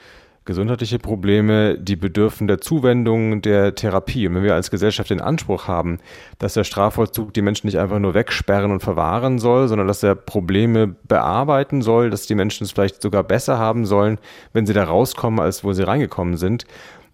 gesundheitliche 0.45 0.99
Probleme, 0.99 1.79
die 1.79 1.95
bedürfen 1.95 2.49
der 2.49 2.61
Zuwendung, 2.61 3.41
der 3.41 3.77
Therapie. 3.77 4.27
Und 4.27 4.35
wenn 4.35 4.43
wir 4.43 4.55
als 4.55 4.73
Gesellschaft 4.73 5.11
den 5.11 5.21
Anspruch 5.21 5.69
haben, 5.69 5.99
dass 6.41 6.55
der 6.55 6.65
Strafvollzug 6.65 7.33
die 7.35 7.43
Menschen 7.43 7.69
nicht 7.69 7.79
einfach 7.79 8.01
nur 8.01 8.15
wegsperren 8.15 8.73
und 8.73 8.83
verwahren 8.83 9.39
soll, 9.39 9.69
sondern 9.69 9.87
dass 9.87 10.03
er 10.03 10.17
Probleme 10.17 10.97
bearbeiten 11.07 11.83
soll, 11.83 12.11
dass 12.11 12.27
die 12.27 12.35
Menschen 12.35 12.65
es 12.65 12.73
vielleicht 12.73 13.01
sogar 13.01 13.23
besser 13.23 13.59
haben 13.59 13.87
sollen, 13.87 14.19
wenn 14.53 14.67
sie 14.67 14.73
da 14.73 14.83
rauskommen, 14.83 15.39
als 15.39 15.63
wo 15.63 15.73
sie 15.73 15.87
reingekommen 15.87 16.37
sind, 16.37 16.65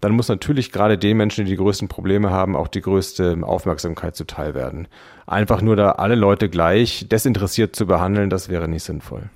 dann 0.01 0.11
muss 0.13 0.27
natürlich 0.27 0.71
gerade 0.71 0.97
den 0.97 1.17
Menschen, 1.17 1.45
die 1.45 1.51
die 1.51 1.57
größten 1.57 1.87
Probleme 1.87 2.29
haben, 2.29 2.55
auch 2.55 2.67
die 2.67 2.81
größte 2.81 3.37
Aufmerksamkeit 3.41 4.15
zuteil 4.15 4.53
werden. 4.53 4.87
Einfach 5.25 5.61
nur 5.61 5.75
da 5.75 5.91
alle 5.91 6.15
Leute 6.15 6.49
gleich 6.49 7.07
desinteressiert 7.09 7.75
zu 7.75 7.87
behandeln, 7.87 8.29
das 8.29 8.49
wäre 8.49 8.67
nicht 8.67 8.83
sinnvoll. 8.83 9.29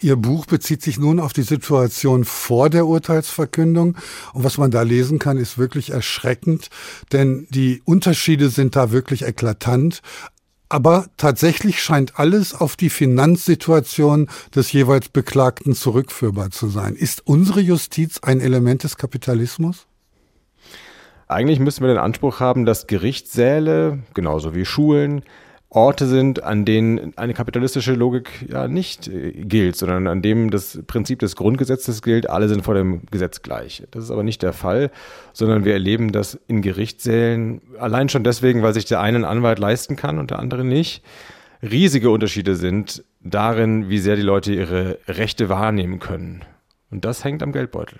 Ihr 0.00 0.16
Buch 0.16 0.44
bezieht 0.44 0.82
sich 0.82 0.98
nun 0.98 1.18
auf 1.18 1.32
die 1.32 1.42
Situation 1.42 2.24
vor 2.24 2.68
der 2.68 2.86
Urteilsverkündung. 2.86 3.96
Und 4.34 4.44
was 4.44 4.58
man 4.58 4.70
da 4.70 4.82
lesen 4.82 5.18
kann, 5.18 5.38
ist 5.38 5.56
wirklich 5.56 5.90
erschreckend, 5.90 6.68
denn 7.12 7.46
die 7.50 7.80
Unterschiede 7.84 8.50
sind 8.50 8.76
da 8.76 8.90
wirklich 8.92 9.22
eklatant. 9.24 10.02
Aber 10.68 11.06
tatsächlich 11.16 11.80
scheint 11.80 12.18
alles 12.18 12.52
auf 12.54 12.76
die 12.76 12.90
Finanzsituation 12.90 14.28
des 14.54 14.72
jeweils 14.72 15.08
Beklagten 15.08 15.74
zurückführbar 15.74 16.50
zu 16.50 16.68
sein. 16.68 16.96
Ist 16.96 17.24
unsere 17.26 17.60
Justiz 17.60 18.18
ein 18.22 18.40
Element 18.40 18.82
des 18.82 18.96
Kapitalismus? 18.96 19.86
Eigentlich 21.28 21.60
müssen 21.60 21.82
wir 21.82 21.88
den 21.88 21.98
Anspruch 21.98 22.40
haben, 22.40 22.66
dass 22.66 22.86
Gerichtssäle, 22.86 24.00
genauso 24.14 24.54
wie 24.54 24.64
Schulen, 24.64 25.22
Orte 25.76 26.06
sind, 26.06 26.42
an 26.42 26.64
denen 26.64 27.12
eine 27.16 27.34
kapitalistische 27.34 27.92
Logik 27.92 28.46
ja 28.48 28.66
nicht 28.66 29.08
äh, 29.08 29.32
gilt, 29.32 29.76
sondern 29.76 30.06
an 30.06 30.22
dem 30.22 30.50
das 30.50 30.80
Prinzip 30.86 31.18
des 31.18 31.36
Grundgesetzes 31.36 32.00
gilt, 32.02 32.30
alle 32.30 32.48
sind 32.48 32.62
vor 32.62 32.74
dem 32.74 33.02
Gesetz 33.10 33.42
gleich. 33.42 33.82
Das 33.90 34.04
ist 34.04 34.10
aber 34.10 34.22
nicht 34.22 34.42
der 34.42 34.54
Fall, 34.54 34.90
sondern 35.32 35.64
wir 35.64 35.74
erleben 35.74 36.12
das 36.12 36.38
in 36.48 36.62
Gerichtssälen 36.62 37.60
allein 37.78 38.08
schon 38.08 38.24
deswegen, 38.24 38.62
weil 38.62 38.72
sich 38.72 38.86
der 38.86 39.00
eine 39.00 39.16
einen 39.16 39.24
Anwalt 39.24 39.58
leisten 39.58 39.96
kann 39.96 40.18
und 40.18 40.30
der 40.30 40.38
andere 40.38 40.64
nicht. 40.64 41.02
Riesige 41.62 42.10
Unterschiede 42.10 42.54
sind 42.54 43.04
darin, 43.20 43.88
wie 43.88 43.98
sehr 43.98 44.16
die 44.16 44.22
Leute 44.22 44.52
ihre 44.52 44.98
Rechte 45.08 45.48
wahrnehmen 45.48 45.98
können. 45.98 46.42
Und 46.90 47.04
das 47.04 47.24
hängt 47.24 47.42
am 47.42 47.52
Geldbeutel. 47.52 47.98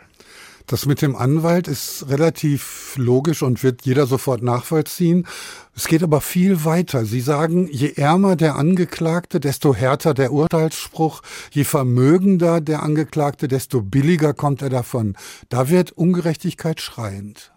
Das 0.67 0.85
mit 0.85 1.01
dem 1.01 1.15
Anwalt 1.15 1.69
ist 1.69 2.09
relativ 2.09 2.95
logisch 2.97 3.43
und 3.43 3.63
wird 3.63 3.83
jeder 3.87 4.07
sofort 4.07 4.43
nachvollziehen. 4.43 5.25
Es 5.77 5.87
geht 5.87 6.03
aber 6.03 6.21
viel 6.21 6.65
weiter. 6.65 7.05
Sie 7.05 7.21
sagen, 7.21 7.69
je 7.71 7.93
ärmer 7.93 8.35
der 8.35 8.57
Angeklagte, 8.57 9.39
desto 9.39 9.77
härter 9.77 10.13
der 10.13 10.33
Urteilsspruch, 10.33 11.23
je 11.53 11.63
vermögender 11.63 12.61
der 12.61 12.83
Angeklagte, 12.83 13.47
desto 13.47 13.81
billiger 13.81 14.35
kommt 14.35 14.61
er 14.61 14.71
davon. 14.71 15.15
Da 15.51 15.69
wird 15.69 15.93
Ungerechtigkeit 15.93 16.81
schreiend. 16.81 17.53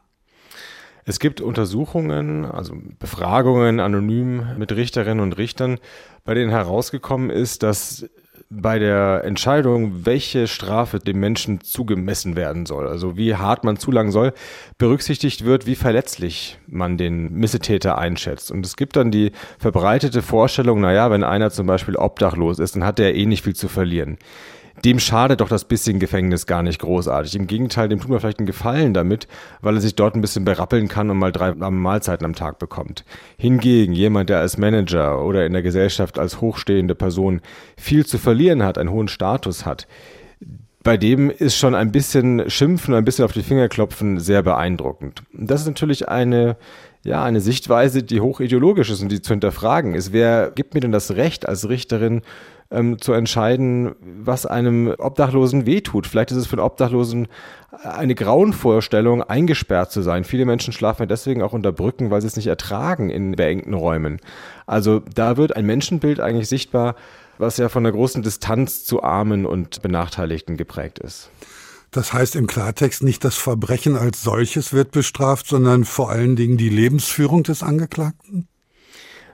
Es 1.06 1.18
gibt 1.20 1.42
Untersuchungen, 1.42 2.46
also 2.46 2.76
Befragungen 3.00 3.80
anonym 3.80 4.56
mit 4.60 4.72
Richterinnen 4.72 5.24
und 5.24 5.40
Richtern, 5.40 5.80
bei 6.24 6.36
denen 6.36 6.52
herausgekommen 6.52 7.32
ist, 7.32 7.64
dass 7.64 8.06
bei 8.52 8.80
der 8.80 9.24
Entscheidung, 9.26 10.08
welche 10.08 10.48
Strafe 10.48 10.98
dem 10.98 11.20
Menschen 11.20 11.62
zugemessen 11.62 12.36
werden 12.36 12.66
soll, 12.66 12.88
also 12.88 13.16
wie 13.16 13.36
hart 13.36 13.64
man 13.64 13.78
zulangen 13.78 14.12
soll, 14.12 14.34
berücksichtigt 14.80 15.46
wird, 15.46 15.68
wie 15.68 15.76
verletzlich 15.76 16.58
man 16.66 16.98
den 16.98 17.32
Missetäter 17.34 18.00
einschätzt. 18.00 18.52
Und 18.52 18.66
es 18.66 18.76
gibt 18.76 18.96
dann 18.96 19.12
die 19.12 19.34
verbreitete 19.60 20.24
Vorstellung, 20.24 20.82
naja, 20.82 21.12
wenn 21.12 21.24
einer 21.24 21.52
zum 21.52 21.68
Beispiel 21.68 21.96
obdachlos 21.96 22.58
ist, 22.58 22.76
dann 22.76 22.84
hat 22.84 23.00
er 23.00 23.14
eh 23.14 23.28
nicht 23.28 23.44
viel 23.44 23.56
zu 23.56 23.68
verlieren 23.68 24.18
dem 24.86 25.00
schadet 25.00 25.42
doch 25.42 25.50
das 25.50 25.66
bisschen 25.66 26.00
Gefängnis 26.00 26.46
gar 26.46 26.64
nicht 26.64 26.80
großartig. 26.80 27.36
Im 27.36 27.48
Gegenteil, 27.48 27.90
dem 27.90 28.00
tut 28.00 28.10
man 28.10 28.20
vielleicht 28.20 28.40
einen 28.40 28.46
Gefallen 28.46 28.94
damit, 28.94 29.28
weil 29.62 29.76
er 29.76 29.82
sich 29.82 29.96
dort 29.96 30.16
ein 30.16 30.22
bisschen 30.22 30.46
berappeln 30.46 30.88
kann 30.88 31.10
und 31.10 31.18
mal 31.18 31.32
drei 31.32 31.54
Mahlzeiten 31.54 32.26
am 32.26 32.36
Tag 32.36 32.60
bekommt. 32.60 33.04
Hingegen 33.38 33.94
jemand, 33.94 34.30
der 34.30 34.40
als 34.40 34.58
Manager 34.58 35.24
oder 35.24 35.46
in 35.46 35.54
der 35.54 35.62
Gesellschaft 35.62 36.20
als 36.20 36.42
hochstehende 36.42 36.96
Person 36.96 37.42
viel 37.78 38.06
zu 38.06 38.18
verlieren 38.18 38.64
hat, 38.64 38.78
einen 38.78 38.92
hohen 38.92 39.08
Status 39.08 39.66
hat, 39.66 39.88
bei 40.82 40.96
dem 40.96 41.30
ist 41.30 41.58
schon 41.58 41.76
ein 41.76 41.92
bisschen 41.92 42.50
Schimpfen, 42.50 42.94
ein 42.94 43.04
bisschen 43.04 43.26
auf 43.26 43.34
die 43.34 43.44
Finger 43.44 43.68
klopfen 43.68 44.20
sehr 44.20 44.44
beeindruckend. 44.44 45.24
Das 45.34 45.62
ist 45.62 45.68
natürlich 45.68 46.08
eine 46.08 46.56
ja, 47.04 47.24
eine 47.24 47.42
Sichtweise, 47.42 48.04
die 48.04 48.20
hochideologisch 48.20 48.90
ist 48.90 49.02
und 49.02 49.10
die 49.10 49.22
zu 49.22 49.34
hinterfragen 49.34 49.96
ist. 49.96 50.12
Wer 50.12 50.52
gibt 50.52 50.74
mir 50.74 50.82
denn 50.82 50.92
das 50.92 51.12
Recht 51.12 51.48
als 51.48 51.70
Richterin 51.70 52.22
ähm, 52.72 53.00
zu 53.00 53.14
entscheiden, 53.14 53.96
was 54.02 54.46
einem 54.46 54.94
Obdachlosen 54.98 55.66
wehtut? 55.66 56.08
Vielleicht 56.08 56.32
ist 56.32 56.38
es 56.38 56.48
für 56.48 56.58
einen 56.58 56.66
Obdachlosen 56.66 57.28
eine 57.72 58.16
Grauenvorstellung, 58.16 59.24
eingesperrt 59.24 59.92
zu 59.92 60.02
sein. 60.02 60.26
Viele 60.26 60.46
Menschen 60.46 60.74
schlafen 60.74 61.08
deswegen 61.08 61.42
auch 61.42 61.54
unter 61.54 61.72
Brücken, 61.72 62.12
weil 62.12 62.20
sie 62.20 62.28
es 62.28 62.36
nicht 62.36 62.48
ertragen 62.48 63.10
in 63.10 63.32
beengten 63.32 63.74
Räumen. 63.74 64.20
Also 64.66 65.02
da 65.16 65.38
wird 65.38 65.56
ein 65.56 65.66
Menschenbild 65.66 66.20
eigentlich 66.20 66.50
sichtbar, 66.50 66.96
was 67.38 67.56
ja 67.56 67.70
von 67.70 67.86
einer 67.86 67.94
großen 67.94 68.22
Distanz 68.24 68.84
zu 68.84 69.02
Armen 69.02 69.46
und 69.46 69.82
Benachteiligten 69.82 70.58
geprägt 70.58 71.00
ist. 71.00 71.30
Das 71.92 72.14
heißt 72.14 72.36
im 72.36 72.48
Klartext 72.48 73.04
nicht 73.04 73.24
das 73.24 73.36
Verbrechen 73.36 73.96
als 73.96 74.22
solches 74.22 74.74
wird 74.74 74.92
bestraft, 74.92 75.48
sondern 75.48 75.86
vor 75.86 76.10
allen 76.10 76.36
Dingen 76.36 76.58
die 76.58 76.70
Lebensführung 76.70 77.44
des 77.44 77.64
Angeklagten? 77.64 78.48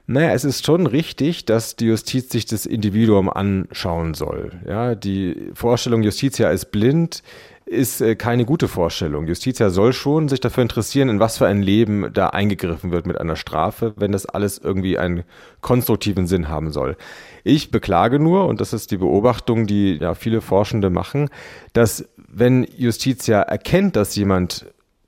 Naja, 0.08 0.34
es 0.34 0.46
ist 0.46 0.66
schon 0.66 0.86
richtig, 0.86 1.46
dass 1.46 1.76
die 1.76 1.88
Justiz 1.88 2.30
sich 2.30 2.46
das 2.46 2.68
Individuum 2.68 3.28
anschauen 3.28 4.14
soll. 4.14 4.52
Ja, 4.68 4.94
die 4.94 5.50
Vorstellung, 5.56 6.04
Justitia 6.04 6.52
ist 6.52 6.72
blind, 6.72 7.24
ist 7.66 8.02
äh, 8.02 8.16
keine 8.16 8.46
gute 8.46 8.68
Vorstellung. 8.68 9.26
Justitia 9.26 9.72
soll 9.72 9.94
schon 9.94 10.30
sich 10.30 10.40
dafür 10.40 10.62
interessieren, 10.62 11.10
in 11.10 11.20
was 11.20 11.40
für 11.40 11.48
ein 11.48 11.64
Leben 11.64 12.12
da 12.14 12.28
eingegriffen 12.28 12.92
wird 12.92 13.08
mit 13.08 13.20
einer 13.20 13.36
Strafe, 13.36 13.94
wenn 13.98 14.12
das 14.12 14.28
alles 14.28 14.60
irgendwie 14.60 15.00
einen 15.00 15.24
konstruktiven 15.62 16.28
Sinn 16.28 16.48
haben 16.48 16.72
soll. 16.72 16.96
Ich 17.44 17.72
beklage 17.72 18.20
nur, 18.20 18.46
und 18.46 18.62
das 18.62 18.74
ist 18.74 18.92
die 18.92 18.98
Beobachtung, 18.98 19.66
die 19.66 19.98
ja 19.98 20.14
viele 20.14 20.42
Forschende 20.42 20.92
machen, 20.92 21.30
dass 21.74 22.08
wenn 22.38 22.68
Justitia 22.78 23.42
erkennt, 23.42 23.96
dass 23.96 24.16
jemand 24.18 24.66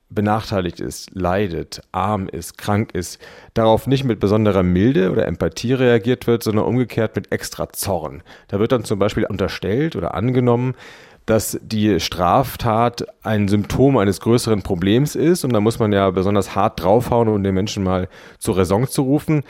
benachteiligt 0.10 0.80
ist, 0.80 1.14
leidet, 1.14 1.82
arm 1.92 2.30
ist, 2.30 2.58
krank 2.58 2.92
ist, 2.94 3.20
darauf 3.54 3.86
nicht 3.86 4.06
mit 4.06 4.22
besonderer 4.22 4.64
Milde 4.64 5.12
oder 5.12 5.28
Empathie 5.28 5.74
reagiert 5.74 6.26
wird, 6.26 6.42
sondern 6.42 6.64
umgekehrt 6.64 7.18
mit 7.18 7.34
extra 7.34 7.68
Zorn. 7.74 8.24
Da 8.48 8.60
wird 8.60 8.72
dann 8.72 8.86
zum 8.86 8.98
Beispiel 8.98 9.26
unterstellt 9.26 9.98
oder 9.98 10.16
angenommen, 10.16 10.76
dass 11.26 11.60
die 11.62 12.00
Straftat 12.00 13.06
ein 13.24 13.50
Symptom 13.50 13.98
eines 13.98 14.22
größeren 14.22 14.62
Problems 14.62 15.16
ist 15.16 15.44
und 15.44 15.52
da 15.52 15.60
muss 15.60 15.80
man 15.80 15.92
ja 15.92 16.10
besonders 16.12 16.56
hart 16.56 16.82
draufhauen, 16.82 17.28
um 17.28 17.44
den 17.44 17.54
Menschen 17.54 17.84
mal 17.84 18.08
zur 18.40 18.56
Raison 18.56 18.88
zu 18.88 19.02
rufen. 19.02 19.44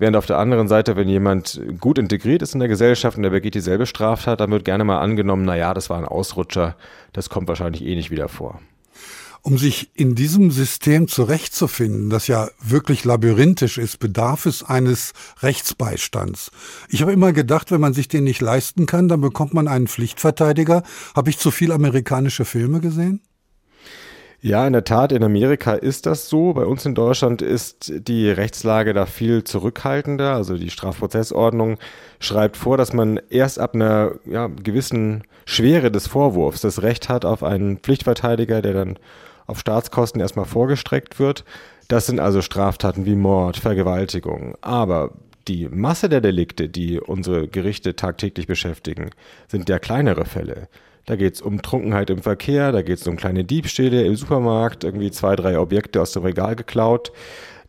Während 0.00 0.16
auf 0.16 0.24
der 0.24 0.38
anderen 0.38 0.66
Seite, 0.66 0.96
wenn 0.96 1.10
jemand 1.10 1.60
gut 1.78 1.98
integriert 1.98 2.40
ist 2.40 2.54
in 2.54 2.60
der 2.60 2.70
Gesellschaft 2.70 3.18
und 3.18 3.22
der 3.22 3.28
begeht 3.28 3.54
dieselbe 3.54 3.84
Straftat, 3.84 4.40
dann 4.40 4.50
wird 4.50 4.64
gerne 4.64 4.82
mal 4.82 4.98
angenommen, 4.98 5.44
na 5.44 5.56
ja, 5.56 5.74
das 5.74 5.90
war 5.90 5.98
ein 5.98 6.06
Ausrutscher, 6.06 6.74
das 7.12 7.28
kommt 7.28 7.48
wahrscheinlich 7.48 7.84
eh 7.84 7.94
nicht 7.94 8.10
wieder 8.10 8.30
vor. 8.30 8.62
Um 9.42 9.58
sich 9.58 9.90
in 9.92 10.14
diesem 10.14 10.50
System 10.50 11.06
zurechtzufinden, 11.06 12.08
das 12.08 12.28
ja 12.28 12.48
wirklich 12.62 13.04
labyrinthisch 13.04 13.76
ist, 13.76 13.98
bedarf 13.98 14.46
es 14.46 14.62
eines 14.62 15.12
Rechtsbeistands. 15.42 16.50
Ich 16.88 17.02
habe 17.02 17.12
immer 17.12 17.34
gedacht, 17.34 17.70
wenn 17.70 17.80
man 17.82 17.92
sich 17.92 18.08
den 18.08 18.24
nicht 18.24 18.40
leisten 18.40 18.86
kann, 18.86 19.08
dann 19.08 19.20
bekommt 19.20 19.52
man 19.52 19.68
einen 19.68 19.86
Pflichtverteidiger. 19.86 20.82
Habe 21.14 21.28
ich 21.28 21.38
zu 21.38 21.50
viel 21.50 21.72
amerikanische 21.72 22.46
Filme 22.46 22.80
gesehen? 22.80 23.20
Ja, 24.42 24.66
in 24.66 24.72
der 24.72 24.84
Tat, 24.84 25.12
in 25.12 25.22
Amerika 25.22 25.74
ist 25.74 26.06
das 26.06 26.30
so. 26.30 26.54
Bei 26.54 26.64
uns 26.64 26.86
in 26.86 26.94
Deutschland 26.94 27.42
ist 27.42 27.92
die 28.08 28.30
Rechtslage 28.30 28.94
da 28.94 29.04
viel 29.04 29.44
zurückhaltender. 29.44 30.34
Also 30.34 30.56
die 30.56 30.70
Strafprozessordnung 30.70 31.76
schreibt 32.20 32.56
vor, 32.56 32.78
dass 32.78 32.94
man 32.94 33.20
erst 33.28 33.58
ab 33.58 33.74
einer 33.74 34.12
ja, 34.24 34.46
gewissen 34.46 35.24
Schwere 35.44 35.90
des 35.90 36.06
Vorwurfs 36.06 36.62
das 36.62 36.80
Recht 36.80 37.10
hat 37.10 37.26
auf 37.26 37.42
einen 37.42 37.78
Pflichtverteidiger, 37.78 38.62
der 38.62 38.72
dann 38.72 38.98
auf 39.46 39.60
Staatskosten 39.60 40.22
erstmal 40.22 40.46
vorgestreckt 40.46 41.18
wird. 41.18 41.44
Das 41.88 42.06
sind 42.06 42.18
also 42.18 42.40
Straftaten 42.40 43.04
wie 43.04 43.16
Mord, 43.16 43.58
Vergewaltigung. 43.58 44.56
Aber 44.62 45.10
die 45.48 45.68
Masse 45.68 46.08
der 46.08 46.22
Delikte, 46.22 46.70
die 46.70 46.98
unsere 46.98 47.46
Gerichte 47.46 47.94
tagtäglich 47.94 48.46
beschäftigen, 48.46 49.10
sind 49.48 49.68
ja 49.68 49.78
kleinere 49.78 50.24
Fälle. 50.24 50.68
Da 51.06 51.16
geht 51.16 51.34
es 51.34 51.42
um 51.42 51.62
Trunkenheit 51.62 52.10
im 52.10 52.22
Verkehr, 52.22 52.72
da 52.72 52.82
geht 52.82 52.98
es 52.98 53.06
um 53.06 53.16
kleine 53.16 53.44
Diebstähle 53.44 54.02
im 54.04 54.16
Supermarkt, 54.16 54.84
irgendwie 54.84 55.10
zwei, 55.10 55.34
drei 55.34 55.58
Objekte 55.58 56.00
aus 56.00 56.12
dem 56.12 56.22
Regal 56.22 56.56
geklaut. 56.56 57.12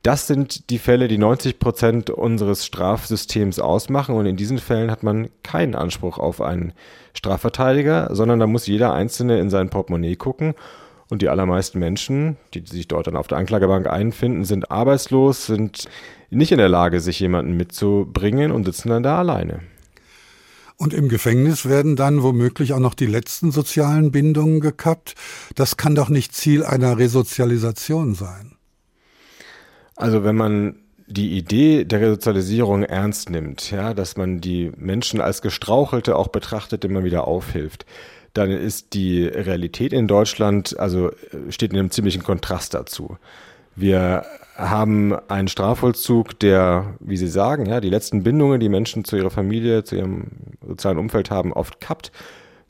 Das 0.04 0.26
sind 0.26 0.72
die 0.72 0.80
Fälle, 0.80 1.08
die 1.08 1.20
90 1.20 1.60
Prozent 1.60 2.10
unseres 2.10 2.66
Strafsystems 2.66 3.60
ausmachen. 3.60 4.16
Und 4.16 4.26
in 4.26 4.36
diesen 4.36 4.58
Fällen 4.58 4.90
hat 4.90 5.04
man 5.04 5.30
keinen 5.44 5.76
Anspruch 5.76 6.18
auf 6.18 6.42
einen 6.42 6.74
Strafverteidiger, 7.14 8.10
sondern 8.12 8.40
da 8.40 8.48
muss 8.48 8.66
jeder 8.66 8.94
Einzelne 8.94 9.40
in 9.40 9.52
sein 9.52 9.70
Portemonnaie 9.70 10.16
gucken. 10.16 10.56
Und 11.10 11.22
die 11.22 11.30
allermeisten 11.30 11.78
Menschen, 11.78 12.38
die 12.54 12.64
sich 12.66 12.88
dort 12.88 13.06
dann 13.06 13.18
auf 13.18 13.28
der 13.28 13.38
Anklagebank 13.38 13.86
einfinden, 13.86 14.46
sind 14.46 14.72
arbeitslos, 14.72 15.46
sind 15.46 15.88
nicht 16.30 16.52
in 16.52 16.58
der 16.58 16.70
Lage, 16.70 17.00
sich 17.00 17.20
jemanden 17.20 17.58
mitzubringen 17.58 18.52
und 18.52 18.64
sitzen 18.64 18.90
dann 18.90 19.04
da 19.04 19.20
alleine. 19.20 19.60
Und 20.82 20.96
im 20.96 21.10
Gefängnis 21.10 21.70
werden 21.70 21.96
dann 21.96 22.24
womöglich 22.24 22.74
auch 22.74 22.80
noch 22.80 22.96
die 22.96 23.06
letzten 23.06 23.52
sozialen 23.52 24.10
Bindungen 24.10 24.62
gekappt. 24.62 25.14
Das 25.54 25.78
kann 25.78 25.94
doch 25.94 26.10
nicht 26.10 26.34
Ziel 26.34 26.64
einer 26.66 26.98
Resozialisation 26.98 28.16
sein. 28.16 28.54
Also 29.96 30.24
wenn 30.24 30.36
man 30.36 30.78
die 31.06 31.38
Idee 31.38 31.86
der 31.86 32.02
Resozialisierung 32.02 32.82
ernst 32.82 33.30
nimmt, 33.30 33.70
ja, 33.70 33.94
dass 33.94 34.18
man 34.18 34.42
die 34.42 34.72
Menschen 34.76 35.22
als 35.22 35.44
Gestrauchelte 35.44 36.16
auch 36.16 36.30
betrachtet, 36.30 36.90
man 36.90 37.04
wieder 37.04 37.28
aufhilft, 37.28 37.86
dann 38.34 38.50
ist 38.50 38.96
die 38.96 39.24
Realität 39.26 39.94
in 39.94 40.08
Deutschland, 40.08 40.80
also 40.80 41.12
steht 41.50 41.74
in 41.74 41.78
einem 41.78 41.92
ziemlichen 41.92 42.24
Kontrast 42.24 42.74
dazu. 42.74 43.18
Wir 43.76 44.26
haben 44.56 45.14
einen 45.30 45.48
Strafvollzug, 45.48 46.40
der, 46.40 46.96
wie 47.00 47.18
Sie 47.18 47.28
sagen, 47.28 47.66
ja, 47.66 47.82
die 47.82 47.90
letzten 47.90 48.24
Bindungen, 48.24 48.60
die 48.60 48.70
Menschen 48.70 49.06
zu 49.06 49.16
ihrer 49.16 49.30
Familie, 49.30 49.84
zu 49.84 49.96
ihrem 49.96 50.28
sozialen 50.66 50.98
Umfeld 50.98 51.32
haben, 51.32 51.54
oft 51.54 51.80
kappt. 51.80 52.12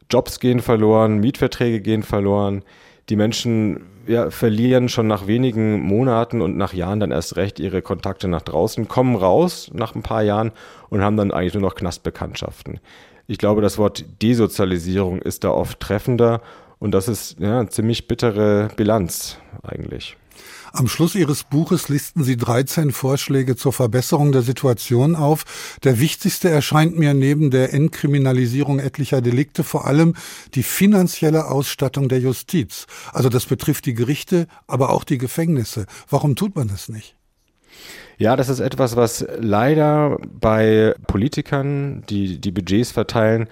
Jobs 0.09 0.39
gehen 0.39 0.59
verloren, 0.59 1.19
Mietverträge 1.19 1.81
gehen 1.81 2.03
verloren. 2.03 2.63
Die 3.09 3.15
Menschen 3.15 3.85
ja, 4.07 4.29
verlieren 4.29 4.89
schon 4.89 5.07
nach 5.07 5.27
wenigen 5.27 5.81
Monaten 5.81 6.41
und 6.41 6.57
nach 6.57 6.73
Jahren 6.73 6.99
dann 6.99 7.11
erst 7.11 7.35
recht 7.35 7.59
ihre 7.59 7.81
Kontakte 7.81 8.27
nach 8.27 8.41
draußen, 8.41 8.87
kommen 8.87 9.15
raus 9.15 9.69
nach 9.73 9.95
ein 9.95 10.03
paar 10.03 10.23
Jahren 10.23 10.51
und 10.89 11.01
haben 11.01 11.17
dann 11.17 11.31
eigentlich 11.31 11.53
nur 11.53 11.63
noch 11.63 11.75
Knastbekanntschaften. 11.75 12.79
Ich 13.27 13.37
glaube, 13.37 13.61
das 13.61 13.77
Wort 13.77 14.03
Desozialisierung 14.21 15.21
ist 15.21 15.43
da 15.43 15.51
oft 15.51 15.79
treffender 15.79 16.41
und 16.79 16.91
das 16.91 17.07
ist 17.07 17.39
ja, 17.39 17.59
eine 17.59 17.69
ziemlich 17.69 18.07
bittere 18.07 18.69
Bilanz 18.75 19.37
eigentlich. 19.63 20.17
Am 20.73 20.87
Schluss 20.87 21.15
Ihres 21.15 21.43
Buches 21.43 21.89
listen 21.89 22.23
Sie 22.23 22.37
13 22.37 22.91
Vorschläge 22.91 23.57
zur 23.57 23.73
Verbesserung 23.73 24.31
der 24.31 24.41
Situation 24.41 25.15
auf. 25.15 25.77
Der 25.83 25.99
wichtigste 25.99 26.49
erscheint 26.49 26.97
mir 26.97 27.13
neben 27.13 27.51
der 27.51 27.73
Entkriminalisierung 27.73 28.79
etlicher 28.79 29.21
Delikte 29.21 29.65
vor 29.65 29.85
allem 29.85 30.15
die 30.55 30.63
finanzielle 30.63 31.47
Ausstattung 31.47 32.07
der 32.07 32.19
Justiz. 32.19 32.87
Also 33.11 33.27
das 33.27 33.47
betrifft 33.47 33.85
die 33.85 33.93
Gerichte, 33.93 34.47
aber 34.65 34.91
auch 34.91 35.03
die 35.03 35.17
Gefängnisse. 35.17 35.87
Warum 36.09 36.37
tut 36.37 36.55
man 36.55 36.69
das 36.69 36.87
nicht? 36.87 37.17
Ja, 38.17 38.37
das 38.37 38.47
ist 38.47 38.61
etwas, 38.61 38.95
was 38.95 39.25
leider 39.39 40.19
bei 40.39 40.95
Politikern, 41.07 42.03
die 42.09 42.39
die 42.39 42.51
Budgets 42.51 42.91
verteilen, 42.91 43.49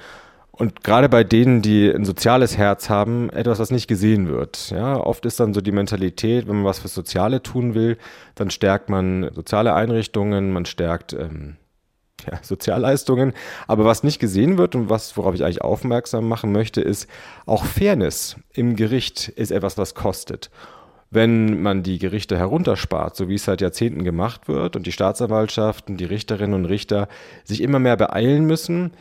und 0.59 0.83
gerade 0.83 1.07
bei 1.07 1.23
denen, 1.23 1.61
die 1.61 1.89
ein 1.89 2.03
soziales 2.03 2.57
Herz 2.57 2.89
haben, 2.89 3.29
etwas, 3.29 3.59
was 3.59 3.71
nicht 3.71 3.87
gesehen 3.87 4.27
wird. 4.27 4.71
Ja, 4.71 4.97
oft 4.97 5.25
ist 5.25 5.39
dann 5.39 5.53
so 5.53 5.61
die 5.61 5.71
Mentalität, 5.71 6.49
wenn 6.49 6.57
man 6.57 6.65
was 6.65 6.79
fürs 6.79 6.93
Soziale 6.93 7.41
tun 7.41 7.75
will, 7.75 7.97
dann 8.35 8.49
stärkt 8.49 8.89
man 8.89 9.31
soziale 9.33 9.73
Einrichtungen, 9.73 10.51
man 10.51 10.65
stärkt 10.65 11.13
ähm, 11.13 11.55
ja, 12.29 12.39
Sozialleistungen. 12.41 13.31
Aber 13.67 13.85
was 13.85 14.03
nicht 14.03 14.19
gesehen 14.19 14.57
wird 14.57 14.75
und 14.75 14.89
was, 14.89 15.15
worauf 15.15 15.33
ich 15.33 15.45
eigentlich 15.45 15.61
aufmerksam 15.61 16.27
machen 16.27 16.51
möchte, 16.51 16.81
ist, 16.81 17.07
auch 17.45 17.63
Fairness 17.63 18.35
im 18.53 18.75
Gericht 18.75 19.29
ist 19.29 19.51
etwas, 19.51 19.77
was 19.77 19.95
kostet. 19.95 20.51
Wenn 21.09 21.61
man 21.61 21.83
die 21.83 21.99
Gerichte 21.99 22.37
herunterspart, 22.37 23.15
so 23.15 23.29
wie 23.29 23.35
es 23.35 23.45
seit 23.45 23.61
Jahrzehnten 23.61 24.03
gemacht 24.03 24.49
wird 24.49 24.75
und 24.75 24.85
die 24.85 24.91
Staatsanwaltschaften, 24.91 25.95
die 25.95 26.05
Richterinnen 26.05 26.53
und 26.53 26.65
Richter 26.65 27.07
sich 27.45 27.61
immer 27.61 27.79
mehr 27.79 27.95
beeilen 27.95 28.45
müssen, 28.45 28.91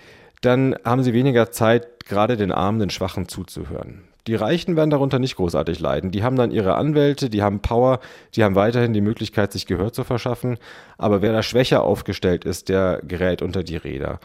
dann 0.41 0.77
haben 0.85 1.03
sie 1.03 1.13
weniger 1.13 1.51
Zeit, 1.51 2.05
gerade 2.07 2.37
den 2.37 2.53
Armen, 2.53 2.79
den 2.79 2.91
Schwachen 2.91 3.29
zuzuhören. 3.29 4.05
Die 4.27 4.35
Reichen 4.35 4.77
werden 4.77 4.91
darunter 4.91 5.19
nicht 5.19 5.37
großartig 5.37 5.81
leiden. 5.81 6.11
Die 6.11 6.23
haben 6.23 6.37
dann 6.37 6.51
ihre 6.51 6.75
Anwälte, 6.75 7.31
die 7.31 7.43
haben 7.43 7.61
Power, 7.61 7.99
die 8.35 8.45
haben 8.45 8.55
weiterhin 8.55 8.93
die 8.93 9.01
Möglichkeit, 9.01 9.53
sich 9.53 9.65
Gehör 9.65 9.93
zu 9.93 10.05
verschaffen. 10.05 10.59
Aber 10.99 11.23
wer 11.23 11.33
da 11.33 11.43
schwächer 11.43 11.83
aufgestellt 11.83 12.45
ist, 12.45 12.69
der 12.69 13.01
gerät 13.03 13.41
unter 13.41 13.63
die 13.63 13.77
Räder. 13.77 14.21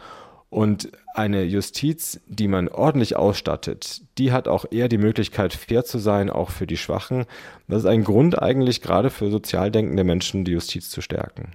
Und 0.50 0.92
eine 1.14 1.42
Justiz, 1.42 2.20
die 2.28 2.48
man 2.48 2.68
ordentlich 2.68 3.16
ausstattet, 3.16 4.02
die 4.18 4.30
hat 4.30 4.46
auch 4.46 4.66
eher 4.70 4.88
die 4.88 4.98
Möglichkeit, 4.98 5.54
fair 5.54 5.84
zu 5.84 5.98
sein, 5.98 6.30
auch 6.30 6.50
für 6.50 6.66
die 6.66 6.76
Schwachen. 6.76 7.24
Das 7.66 7.78
ist 7.78 7.88
ein 7.88 8.04
Grund 8.04 8.40
eigentlich 8.40 8.82
gerade 8.82 9.10
für 9.10 9.30
sozial 9.30 9.70
denkende 9.70 10.04
Menschen, 10.04 10.44
die 10.44 10.52
Justiz 10.52 10.90
zu 10.90 11.00
stärken. 11.00 11.52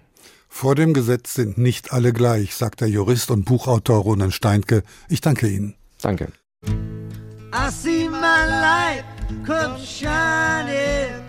Vor 0.49 0.75
dem 0.75 0.93
Gesetz 0.93 1.35
sind 1.35 1.57
nicht 1.57 1.93
alle 1.93 2.11
gleich, 2.11 2.55
sagt 2.55 2.81
der 2.81 2.89
Jurist 2.89 3.31
und 3.31 3.45
Buchautor 3.45 4.03
Ronan 4.03 4.31
Steinke. 4.31 4.83
Ich 5.07 5.21
danke 5.21 5.47
Ihnen. 5.47 5.75
Danke. 6.01 6.33
I 7.51 7.71
see 7.71 8.09
my 8.09 8.45
light 8.45 9.03
come 9.45 9.77
shining 9.79 11.23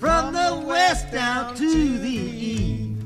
from 0.00 0.32
the 0.32 0.66
west 0.66 1.12
down 1.12 1.54
to 1.54 1.98
the 1.98 2.08
east. 2.08 3.02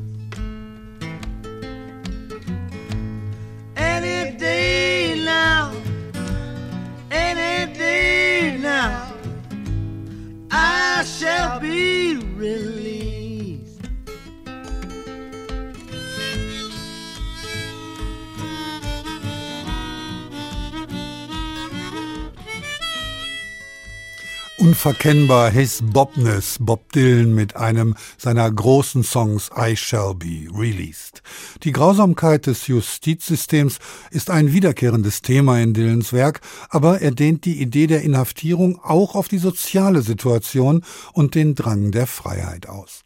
Any 3.76 4.36
day 4.38 5.22
now, 5.24 5.72
any 7.10 7.72
day 7.74 8.58
now, 8.62 9.12
I 10.50 11.04
shall 11.04 11.60
be 11.60 12.16
released. 12.38 12.86
Unverkennbar 24.66 25.52
His 25.52 25.80
Bobness, 25.80 26.56
Bob 26.58 26.90
Dylan 26.90 27.36
mit 27.36 27.54
einem 27.54 27.94
seiner 28.18 28.50
großen 28.50 29.04
Songs 29.04 29.48
I 29.56 29.76
Shall 29.76 30.16
Be 30.16 30.48
Released. 30.52 31.22
Die 31.62 31.70
Grausamkeit 31.70 32.48
des 32.48 32.66
Justizsystems 32.66 33.78
ist 34.10 34.28
ein 34.28 34.52
wiederkehrendes 34.52 35.22
Thema 35.22 35.60
in 35.60 35.72
Dylans 35.72 36.12
Werk, 36.12 36.40
aber 36.68 37.00
er 37.00 37.12
dehnt 37.12 37.44
die 37.44 37.62
Idee 37.62 37.86
der 37.86 38.02
Inhaftierung 38.02 38.80
auch 38.82 39.14
auf 39.14 39.28
die 39.28 39.38
soziale 39.38 40.02
Situation 40.02 40.82
und 41.12 41.36
den 41.36 41.54
Drang 41.54 41.92
der 41.92 42.08
Freiheit 42.08 42.68
aus. 42.68 43.05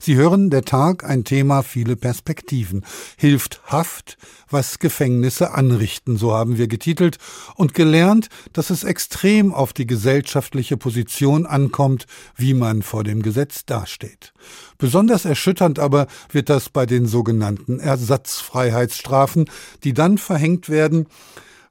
Sie 0.00 0.16
hören 0.16 0.50
der 0.50 0.64
Tag 0.64 1.04
ein 1.04 1.24
Thema 1.24 1.62
viele 1.62 1.96
Perspektiven. 1.96 2.84
Hilft 3.16 3.62
Haft, 3.66 4.18
was 4.48 4.78
Gefängnisse 4.78 5.52
anrichten, 5.52 6.16
so 6.16 6.32
haben 6.32 6.58
wir 6.58 6.68
getitelt 6.68 7.18
und 7.56 7.74
gelernt, 7.74 8.28
dass 8.52 8.70
es 8.70 8.84
extrem 8.84 9.52
auf 9.52 9.72
die 9.72 9.86
gesellschaftliche 9.86 10.76
Position 10.76 11.46
ankommt, 11.46 12.06
wie 12.36 12.54
man 12.54 12.82
vor 12.82 13.04
dem 13.04 13.22
Gesetz 13.22 13.64
dasteht. 13.64 14.32
Besonders 14.78 15.24
erschütternd 15.24 15.78
aber 15.78 16.06
wird 16.30 16.48
das 16.48 16.68
bei 16.68 16.86
den 16.86 17.06
sogenannten 17.06 17.80
Ersatzfreiheitsstrafen, 17.80 19.46
die 19.84 19.94
dann 19.94 20.18
verhängt 20.18 20.68
werden, 20.68 21.06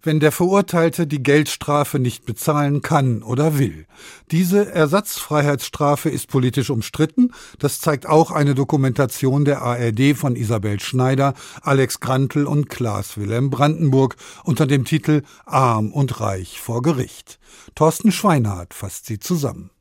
wenn 0.03 0.19
der 0.19 0.31
Verurteilte 0.31 1.07
die 1.07 1.23
Geldstrafe 1.23 1.99
nicht 1.99 2.25
bezahlen 2.25 2.81
kann 2.81 3.23
oder 3.23 3.57
will. 3.57 3.85
Diese 4.31 4.71
Ersatzfreiheitsstrafe 4.71 6.09
ist 6.09 6.27
politisch 6.27 6.69
umstritten. 6.69 7.31
Das 7.59 7.79
zeigt 7.79 8.07
auch 8.07 8.31
eine 8.31 8.55
Dokumentation 8.55 9.45
der 9.45 9.61
ARD 9.61 10.15
von 10.15 10.35
Isabel 10.35 10.79
Schneider, 10.79 11.33
Alex 11.61 11.99
Grantl 11.99 12.45
und 12.45 12.69
Klaas 12.69 13.17
Wilhelm 13.17 13.49
Brandenburg 13.49 14.15
unter 14.43 14.67
dem 14.67 14.85
Titel 14.85 15.23
Arm 15.45 15.91
und 15.91 16.19
Reich 16.19 16.59
vor 16.59 16.81
Gericht. 16.81 17.39
Thorsten 17.75 18.11
Schweinhardt 18.11 18.73
fasst 18.73 19.05
sie 19.05 19.19
zusammen. 19.19 19.71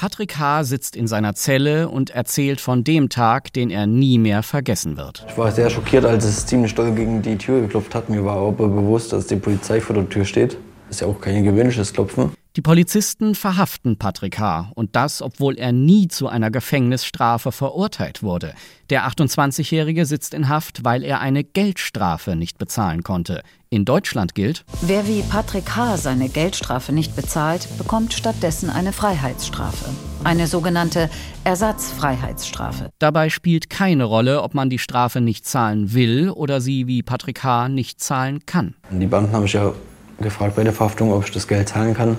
Patrick 0.00 0.38
H. 0.38 0.64
sitzt 0.64 0.96
in 0.96 1.06
seiner 1.06 1.34
Zelle 1.34 1.90
und 1.90 2.08
erzählt 2.08 2.58
von 2.62 2.84
dem 2.84 3.10
Tag, 3.10 3.52
den 3.52 3.68
er 3.68 3.86
nie 3.86 4.16
mehr 4.16 4.42
vergessen 4.42 4.96
wird. 4.96 5.26
Ich 5.28 5.36
war 5.36 5.52
sehr 5.52 5.68
schockiert, 5.68 6.06
als 6.06 6.24
es 6.24 6.46
ziemlich 6.46 6.74
doll 6.74 6.92
gegen 6.92 7.20
die 7.20 7.36
Tür 7.36 7.60
geklopft 7.60 7.94
hat. 7.94 8.08
Mir 8.08 8.24
war 8.24 8.36
aber 8.36 8.68
bewusst, 8.68 9.12
dass 9.12 9.26
die 9.26 9.36
Polizei 9.36 9.78
vor 9.78 9.94
der 9.94 10.08
Tür 10.08 10.24
steht. 10.24 10.56
Ist 10.88 11.02
ja 11.02 11.06
auch 11.06 11.20
kein 11.20 11.44
gewöhnliches 11.44 11.92
Klopfen. 11.92 12.32
Die 12.56 12.62
Polizisten 12.62 13.36
verhaften 13.36 13.96
Patrick 13.96 14.40
H. 14.40 14.72
und 14.74 14.96
das, 14.96 15.22
obwohl 15.22 15.56
er 15.56 15.70
nie 15.70 16.08
zu 16.08 16.26
einer 16.26 16.50
Gefängnisstrafe 16.50 17.52
verurteilt 17.52 18.24
wurde. 18.24 18.54
Der 18.90 19.06
28-Jährige 19.06 20.04
sitzt 20.04 20.34
in 20.34 20.48
Haft, 20.48 20.84
weil 20.84 21.04
er 21.04 21.20
eine 21.20 21.44
Geldstrafe 21.44 22.34
nicht 22.34 22.58
bezahlen 22.58 23.04
konnte. 23.04 23.44
In 23.68 23.84
Deutschland 23.84 24.34
gilt, 24.34 24.64
wer 24.80 25.06
wie 25.06 25.22
Patrick 25.22 25.76
H. 25.76 25.98
seine 25.98 26.28
Geldstrafe 26.28 26.92
nicht 26.92 27.14
bezahlt, 27.14 27.68
bekommt 27.78 28.14
stattdessen 28.14 28.68
eine 28.68 28.92
Freiheitsstrafe. 28.92 29.84
Eine 30.24 30.48
sogenannte 30.48 31.08
Ersatzfreiheitsstrafe. 31.44 32.90
Dabei 32.98 33.30
spielt 33.30 33.70
keine 33.70 34.02
Rolle, 34.02 34.42
ob 34.42 34.54
man 34.54 34.70
die 34.70 34.80
Strafe 34.80 35.20
nicht 35.20 35.46
zahlen 35.46 35.94
will 35.94 36.30
oder 36.30 36.60
sie 36.60 36.88
wie 36.88 37.04
Patrick 37.04 37.44
H. 37.44 37.68
nicht 37.68 38.00
zahlen 38.00 38.44
kann. 38.44 38.74
Die 38.90 39.06
Beamten 39.06 39.32
haben 39.34 39.42
mich 39.44 39.52
ja 39.52 39.72
gefragt 40.18 40.56
bei 40.56 40.64
der 40.64 40.72
Verhaftung, 40.72 41.12
ob 41.12 41.24
ich 41.24 41.30
das 41.30 41.46
Geld 41.46 41.68
zahlen 41.68 41.94
kann. 41.94 42.18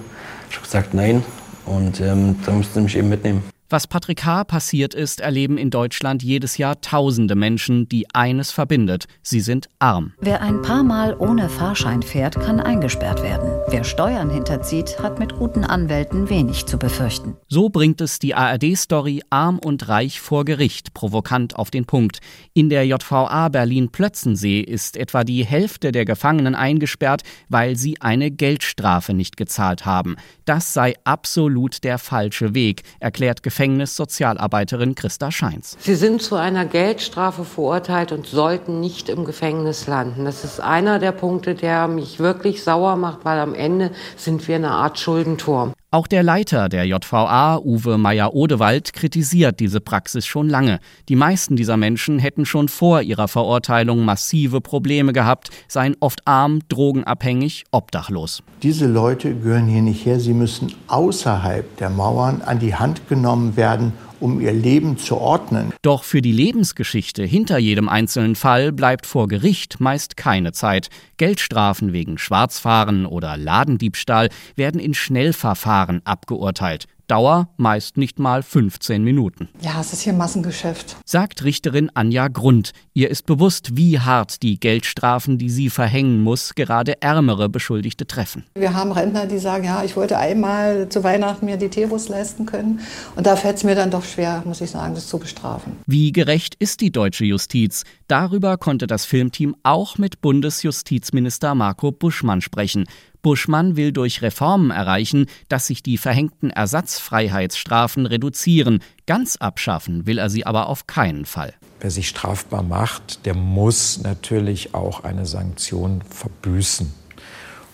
Ich 0.51 0.57
habe 0.57 0.65
gesagt 0.65 0.93
nein 0.93 1.23
und 1.65 2.01
ähm, 2.01 2.35
dann 2.45 2.57
mussten 2.57 2.73
sie 2.73 2.81
mich 2.81 2.97
eben 2.97 3.07
mitnehmen. 3.07 3.41
Was 3.72 3.88
Patrick 3.88 4.26
H. 4.26 4.43
passiert 4.43 4.93
ist, 4.93 5.22
erleben 5.22 5.57
in 5.57 5.69
Deutschland 5.69 6.24
jedes 6.24 6.57
Jahr 6.57 6.82
tausende 6.82 7.36
Menschen, 7.36 7.88
die 7.88 8.05
eines 8.13 8.51
verbindet. 8.51 9.05
Sie 9.24 9.39
sind 9.39 9.69
arm. 9.80 10.11
Wer 10.19 10.41
ein 10.41 10.61
paar 10.61 10.84
Mal 10.84 11.15
ohne 11.17 11.47
Fahrschein 11.47 12.01
fährt, 12.01 12.38
kann 12.38 12.59
eingesperrt 12.59 13.24
werden. 13.24 13.49
Wer 13.69 13.86
Steuern 13.86 14.30
hinterzieht, 14.30 14.99
hat 14.99 15.19
mit 15.19 15.38
guten 15.38 15.63
Anwälten 15.63 16.28
wenig 16.30 16.65
zu 16.65 16.78
befürchten. 16.78 17.38
So 17.47 17.69
bringt 17.69 18.01
es 18.01 18.19
die 18.19 18.36
ARD-Story 18.36 19.22
Arm 19.30 19.57
und 19.57 19.88
Reich 19.88 20.19
vor 20.19 20.43
Gericht 20.43 20.93
provokant 20.93 21.55
auf 21.55 21.72
den 21.72 21.86
Punkt. 21.86 22.19
In 22.53 22.67
der 22.67 22.86
JVA 22.86 23.47
Berlin-Plötzensee 23.47 24.59
ist 24.59 24.97
etwa 24.97 25.24
die 25.24 25.45
Hälfte 25.45 25.93
der 25.93 26.03
Gefangenen 26.03 26.55
eingesperrt, 26.55 27.22
weil 27.47 27.78
sie 27.78 28.01
eine 28.01 28.32
Geldstrafe 28.32 29.13
nicht 29.13 29.38
gezahlt 29.38 29.86
haben. 29.86 30.17
Das 30.43 30.74
sei 30.74 30.95
absolut 31.05 31.86
der 31.86 31.99
falsche 31.99 32.53
Weg, 32.53 32.84
erklärt 32.99 33.43
Gefängnis 33.43 33.61
Gefängnissozialarbeiterin 33.62 34.95
Christa 34.95 35.30
Scheins. 35.32 35.78
Sie 35.80 35.93
sind 35.93 36.24
zu 36.24 36.36
einer 36.36 36.66
Geldstrafe 36.66 37.45
verurteilt 37.45 38.12
und 38.12 38.26
sollten 38.26 38.80
nicht 38.80 39.07
im 39.07 39.24
Gefängnis 39.24 39.86
landen. 39.86 40.26
Das 40.26 40.43
ist 40.43 40.59
einer 40.59 40.97
der 40.97 41.12
Punkte, 41.12 41.53
der 41.53 41.88
mich 41.88 42.18
wirklich 42.18 42.64
sauer 42.64 42.95
macht, 42.95 43.24
weil 43.24 43.39
am 43.39 43.53
Ende 43.53 43.91
sind 44.18 44.47
wir 44.47 44.55
eine 44.55 44.72
Art 44.72 44.97
Schuldenturm. 44.97 45.74
Auch 45.93 46.07
der 46.07 46.23
Leiter 46.23 46.69
der 46.69 46.85
JVA, 46.85 47.57
Uwe 47.57 47.97
Meyer-Odewald, 47.97 48.93
kritisiert 48.93 49.59
diese 49.59 49.81
Praxis 49.81 50.25
schon 50.25 50.47
lange. 50.47 50.79
Die 51.09 51.17
meisten 51.17 51.57
dieser 51.57 51.75
Menschen 51.75 52.17
hätten 52.17 52.45
schon 52.45 52.69
vor 52.69 53.01
ihrer 53.01 53.27
Verurteilung 53.27 54.05
massive 54.05 54.61
Probleme 54.61 55.11
gehabt, 55.11 55.49
seien 55.67 55.97
oft 55.99 56.25
arm, 56.25 56.61
drogenabhängig, 56.69 57.65
obdachlos. 57.71 58.41
Diese 58.63 58.87
Leute 58.87 59.35
gehören 59.35 59.67
hier 59.67 59.81
nicht 59.81 60.05
her. 60.05 60.21
Sie 60.21 60.33
müssen 60.33 60.73
außerhalb 60.87 61.75
der 61.75 61.89
Mauern 61.89 62.41
an 62.41 62.59
die 62.59 62.75
Hand 62.75 63.09
genommen 63.09 63.57
werden 63.57 63.91
um 64.22 64.39
ihr 64.39 64.53
Leben 64.53 64.97
zu 64.97 65.17
ordnen. 65.17 65.74
Doch 65.82 66.03
für 66.03 66.22
die 66.22 66.32
Lebensgeschichte 66.32 67.24
hinter 67.24 67.57
jedem 67.57 67.89
einzelnen 67.89 68.36
Fall 68.36 68.72
bleibt 68.72 69.05
vor 69.05 69.28
Gericht 69.28 69.80
meist 69.80 70.15
keine 70.15 70.51
Zeit. 70.51 70.89
Geldstrafen 71.17 71.91
wegen 71.91 72.17
Schwarzfahren 72.17 73.05
oder 73.05 73.36
Ladendiebstahl 73.36 74.30
werden 74.55 74.80
in 74.80 74.93
Schnellverfahren 74.93 76.01
abgeurteilt. 76.05 76.88
Dauer 77.12 77.49
meist 77.57 77.97
nicht 77.97 78.20
mal 78.20 78.41
15 78.41 79.03
Minuten. 79.03 79.49
Ja, 79.59 79.82
es 79.82 79.91
ist 79.91 79.99
hier 79.99 80.14
Massengeschäft. 80.14 80.95
Sagt 81.05 81.43
Richterin 81.43 81.91
Anja 81.93 82.30
Grund. 82.30 82.72
Ihr 82.93 83.09
ist 83.09 83.26
bewusst, 83.26 83.76
wie 83.76 83.99
hart 83.99 84.41
die 84.43 84.57
Geldstrafen, 84.57 85.38
die 85.38 85.49
sie 85.49 85.70
verhängen 85.70 86.22
muss, 86.22 86.55
gerade 86.55 87.01
ärmere 87.01 87.49
Beschuldigte 87.49 88.07
treffen. 88.07 88.45
Wir 88.55 88.74
haben 88.74 88.93
Rentner, 88.93 89.26
die 89.26 89.39
sagen, 89.39 89.66
ja, 89.66 89.84
ich 89.84 89.97
wollte 89.97 90.18
einmal 90.18 90.88
zu 90.88 91.03
Weihnachten 91.03 91.47
mir 91.47 91.57
die 91.57 91.68
Teebus 91.68 92.07
leisten 92.07 92.45
können. 92.45 92.80
Und 93.18 93.28
da 93.28 93.36
fällt 93.36 93.57
es 93.57 93.66
mir 93.66 93.76
dann 93.76 93.91
doch 93.91 94.05
schwer, 94.05 94.41
muss 94.45 94.62
ich 94.62 94.72
sagen, 94.72 94.95
das 94.95 95.07
zu 95.07 95.20
bestrafen. 95.20 95.80
Wie 95.86 96.14
gerecht 96.14 96.55
ist 96.59 96.80
die 96.80 96.93
deutsche 96.93 97.26
Justiz? 97.26 97.84
Darüber 98.07 98.57
konnte 98.57 98.88
das 98.88 99.03
Filmteam 99.03 99.57
auch 99.64 99.97
mit 99.97 100.22
Bundesjustizminister 100.22 101.55
Marco 101.55 101.91
Buschmann 101.91 102.39
sprechen. 102.39 102.86
Buschmann 103.22 103.76
will 103.76 103.91
durch 103.91 104.22
Reformen 104.22 104.72
erreichen, 104.72 105.28
dass 105.49 105.67
sich 105.67 105.84
die 105.84 105.97
verhängten 105.97 106.49
Ersatzfreiheitsstrafen 106.49 108.05
reduzieren. 108.05 108.80
Ganz 109.05 109.36
abschaffen 109.38 110.05
will 110.05 110.17
er 110.17 110.30
sie 110.30 110.45
aber 110.45 110.67
auf 110.67 110.88
keinen 110.88 111.26
Fall. 111.26 111.53
Wer 111.80 111.91
sich 111.91 112.09
strafbar 112.09 112.63
macht, 112.63 113.26
der 113.26 113.34
muss 113.34 114.01
natürlich 114.03 114.74
auch 114.74 115.03
eine 115.03 115.26
Sanktion 115.26 116.01
verbüßen. 116.09 116.93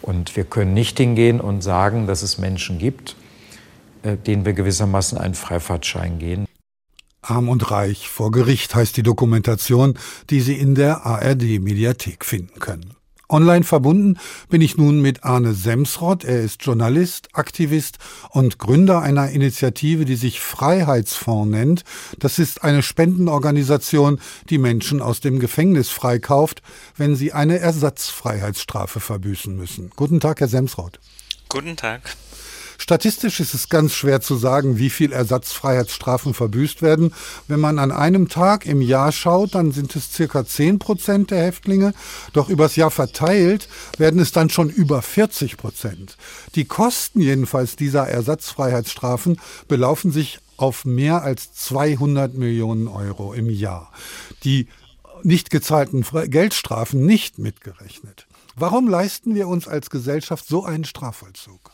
Und 0.02 0.36
wir 0.36 0.45
können 0.45 0.74
nicht 0.74 0.98
hingehen 0.98 1.41
und 1.41 1.62
sagen, 1.62 2.08
dass 2.08 2.22
es 2.22 2.38
Menschen 2.38 2.80
gibt, 2.80 3.16
äh, 4.04 4.16
denen 4.16 4.45
wir 4.45 4.54
gewissermaßen 4.54 5.18
einen 5.18 5.34
Freifahrtschein 5.34 6.20
geben. 6.20 6.45
Arm 7.22 7.50
und 7.50 7.72
Reich 7.72 8.08
vor 8.08 8.32
Gericht 8.32 8.74
heißt 8.74 8.95
die 8.95 9.04
Dokumentation, 9.04 9.98
die 10.30 10.39
Sie 10.39 10.54
in 10.54 10.76
der 10.76 11.06
ARD 11.06 11.60
Mediathek 11.60 12.24
finden 12.24 12.60
können. 12.60 12.97
Online 13.30 13.65
verbunden 13.65 14.17
bin 14.49 14.61
ich 14.61 14.78
nun 14.78 15.01
mit 15.01 15.23
Arne 15.25 15.53
Semsrott. 15.53 16.23
Er 16.23 16.41
ist 16.41 16.63
Journalist, 16.63 17.30
Aktivist 17.34 17.97
und 18.30 18.57
Gründer 18.57 19.01
einer 19.01 19.30
Initiative, 19.30 20.05
die 20.05 20.15
sich 20.15 20.39
Freiheitsfonds 20.39 21.49
nennt. 21.49 21.84
Das 22.19 22.39
ist 22.39 22.63
eine 22.63 22.82
Spendenorganisation, 22.82 24.19
die 24.49 24.57
Menschen 24.57 25.01
aus 25.01 25.19
dem 25.19 25.39
Gefängnis 25.39 25.89
freikauft, 25.89 26.61
wenn 26.95 27.15
sie 27.15 27.34
eine 27.34 27.59
Ersatzfreiheitsstrafe 27.59 29.01
verbüßen 29.01 29.55
müssen. 29.55 29.91
Guten 29.95 30.19
Tag, 30.21 30.39
Herr 30.39 30.47
Semsrott. 30.47 30.99
Guten 31.49 31.75
Tag. 31.75 32.15
Statistisch 32.88 33.42
ist 33.42 33.54
es 33.54 33.68
ganz 33.68 33.96
schwer 33.96 34.22
zu 34.22 34.38
sagen, 34.38 34.78
wie 34.78 34.90
viel 34.90 35.12
Ersatzfreiheitsstrafen 35.12 36.34
verbüßt 36.34 36.82
werden. 36.82 37.14
Wenn 37.50 37.60
man 37.60 37.80
an 37.80 37.92
einem 37.92 38.30
Tag 38.30 38.66
im 38.66 38.82
Jahr 38.82 39.12
schaut, 39.12 39.56
dann 39.56 39.74
sind 39.74 39.94
es 39.98 40.14
circa 40.14 40.46
10 40.46 40.80
Prozent 40.80 41.32
der 41.32 41.44
Häftlinge. 41.44 41.94
Doch 42.32 42.48
übers 42.48 42.78
Jahr 42.78 42.90
verteilt 42.90 43.68
werden 43.98 44.22
es 44.22 44.32
dann 44.32 44.50
schon 44.50 44.70
über 44.70 45.02
40 45.02 45.58
Prozent. 45.58 46.16
Die 46.56 46.64
Kosten 46.64 47.20
jedenfalls 47.20 47.76
dieser 47.76 48.08
Ersatzfreiheitsstrafen 48.08 49.38
belaufen 49.68 50.14
sich 50.14 50.40
auf 50.56 50.86
mehr 50.86 51.24
als 51.24 51.52
200 51.56 52.36
Millionen 52.36 52.88
Euro 52.88 53.34
im 53.34 53.50
Jahr. 53.50 53.92
Die 54.46 54.70
nicht 55.24 55.50
gezahlten 55.50 56.06
Geldstrafen 56.30 57.06
nicht 57.06 57.38
mitgerechnet. 57.38 58.28
Warum 58.56 58.88
leisten 58.88 59.36
wir 59.36 59.50
uns 59.50 59.68
als 59.68 59.90
Gesellschaft 59.90 60.48
so 60.48 60.64
einen 60.64 60.86
Strafvollzug? 60.86 61.66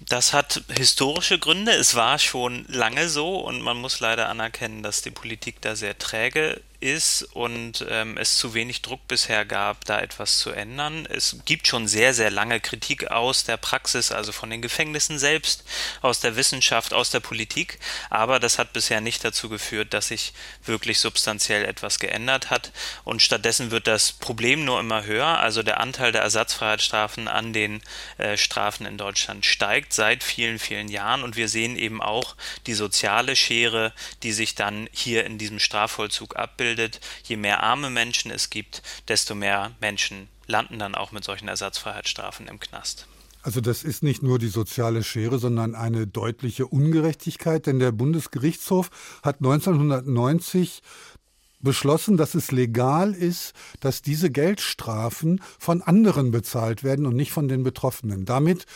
Das 0.00 0.32
hat 0.32 0.62
historische 0.68 1.38
Gründe. 1.38 1.72
Es 1.72 1.94
war 1.94 2.18
schon 2.18 2.66
lange 2.68 3.08
so 3.08 3.40
und 3.40 3.62
man 3.62 3.76
muss 3.78 4.00
leider 4.00 4.28
anerkennen, 4.28 4.82
dass 4.82 5.02
die 5.02 5.10
Politik 5.10 5.60
da 5.62 5.74
sehr 5.74 5.98
träge 5.98 6.60
ist 6.80 7.22
und 7.22 7.84
ähm, 7.88 8.16
es 8.18 8.36
zu 8.38 8.54
wenig 8.54 8.82
Druck 8.82 9.08
bisher 9.08 9.44
gab, 9.44 9.84
da 9.86 10.00
etwas 10.00 10.38
zu 10.38 10.50
ändern. 10.50 11.06
Es 11.10 11.38
gibt 11.44 11.66
schon 11.66 11.88
sehr, 11.88 12.14
sehr 12.14 12.30
lange 12.30 12.60
Kritik 12.60 13.10
aus 13.10 13.44
der 13.44 13.56
Praxis, 13.56 14.12
also 14.12 14.32
von 14.32 14.50
den 14.50 14.62
Gefängnissen 14.62 15.18
selbst, 15.18 15.64
aus 16.02 16.20
der 16.20 16.36
Wissenschaft, 16.36 16.92
aus 16.92 17.10
der 17.10 17.20
Politik, 17.20 17.78
aber 18.10 18.38
das 18.38 18.58
hat 18.58 18.72
bisher 18.72 19.00
nicht 19.00 19.24
dazu 19.24 19.48
geführt, 19.48 19.94
dass 19.94 20.08
sich 20.08 20.32
wirklich 20.64 21.00
substanziell 21.00 21.64
etwas 21.64 21.98
geändert 21.98 22.50
hat. 22.50 22.72
Und 23.04 23.22
stattdessen 23.22 23.70
wird 23.70 23.86
das 23.86 24.12
Problem 24.12 24.64
nur 24.64 24.78
immer 24.78 25.04
höher, 25.04 25.38
also 25.38 25.62
der 25.62 25.80
Anteil 25.80 26.12
der 26.12 26.22
Ersatzfreiheitsstrafen 26.22 27.28
an 27.28 27.52
den 27.52 27.82
äh, 28.18 28.36
Strafen 28.36 28.86
in 28.86 28.98
Deutschland 28.98 29.46
steigt 29.46 29.92
seit 29.92 30.22
vielen, 30.22 30.58
vielen 30.58 30.88
Jahren. 30.88 31.22
Und 31.22 31.36
wir 31.36 31.48
sehen 31.48 31.76
eben 31.76 32.02
auch 32.02 32.36
die 32.66 32.74
soziale 32.74 33.34
Schere, 33.34 33.92
die 34.22 34.32
sich 34.32 34.54
dann 34.54 34.88
hier 34.92 35.24
in 35.24 35.38
diesem 35.38 35.58
Strafvollzug 35.58 36.36
abbildet 36.36 36.75
abbildet. 36.76 37.00
Je 37.24 37.36
mehr 37.36 37.62
arme 37.62 37.90
Menschen 37.90 38.30
es 38.30 38.50
gibt, 38.50 38.82
desto 39.08 39.34
mehr 39.34 39.72
Menschen 39.80 40.28
landen 40.46 40.78
dann 40.78 40.94
auch 40.94 41.12
mit 41.12 41.24
solchen 41.24 41.48
Ersatzfreiheitsstrafen 41.48 42.46
im 42.48 42.60
Knast. 42.60 43.06
Also 43.42 43.60
das 43.60 43.84
ist 43.84 44.02
nicht 44.02 44.22
nur 44.22 44.38
die 44.38 44.48
soziale 44.48 45.04
Schere, 45.04 45.38
sondern 45.38 45.74
eine 45.74 46.06
deutliche 46.06 46.66
Ungerechtigkeit, 46.66 47.66
denn 47.66 47.78
der 47.78 47.92
Bundesgerichtshof 47.92 48.90
hat 49.22 49.36
1990 49.36 50.82
beschlossen, 51.60 52.16
dass 52.16 52.34
es 52.34 52.50
legal 52.50 53.14
ist, 53.14 53.54
dass 53.80 54.02
diese 54.02 54.30
Geldstrafen 54.30 55.40
von 55.58 55.80
anderen 55.80 56.30
bezahlt 56.32 56.84
werden 56.84 57.06
und 57.06 57.16
nicht 57.16 57.32
von 57.32 57.48
den 57.48 57.62
Betroffenen. 57.62 58.24
Damit 58.24 58.66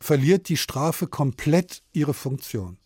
verliert 0.00 0.48
die 0.48 0.56
Strafe 0.56 1.06
komplett 1.06 1.82
ihre 1.92 2.14
Funktion. 2.14 2.78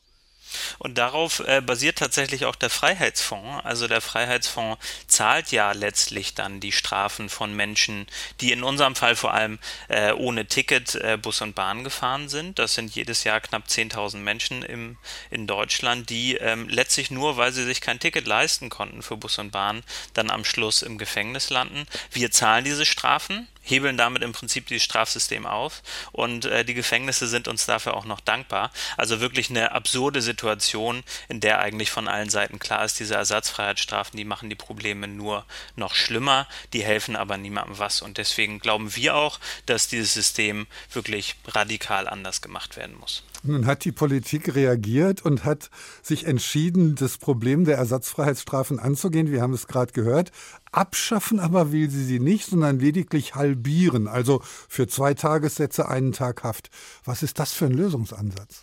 Und 0.79 0.99
darauf 0.99 1.41
äh, 1.41 1.61
basiert 1.61 1.99
tatsächlich 1.99 2.45
auch 2.45 2.57
der 2.57 2.71
Freiheitsfonds. 2.71 3.65
Also 3.65 3.89
der 3.89 4.01
Freiheitsfonds 4.01 4.85
zahlt 5.07 5.53
ja 5.53 5.73
letztlich 5.73 6.35
dann 6.35 6.61
die 6.61 6.73
Strafen 6.73 7.29
von 7.29 7.55
Menschen, 7.55 8.07
die 8.41 8.53
in 8.53 8.63
unserem 8.63 8.95
Fall 8.95 9.17
vor 9.17 9.35
allem 9.35 9.59
äh, 9.89 10.13
ohne 10.13 10.47
Ticket 10.47 10.95
äh, 10.95 11.19
Bus 11.21 11.41
und 11.41 11.55
Bahn 11.55 11.85
gefahren 11.85 12.29
sind. 12.29 12.59
Das 12.59 12.75
sind 12.75 12.95
jedes 12.95 13.25
Jahr 13.25 13.41
knapp 13.41 13.67
10.000 13.67 14.19
Menschen 14.19 14.63
im, 14.63 14.97
in 15.31 15.47
Deutschland, 15.47 16.11
die 16.11 16.37
ähm, 16.37 16.69
letztlich 16.69 17.11
nur, 17.11 17.37
weil 17.37 17.53
sie 17.53 17.65
sich 17.65 17.81
kein 17.81 18.01
Ticket 18.01 18.27
leisten 18.27 18.69
konnten 18.71 19.03
für 19.03 19.17
Bus 19.17 19.39
und 19.39 19.51
Bahn, 19.51 19.83
dann 20.15 20.31
am 20.31 20.45
Schluss 20.45 20.83
im 20.83 20.99
Gefängnis 20.99 21.51
landen. 21.51 21.87
Wir 22.13 22.31
zahlen 22.31 22.65
diese 22.65 22.87
Strafen 22.87 23.49
hebeln 23.71 23.97
damit 23.97 24.23
im 24.23 24.33
Prinzip 24.33 24.67
dieses 24.67 24.85
Strafsystem 24.85 25.47
auf 25.47 25.83
und 26.13 26.45
äh, 26.45 26.65
die 26.65 26.75
Gefängnisse 26.75 27.27
sind 27.27 27.49
uns 27.49 27.67
dafür 27.67 27.95
auch 27.95 28.05
noch 28.05 28.21
dankbar. 28.21 28.71
Also 28.97 29.21
wirklich 29.21 29.51
eine 29.51 29.73
absurde 29.73 30.23
Situation, 30.23 31.03
in 31.29 31.41
der 31.41 31.61
eigentlich 31.61 31.91
von 31.91 32.09
allen 32.09 32.31
Seiten 32.31 32.59
klar 32.59 32.85
ist, 32.85 33.01
diese 33.01 33.15
Ersatzfreiheitsstrafen, 33.15 34.17
die 34.17 34.25
machen 34.25 34.51
die 34.51 34.57
Probleme 34.57 35.09
nur 35.09 35.45
noch 35.77 35.95
schlimmer, 35.95 36.47
die 36.73 36.85
helfen 36.85 37.17
aber 37.17 37.37
niemandem 37.37 37.79
was 37.79 38.03
und 38.03 38.19
deswegen 38.19 38.59
glauben 38.59 38.95
wir 38.97 39.15
auch, 39.15 39.39
dass 39.67 39.89
dieses 39.89 40.15
System 40.15 40.67
wirklich 40.93 41.37
radikal 41.47 42.09
anders 42.09 42.43
gemacht 42.43 42.77
werden 42.77 42.99
muss. 42.99 43.23
Nun 43.43 43.65
hat 43.67 43.85
die 43.85 43.93
Politik 43.93 44.55
reagiert 44.55 45.25
und 45.25 45.45
hat 45.45 45.71
sich 46.03 46.27
entschieden, 46.27 46.95
das 46.95 47.17
Problem 47.17 47.65
der 47.65 47.79
Ersatzfreiheitsstrafen 47.79 48.79
anzugehen. 48.79 49.31
Wir 49.31 49.41
haben 49.41 49.55
es 49.55 49.67
gerade 49.67 49.93
gehört. 49.93 50.31
Abschaffen 50.73 51.41
aber 51.41 51.73
will 51.73 51.89
sie 51.91 52.05
sie 52.05 52.21
nicht, 52.21 52.47
sondern 52.47 52.79
lediglich 52.79 53.35
halbieren. 53.35 54.09
Also 54.09 54.43
für 54.69 54.89
zwei 54.89 55.15
Tagessätze 55.15 55.89
einen 55.89 56.13
Tag 56.13 56.43
Haft. 56.45 56.71
Was 57.05 57.23
ist 57.23 57.39
das 57.39 57.53
für 57.53 57.67
ein 57.67 57.73
Lösungsansatz? 57.73 58.63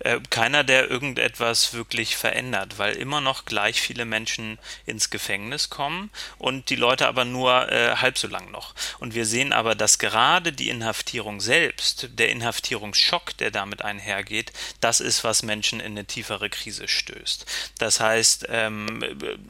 Äh, 0.00 0.20
keiner, 0.30 0.62
der 0.62 0.88
irgendetwas 0.90 1.74
wirklich 1.74 2.16
verändert, 2.16 2.78
weil 2.78 2.94
immer 2.94 3.20
noch 3.20 3.44
gleich 3.46 3.80
viele 3.80 4.04
Menschen 4.04 4.58
ins 4.86 5.10
Gefängnis 5.10 5.70
kommen 5.70 6.10
und 6.38 6.70
die 6.70 6.76
Leute 6.76 7.08
aber 7.08 7.24
nur 7.24 7.70
äh, 7.72 7.96
halb 7.96 8.16
so 8.16 8.28
lang 8.28 8.50
noch. 8.52 8.74
Und 9.00 9.14
wir 9.14 9.26
sehen 9.26 9.52
aber, 9.52 9.74
dass 9.74 9.98
gerade 9.98 10.52
die 10.52 10.68
Inhaftierung 10.68 11.40
selbst, 11.40 12.10
der 12.12 12.28
Inhaftierungsschock, 12.28 13.36
der 13.38 13.50
damit 13.50 13.82
einhergeht, 13.82 14.52
das 14.80 15.00
ist, 15.00 15.24
was 15.24 15.42
Menschen 15.42 15.80
in 15.80 15.92
eine 15.92 16.04
tiefere 16.04 16.48
Krise 16.48 16.86
stößt. 16.86 17.46
Das 17.78 17.98
heißt 17.98 18.46
ähm, 18.50 19.00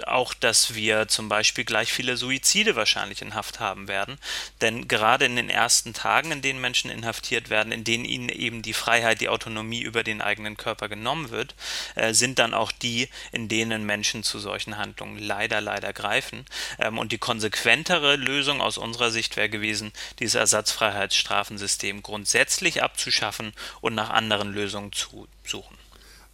auch, 0.06 0.32
dass 0.32 0.74
wir 0.74 1.08
zum 1.08 1.28
Beispiel 1.28 1.64
gleich 1.64 1.92
viele 1.92 2.16
Suizide 2.16 2.74
wahrscheinlich 2.74 3.20
in 3.20 3.34
Haft 3.34 3.60
haben 3.60 3.86
werden, 3.86 4.18
denn 4.62 4.88
gerade 4.88 5.26
in 5.26 5.36
den 5.36 5.50
ersten 5.50 5.92
Tagen, 5.92 6.32
in 6.32 6.40
denen 6.40 6.60
Menschen 6.60 6.90
inhaftiert 6.90 7.50
werden, 7.50 7.70
in 7.70 7.84
denen 7.84 8.06
ihnen 8.06 8.30
eben 8.30 8.62
die 8.62 8.72
Freiheit, 8.72 9.20
die 9.20 9.28
Autonomie 9.28 9.82
über 9.82 10.02
den 10.02 10.22
eigenen 10.22 10.37
eigenen 10.38 10.56
Körper 10.56 10.88
genommen 10.88 11.30
wird, 11.30 11.54
äh, 11.96 12.14
sind 12.14 12.38
dann 12.38 12.54
auch 12.54 12.70
die, 12.70 13.08
in 13.32 13.48
denen 13.48 13.84
Menschen 13.84 14.22
zu 14.22 14.38
solchen 14.38 14.78
Handlungen 14.78 15.18
leider, 15.18 15.60
leider 15.60 15.92
greifen. 15.92 16.44
Ähm, 16.78 16.98
und 16.98 17.10
die 17.12 17.18
konsequentere 17.18 18.16
Lösung 18.16 18.60
aus 18.60 18.78
unserer 18.78 19.10
Sicht 19.10 19.36
wäre 19.36 19.48
gewesen, 19.48 19.92
dieses 20.20 20.36
Ersatzfreiheitsstrafensystem 20.36 22.02
grundsätzlich 22.02 22.82
abzuschaffen 22.82 23.52
und 23.80 23.94
nach 23.94 24.10
anderen 24.10 24.52
Lösungen 24.52 24.92
zu 24.92 25.26
suchen. 25.44 25.76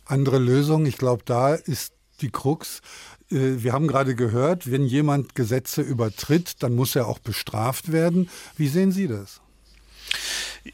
Andere 0.05 0.39
Lösungen, 0.39 0.85
ich 0.85 0.99
glaube, 0.99 1.23
da 1.25 1.55
ist 1.55 1.95
die 2.21 2.31
Krux. 2.31 2.83
Äh, 3.31 3.63
wir 3.63 3.73
haben 3.73 3.89
gerade 3.89 4.15
gehört, 4.15 4.71
wenn 4.71 4.85
jemand 4.85 5.35
Gesetze 5.35 5.81
übertritt, 5.81 6.63
dann 6.63 6.75
muss 6.75 6.95
er 6.95 7.09
auch 7.09 7.19
bestraft 7.19 7.91
werden. 7.91 8.29
Wie 8.57 8.69
sehen 8.69 8.93
Sie 8.93 9.09
das? 9.09 9.41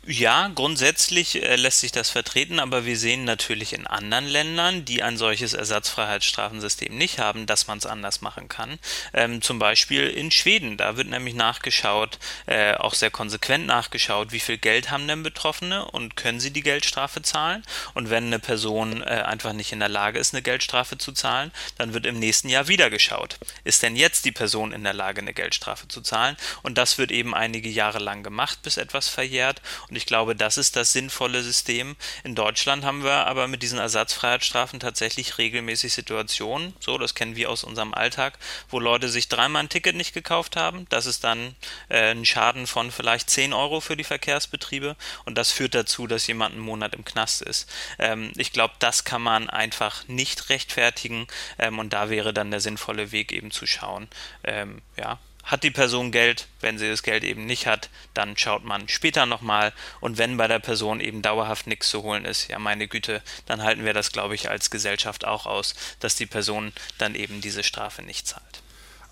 Ja, 0.07 0.47
grundsätzlich 0.55 1.43
äh, 1.43 1.57
lässt 1.57 1.81
sich 1.81 1.91
das 1.91 2.11
vertreten, 2.11 2.61
aber 2.61 2.87
wir 2.87 2.97
sehen 2.97 3.25
natürlich 3.25 3.73
in 3.73 3.89
anderen 3.89 4.29
Ländern, 4.29 4.85
die 4.85 5.03
ein 5.03 5.17
solches 5.17 5.53
Ersatzfreiheitsstrafensystem 5.53 6.97
nicht 6.97 7.19
haben, 7.19 7.47
dass 7.47 7.67
man 7.67 7.79
es 7.79 7.87
anders 7.87 8.21
machen 8.21 8.49
kann. 8.49 8.79
Ähm, 9.13 9.43
zum 9.43 9.59
Beispiel 9.59 10.07
in 10.07 10.31
Schweden, 10.31 10.77
da 10.77 10.97
wird 10.97 11.09
nämlich 11.09 11.35
nachgeschaut, 11.35 12.21
äh, 12.47 12.75
auch 12.75 12.95
sehr 12.95 13.11
konsequent 13.11 13.67
nachgeschaut, 13.67 14.31
wie 14.31 14.39
viel 14.39 14.59
Geld 14.59 14.93
haben 14.93 15.09
denn 15.09 15.25
Betroffene 15.25 15.85
und 15.85 16.15
können 16.15 16.39
sie 16.39 16.53
die 16.53 16.63
Geldstrafe 16.63 17.23
zahlen? 17.23 17.65
Und 17.93 18.11
wenn 18.11 18.27
eine 18.27 18.39
Person 18.39 19.03
äh, 19.03 19.07
einfach 19.07 19.53
nicht 19.53 19.73
in 19.73 19.81
der 19.81 19.89
Lage 19.89 20.21
ist, 20.21 20.33
eine 20.33 20.43
Geldstrafe 20.43 20.99
zu 20.99 21.11
zahlen, 21.11 21.51
dann 21.79 21.95
wird 21.95 22.07
im 22.07 22.21
nächsten 22.21 22.49
Jahr 22.49 22.69
wieder 22.69 22.91
geschaut. 22.91 23.39
Ist 23.65 23.83
denn 23.83 23.97
jetzt 23.97 24.25
die 24.25 24.33
Person 24.33 24.71
in 24.71 24.85
der 24.85 24.95
Lage, 24.95 25.21
eine 25.21 25.35
Geldstrafe 25.35 25.89
zu 25.89 26.01
zahlen? 26.01 26.37
Und 26.63 26.79
das 26.79 26.97
wird 26.97 27.11
eben 27.11 27.35
einige 27.35 27.69
Jahre 27.69 27.99
lang 27.99 28.23
gemacht, 28.23 28.63
bis 28.63 28.77
etwas 28.77 29.09
verjährt. 29.09 29.61
Und 29.89 29.97
ich 29.97 30.07
glaube, 30.07 30.37
das 30.37 30.59
ist 30.59 30.77
das 30.77 30.93
sinnvolle 30.93 31.43
System. 31.43 31.97
In 32.25 32.35
Deutschland 32.35 32.85
haben 32.85 33.05
wir 33.05 33.27
aber 33.27 33.49
mit 33.49 33.63
diesen 33.63 33.79
Ersatzfreiheitsstrafen 33.79 34.81
tatsächlich 34.81 35.39
regelmäßig 35.39 35.93
Situationen, 35.93 36.75
so, 36.81 36.99
das 36.99 37.15
kennen 37.15 37.37
wir 37.37 37.51
aus 37.51 37.65
unserem 37.65 37.95
Alltag, 37.95 38.39
wo 38.69 38.79
Leute 38.79 39.09
sich 39.09 39.29
dreimal 39.29 39.63
ein 39.63 39.69
Ticket 39.69 39.97
nicht 39.97 40.15
gekauft 40.15 40.57
haben. 40.57 40.87
Das 40.89 41.07
ist 41.07 41.25
dann 41.25 41.55
äh, 41.89 42.13
ein 42.13 42.25
Schaden 42.25 42.67
von 42.67 42.91
vielleicht 42.91 43.31
10 43.31 43.53
Euro 43.53 43.81
für 43.81 43.97
die 43.97 44.05
Verkehrsbetriebe 44.05 44.97
und 45.25 45.37
das 45.37 45.51
führt 45.51 45.75
dazu, 45.75 46.07
dass 46.07 46.27
jemand 46.27 46.55
einen 46.55 46.65
Monat 46.65 46.95
im 46.95 47.05
Knast 47.05 47.43
ist. 47.43 47.69
Ähm, 47.99 48.33
ich 48.37 48.53
glaube, 48.53 48.75
das 48.79 49.05
kann 49.05 49.23
man 49.23 49.51
einfach 49.51 50.07
nicht 50.09 50.49
rechtfertigen 50.49 51.27
ähm, 51.59 51.79
und 51.79 51.93
da 51.93 52.11
wäre 52.11 52.33
dann 52.33 52.51
der 52.51 52.61
sinnvolle 52.61 53.13
Weg 53.13 53.33
eben 53.33 53.51
zu 53.51 53.67
schauen, 53.67 54.09
ähm, 54.45 54.83
ja, 54.97 55.19
hat 55.45 55.63
die 55.63 55.71
Person 55.71 56.13
Geld, 56.13 56.49
wenn 56.61 56.79
sie 56.79 56.89
das 56.89 57.03
Geld 57.03 57.25
eben 57.25 57.47
nicht 57.47 57.67
hat, 57.67 57.91
dann 58.15 58.37
schaut 58.37 58.65
man 58.65 58.89
später 58.89 59.27
nochmal 59.27 59.73
und 60.01 60.19
wenn 60.19 60.37
bei 60.37 60.49
der 60.49 60.59
Person 60.59 61.01
eben 61.01 61.23
dauerhaft 61.23 61.67
nichts 61.67 61.89
zu 61.91 62.03
holen 62.03 62.25
ist, 62.25 62.49
ja 62.49 62.59
meine 62.59 62.89
Güte, 62.89 63.23
dann 63.47 63.63
halten 63.63 63.85
wir 63.85 63.95
das, 63.95 64.13
glaube 64.13 64.35
ich, 64.35 64.51
als 64.51 64.71
Gesellschaft 64.71 65.25
auch 65.25 65.47
aus, 65.47 65.75
dass 66.01 66.17
die 66.17 66.27
Person 66.27 66.73
dann 66.99 67.15
eben 67.15 67.41
diese 67.41 67.63
Strafe 67.63 68.03
nicht 68.03 68.27
zahlt. 68.27 68.63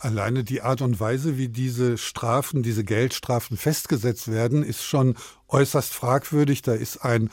Alleine 0.01 0.45
die 0.45 0.63
Art 0.63 0.81
und 0.81 1.01
Weise, 1.01 1.39
wie 1.39 1.49
diese 1.49 1.99
Strafen, 1.99 2.63
diese 2.63 2.85
Geldstrafen 2.85 3.57
festgesetzt 3.57 4.31
werden, 4.31 4.63
ist 4.63 4.85
schon 4.85 5.17
äußerst 5.49 5.93
fragwürdig. 5.93 6.63
Da 6.63 6.75
ist 6.75 6.99
ein 6.99 7.31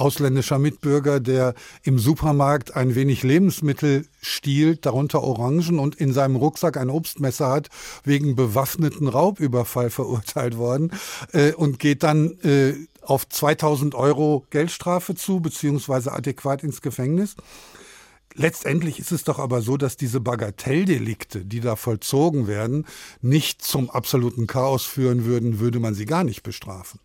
ausländischer 0.00 0.58
Mitbürger, 0.58 1.20
der 1.20 1.54
im 1.82 1.98
Supermarkt 1.98 2.76
ein 2.76 2.94
wenig 2.94 3.22
Lebensmittel 3.22 4.06
stiehlt, 4.20 4.86
darunter 4.86 5.22
Orangen 5.22 5.78
und 5.78 5.96
in 5.96 6.12
seinem 6.12 6.36
Rucksack 6.36 6.76
ein 6.76 6.90
Obstmesser 6.90 7.48
hat, 7.48 7.68
wegen 8.04 8.36
bewaffneten 8.36 9.08
Raubüberfall 9.08 9.90
verurteilt 9.90 10.56
worden 10.56 10.92
äh, 11.32 11.52
und 11.52 11.78
geht 11.78 12.02
dann 12.02 12.38
äh, 12.42 12.74
auf 13.02 13.28
2000 13.28 13.94
Euro 13.94 14.44
Geldstrafe 14.50 15.14
zu, 15.14 15.40
beziehungsweise 15.40 16.12
adäquat 16.12 16.62
ins 16.62 16.82
Gefängnis. 16.82 17.36
Letztendlich 18.34 19.00
ist 19.00 19.10
es 19.10 19.24
doch 19.24 19.38
aber 19.38 19.62
so, 19.62 19.76
dass 19.76 19.96
diese 19.96 20.20
Bagatelldelikte, 20.20 21.44
die 21.44 21.60
da 21.60 21.74
vollzogen 21.74 22.46
werden, 22.46 22.86
nicht 23.20 23.62
zum 23.62 23.90
absoluten 23.90 24.46
Chaos 24.46 24.84
führen 24.84 25.24
würden, 25.24 25.58
würde 25.58 25.80
man 25.80 25.94
sie 25.94 26.04
gar 26.06 26.22
nicht 26.22 26.42
bestrafen. 26.42 27.00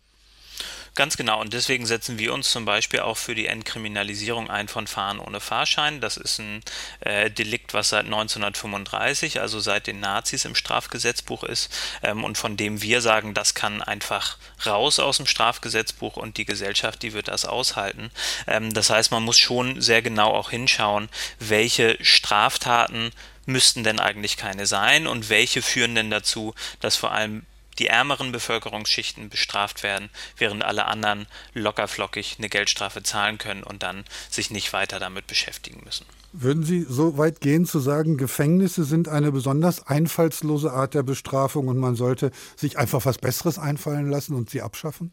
Ganz 0.94 1.16
genau. 1.16 1.40
Und 1.40 1.52
deswegen 1.52 1.86
setzen 1.86 2.20
wir 2.20 2.32
uns 2.32 2.50
zum 2.50 2.64
Beispiel 2.64 3.00
auch 3.00 3.16
für 3.16 3.34
die 3.34 3.46
Entkriminalisierung 3.46 4.48
ein 4.48 4.68
von 4.68 4.86
Fahren 4.86 5.18
ohne 5.18 5.40
Fahrschein. 5.40 6.00
Das 6.00 6.16
ist 6.16 6.38
ein 6.38 6.62
äh, 7.00 7.32
Delikt, 7.32 7.74
was 7.74 7.88
seit 7.88 8.04
1935, 8.04 9.40
also 9.40 9.58
seit 9.58 9.88
den 9.88 9.98
Nazis 9.98 10.44
im 10.44 10.54
Strafgesetzbuch 10.54 11.42
ist 11.42 11.76
ähm, 12.04 12.22
und 12.22 12.38
von 12.38 12.56
dem 12.56 12.80
wir 12.80 13.00
sagen, 13.00 13.34
das 13.34 13.54
kann 13.54 13.82
einfach 13.82 14.38
raus 14.64 15.00
aus 15.00 15.16
dem 15.16 15.26
Strafgesetzbuch 15.26 16.16
und 16.16 16.36
die 16.36 16.44
Gesellschaft, 16.44 17.02
die 17.02 17.12
wird 17.12 17.26
das 17.26 17.44
aushalten. 17.44 18.12
Ähm, 18.46 18.72
das 18.72 18.90
heißt, 18.90 19.10
man 19.10 19.24
muss 19.24 19.38
schon 19.38 19.80
sehr 19.80 20.00
genau 20.00 20.30
auch 20.30 20.50
hinschauen, 20.50 21.08
welche 21.40 21.98
Straftaten 22.02 23.10
müssten 23.46 23.82
denn 23.82 23.98
eigentlich 23.98 24.36
keine 24.36 24.66
sein 24.66 25.08
und 25.08 25.28
welche 25.28 25.60
führen 25.60 25.96
denn 25.96 26.10
dazu, 26.10 26.54
dass 26.80 26.96
vor 26.96 27.10
allem 27.10 27.44
die 27.78 27.88
ärmeren 27.88 28.32
Bevölkerungsschichten 28.32 29.28
bestraft 29.28 29.82
werden, 29.82 30.10
während 30.36 30.64
alle 30.64 30.86
anderen 30.86 31.26
lockerflockig 31.52 32.36
eine 32.38 32.48
Geldstrafe 32.48 33.02
zahlen 33.02 33.38
können 33.38 33.62
und 33.62 33.82
dann 33.82 34.04
sich 34.30 34.50
nicht 34.50 34.72
weiter 34.72 34.98
damit 34.98 35.26
beschäftigen 35.26 35.82
müssen. 35.84 36.06
Würden 36.32 36.64
Sie 36.64 36.84
so 36.88 37.16
weit 37.16 37.40
gehen 37.40 37.64
zu 37.64 37.78
sagen, 37.78 38.16
Gefängnisse 38.16 38.84
sind 38.84 39.08
eine 39.08 39.30
besonders 39.30 39.86
einfallslose 39.86 40.72
Art 40.72 40.94
der 40.94 41.04
Bestrafung 41.04 41.68
und 41.68 41.78
man 41.78 41.94
sollte 41.94 42.32
sich 42.56 42.76
einfach 42.76 43.04
was 43.06 43.18
Besseres 43.18 43.58
einfallen 43.58 44.10
lassen 44.10 44.34
und 44.34 44.50
sie 44.50 44.60
abschaffen? 44.60 45.12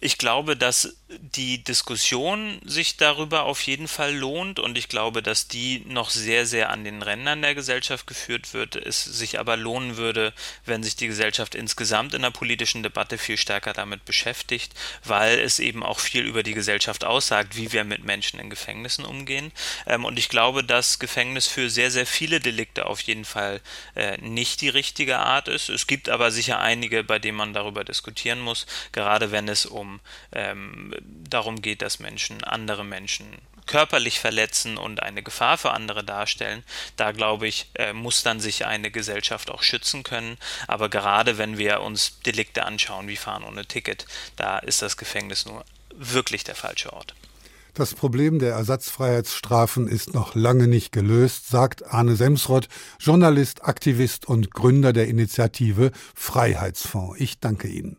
Ich 0.00 0.18
glaube, 0.18 0.56
dass 0.56 0.96
die 1.08 1.64
Diskussion 1.64 2.60
sich 2.64 2.98
darüber 2.98 3.44
auf 3.44 3.62
jeden 3.62 3.88
Fall 3.88 4.14
lohnt 4.14 4.60
und 4.60 4.76
ich 4.76 4.88
glaube, 4.88 5.22
dass 5.22 5.48
die 5.48 5.82
noch 5.86 6.10
sehr, 6.10 6.44
sehr 6.44 6.70
an 6.70 6.84
den 6.84 7.02
Rändern 7.02 7.40
der 7.40 7.54
Gesellschaft 7.54 8.06
geführt 8.06 8.52
wird, 8.52 8.76
es 8.76 9.04
sich 9.04 9.40
aber 9.40 9.56
lohnen 9.56 9.96
würde, 9.96 10.34
wenn 10.66 10.82
sich 10.82 10.96
die 10.96 11.06
Gesellschaft 11.06 11.54
insgesamt 11.54 12.12
in 12.12 12.22
der 12.22 12.30
politischen 12.30 12.82
Debatte 12.82 13.16
viel 13.16 13.38
stärker 13.38 13.72
damit 13.72 14.04
beschäftigt, 14.04 14.74
weil 15.02 15.38
es 15.38 15.58
eben 15.58 15.82
auch 15.82 15.98
viel 15.98 16.24
über 16.26 16.42
die 16.42 16.54
Gesellschaft 16.54 17.04
aussagt, 17.04 17.56
wie 17.56 17.72
wir 17.72 17.84
mit 17.84 18.04
Menschen 18.04 18.38
in 18.38 18.50
Gefängnissen 18.50 19.06
umgehen. 19.06 19.50
Ähm, 19.86 20.04
und 20.04 20.18
ich 20.18 20.28
glaube, 20.28 20.62
dass 20.62 20.98
Gefängnis 20.98 21.46
für 21.46 21.70
sehr, 21.70 21.90
sehr 21.90 22.06
viele 22.06 22.38
Delikte 22.40 22.86
auf 22.86 23.00
jeden 23.00 23.24
Fall 23.24 23.62
äh, 23.94 24.18
nicht 24.18 24.60
die 24.60 24.68
richtige 24.68 25.18
Art 25.18 25.48
ist. 25.48 25.70
Es 25.70 25.86
gibt 25.86 26.10
aber 26.10 26.30
sicher 26.30 26.60
einige, 26.60 27.02
bei 27.02 27.18
denen 27.18 27.38
man 27.38 27.54
darüber 27.54 27.82
diskutieren 27.82 28.40
muss, 28.40 28.66
gerade 28.92 29.32
wenn 29.32 29.48
es 29.48 29.64
um 29.64 29.87
ähm, 30.32 30.94
darum 31.28 31.62
geht, 31.62 31.82
dass 31.82 31.98
Menschen 31.98 32.44
andere 32.44 32.84
Menschen 32.84 33.26
körperlich 33.68 34.18
verletzen 34.18 34.76
und 34.78 35.02
eine 35.02 35.22
Gefahr 35.22 35.58
für 35.58 35.70
andere 35.70 36.02
darstellen, 36.02 36.64
da 36.96 37.12
glaube 37.12 37.46
ich, 37.46 37.70
äh, 37.74 37.92
muss 37.92 38.24
dann 38.24 38.40
sich 38.40 38.66
eine 38.66 38.90
Gesellschaft 38.90 39.50
auch 39.50 39.62
schützen 39.62 40.02
können. 40.02 40.38
Aber 40.66 40.88
gerade 40.88 41.38
wenn 41.38 41.58
wir 41.58 41.82
uns 41.82 42.18
Delikte 42.20 42.64
anschauen 42.64 43.06
wie 43.06 43.16
Fahren 43.16 43.44
ohne 43.44 43.66
Ticket, 43.66 44.06
da 44.36 44.58
ist 44.58 44.82
das 44.82 44.96
Gefängnis 44.96 45.46
nur 45.46 45.64
wirklich 45.94 46.42
der 46.44 46.54
falsche 46.54 46.92
Ort. 46.92 47.14
Das 47.74 47.94
Problem 47.94 48.40
der 48.40 48.54
Ersatzfreiheitsstrafen 48.54 49.86
ist 49.86 50.12
noch 50.12 50.34
lange 50.34 50.66
nicht 50.66 50.90
gelöst, 50.90 51.48
sagt 51.48 51.86
Arne 51.86 52.16
Semsrott, 52.16 52.68
Journalist, 52.98 53.64
Aktivist 53.64 54.26
und 54.26 54.50
Gründer 54.50 54.92
der 54.92 55.06
Initiative 55.06 55.92
Freiheitsfonds. 56.14 57.20
Ich 57.20 57.38
danke 57.38 57.68
Ihnen. 57.68 57.98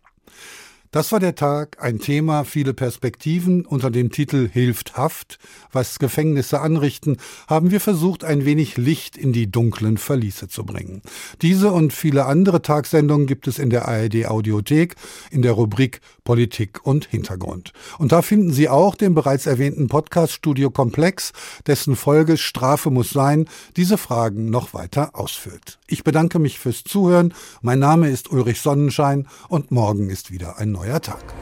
Das 0.91 1.11
war 1.11 1.19
der 1.19 1.35
Tag, 1.35 1.77
ein 1.79 1.99
Thema, 1.99 2.43
viele 2.43 2.73
Perspektiven. 2.73 3.63
Unter 3.63 3.91
dem 3.91 4.11
Titel 4.11 4.49
Hilft 4.51 4.97
Haft, 4.97 5.37
was 5.71 5.99
Gefängnisse 5.99 6.61
anrichten, 6.61 7.17
haben 7.47 7.69
wir 7.69 7.79
versucht, 7.79 8.23
ein 8.23 8.43
wenig 8.43 8.75
Licht 8.75 9.15
in 9.15 9.31
die 9.31 9.51
dunklen 9.51 9.99
Verliese 9.99 10.47
zu 10.47 10.63
bringen. 10.63 11.03
Diese 11.43 11.71
und 11.71 11.93
viele 11.93 12.25
andere 12.25 12.63
Tagsendungen 12.63 13.27
gibt 13.27 13.47
es 13.47 13.59
in 13.59 13.69
der 13.69 13.87
ARD 13.87 14.25
Audiothek 14.25 14.95
in 15.29 15.43
der 15.43 15.51
Rubrik 15.51 16.01
Politik 16.23 16.85
und 16.85 17.05
Hintergrund. 17.05 17.71
Und 17.99 18.11
da 18.11 18.23
finden 18.23 18.51
Sie 18.51 18.67
auch 18.67 18.95
den 18.95 19.13
bereits 19.13 19.45
erwähnten 19.45 19.89
Podcast 19.89 20.33
Studio 20.33 20.71
Komplex, 20.71 21.33
dessen 21.67 21.95
Folge 21.95 22.37
Strafe 22.37 22.89
muss 22.89 23.11
sein, 23.11 23.45
diese 23.77 23.99
Fragen 23.99 24.49
noch 24.49 24.73
weiter 24.73 25.11
ausfüllt. 25.13 25.77
Ich 25.87 26.03
bedanke 26.03 26.39
mich 26.39 26.57
fürs 26.57 26.83
Zuhören. 26.83 27.33
Mein 27.61 27.79
Name 27.79 28.09
ist 28.09 28.31
Ulrich 28.31 28.61
Sonnenschein 28.61 29.27
und 29.49 29.71
morgen 29.71 30.09
ist 30.09 30.31
wieder 30.31 30.57
ein 30.57 30.78
neuer 30.79 31.01
Tag. 31.01 31.33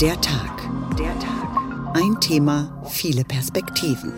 Der 0.00 0.20
Tag. 0.20 0.68
Der 0.98 1.16
Tag. 1.20 1.94
Ein 1.94 2.20
Thema, 2.20 2.82
viele 2.88 3.22
Perspektiven. 3.24 4.12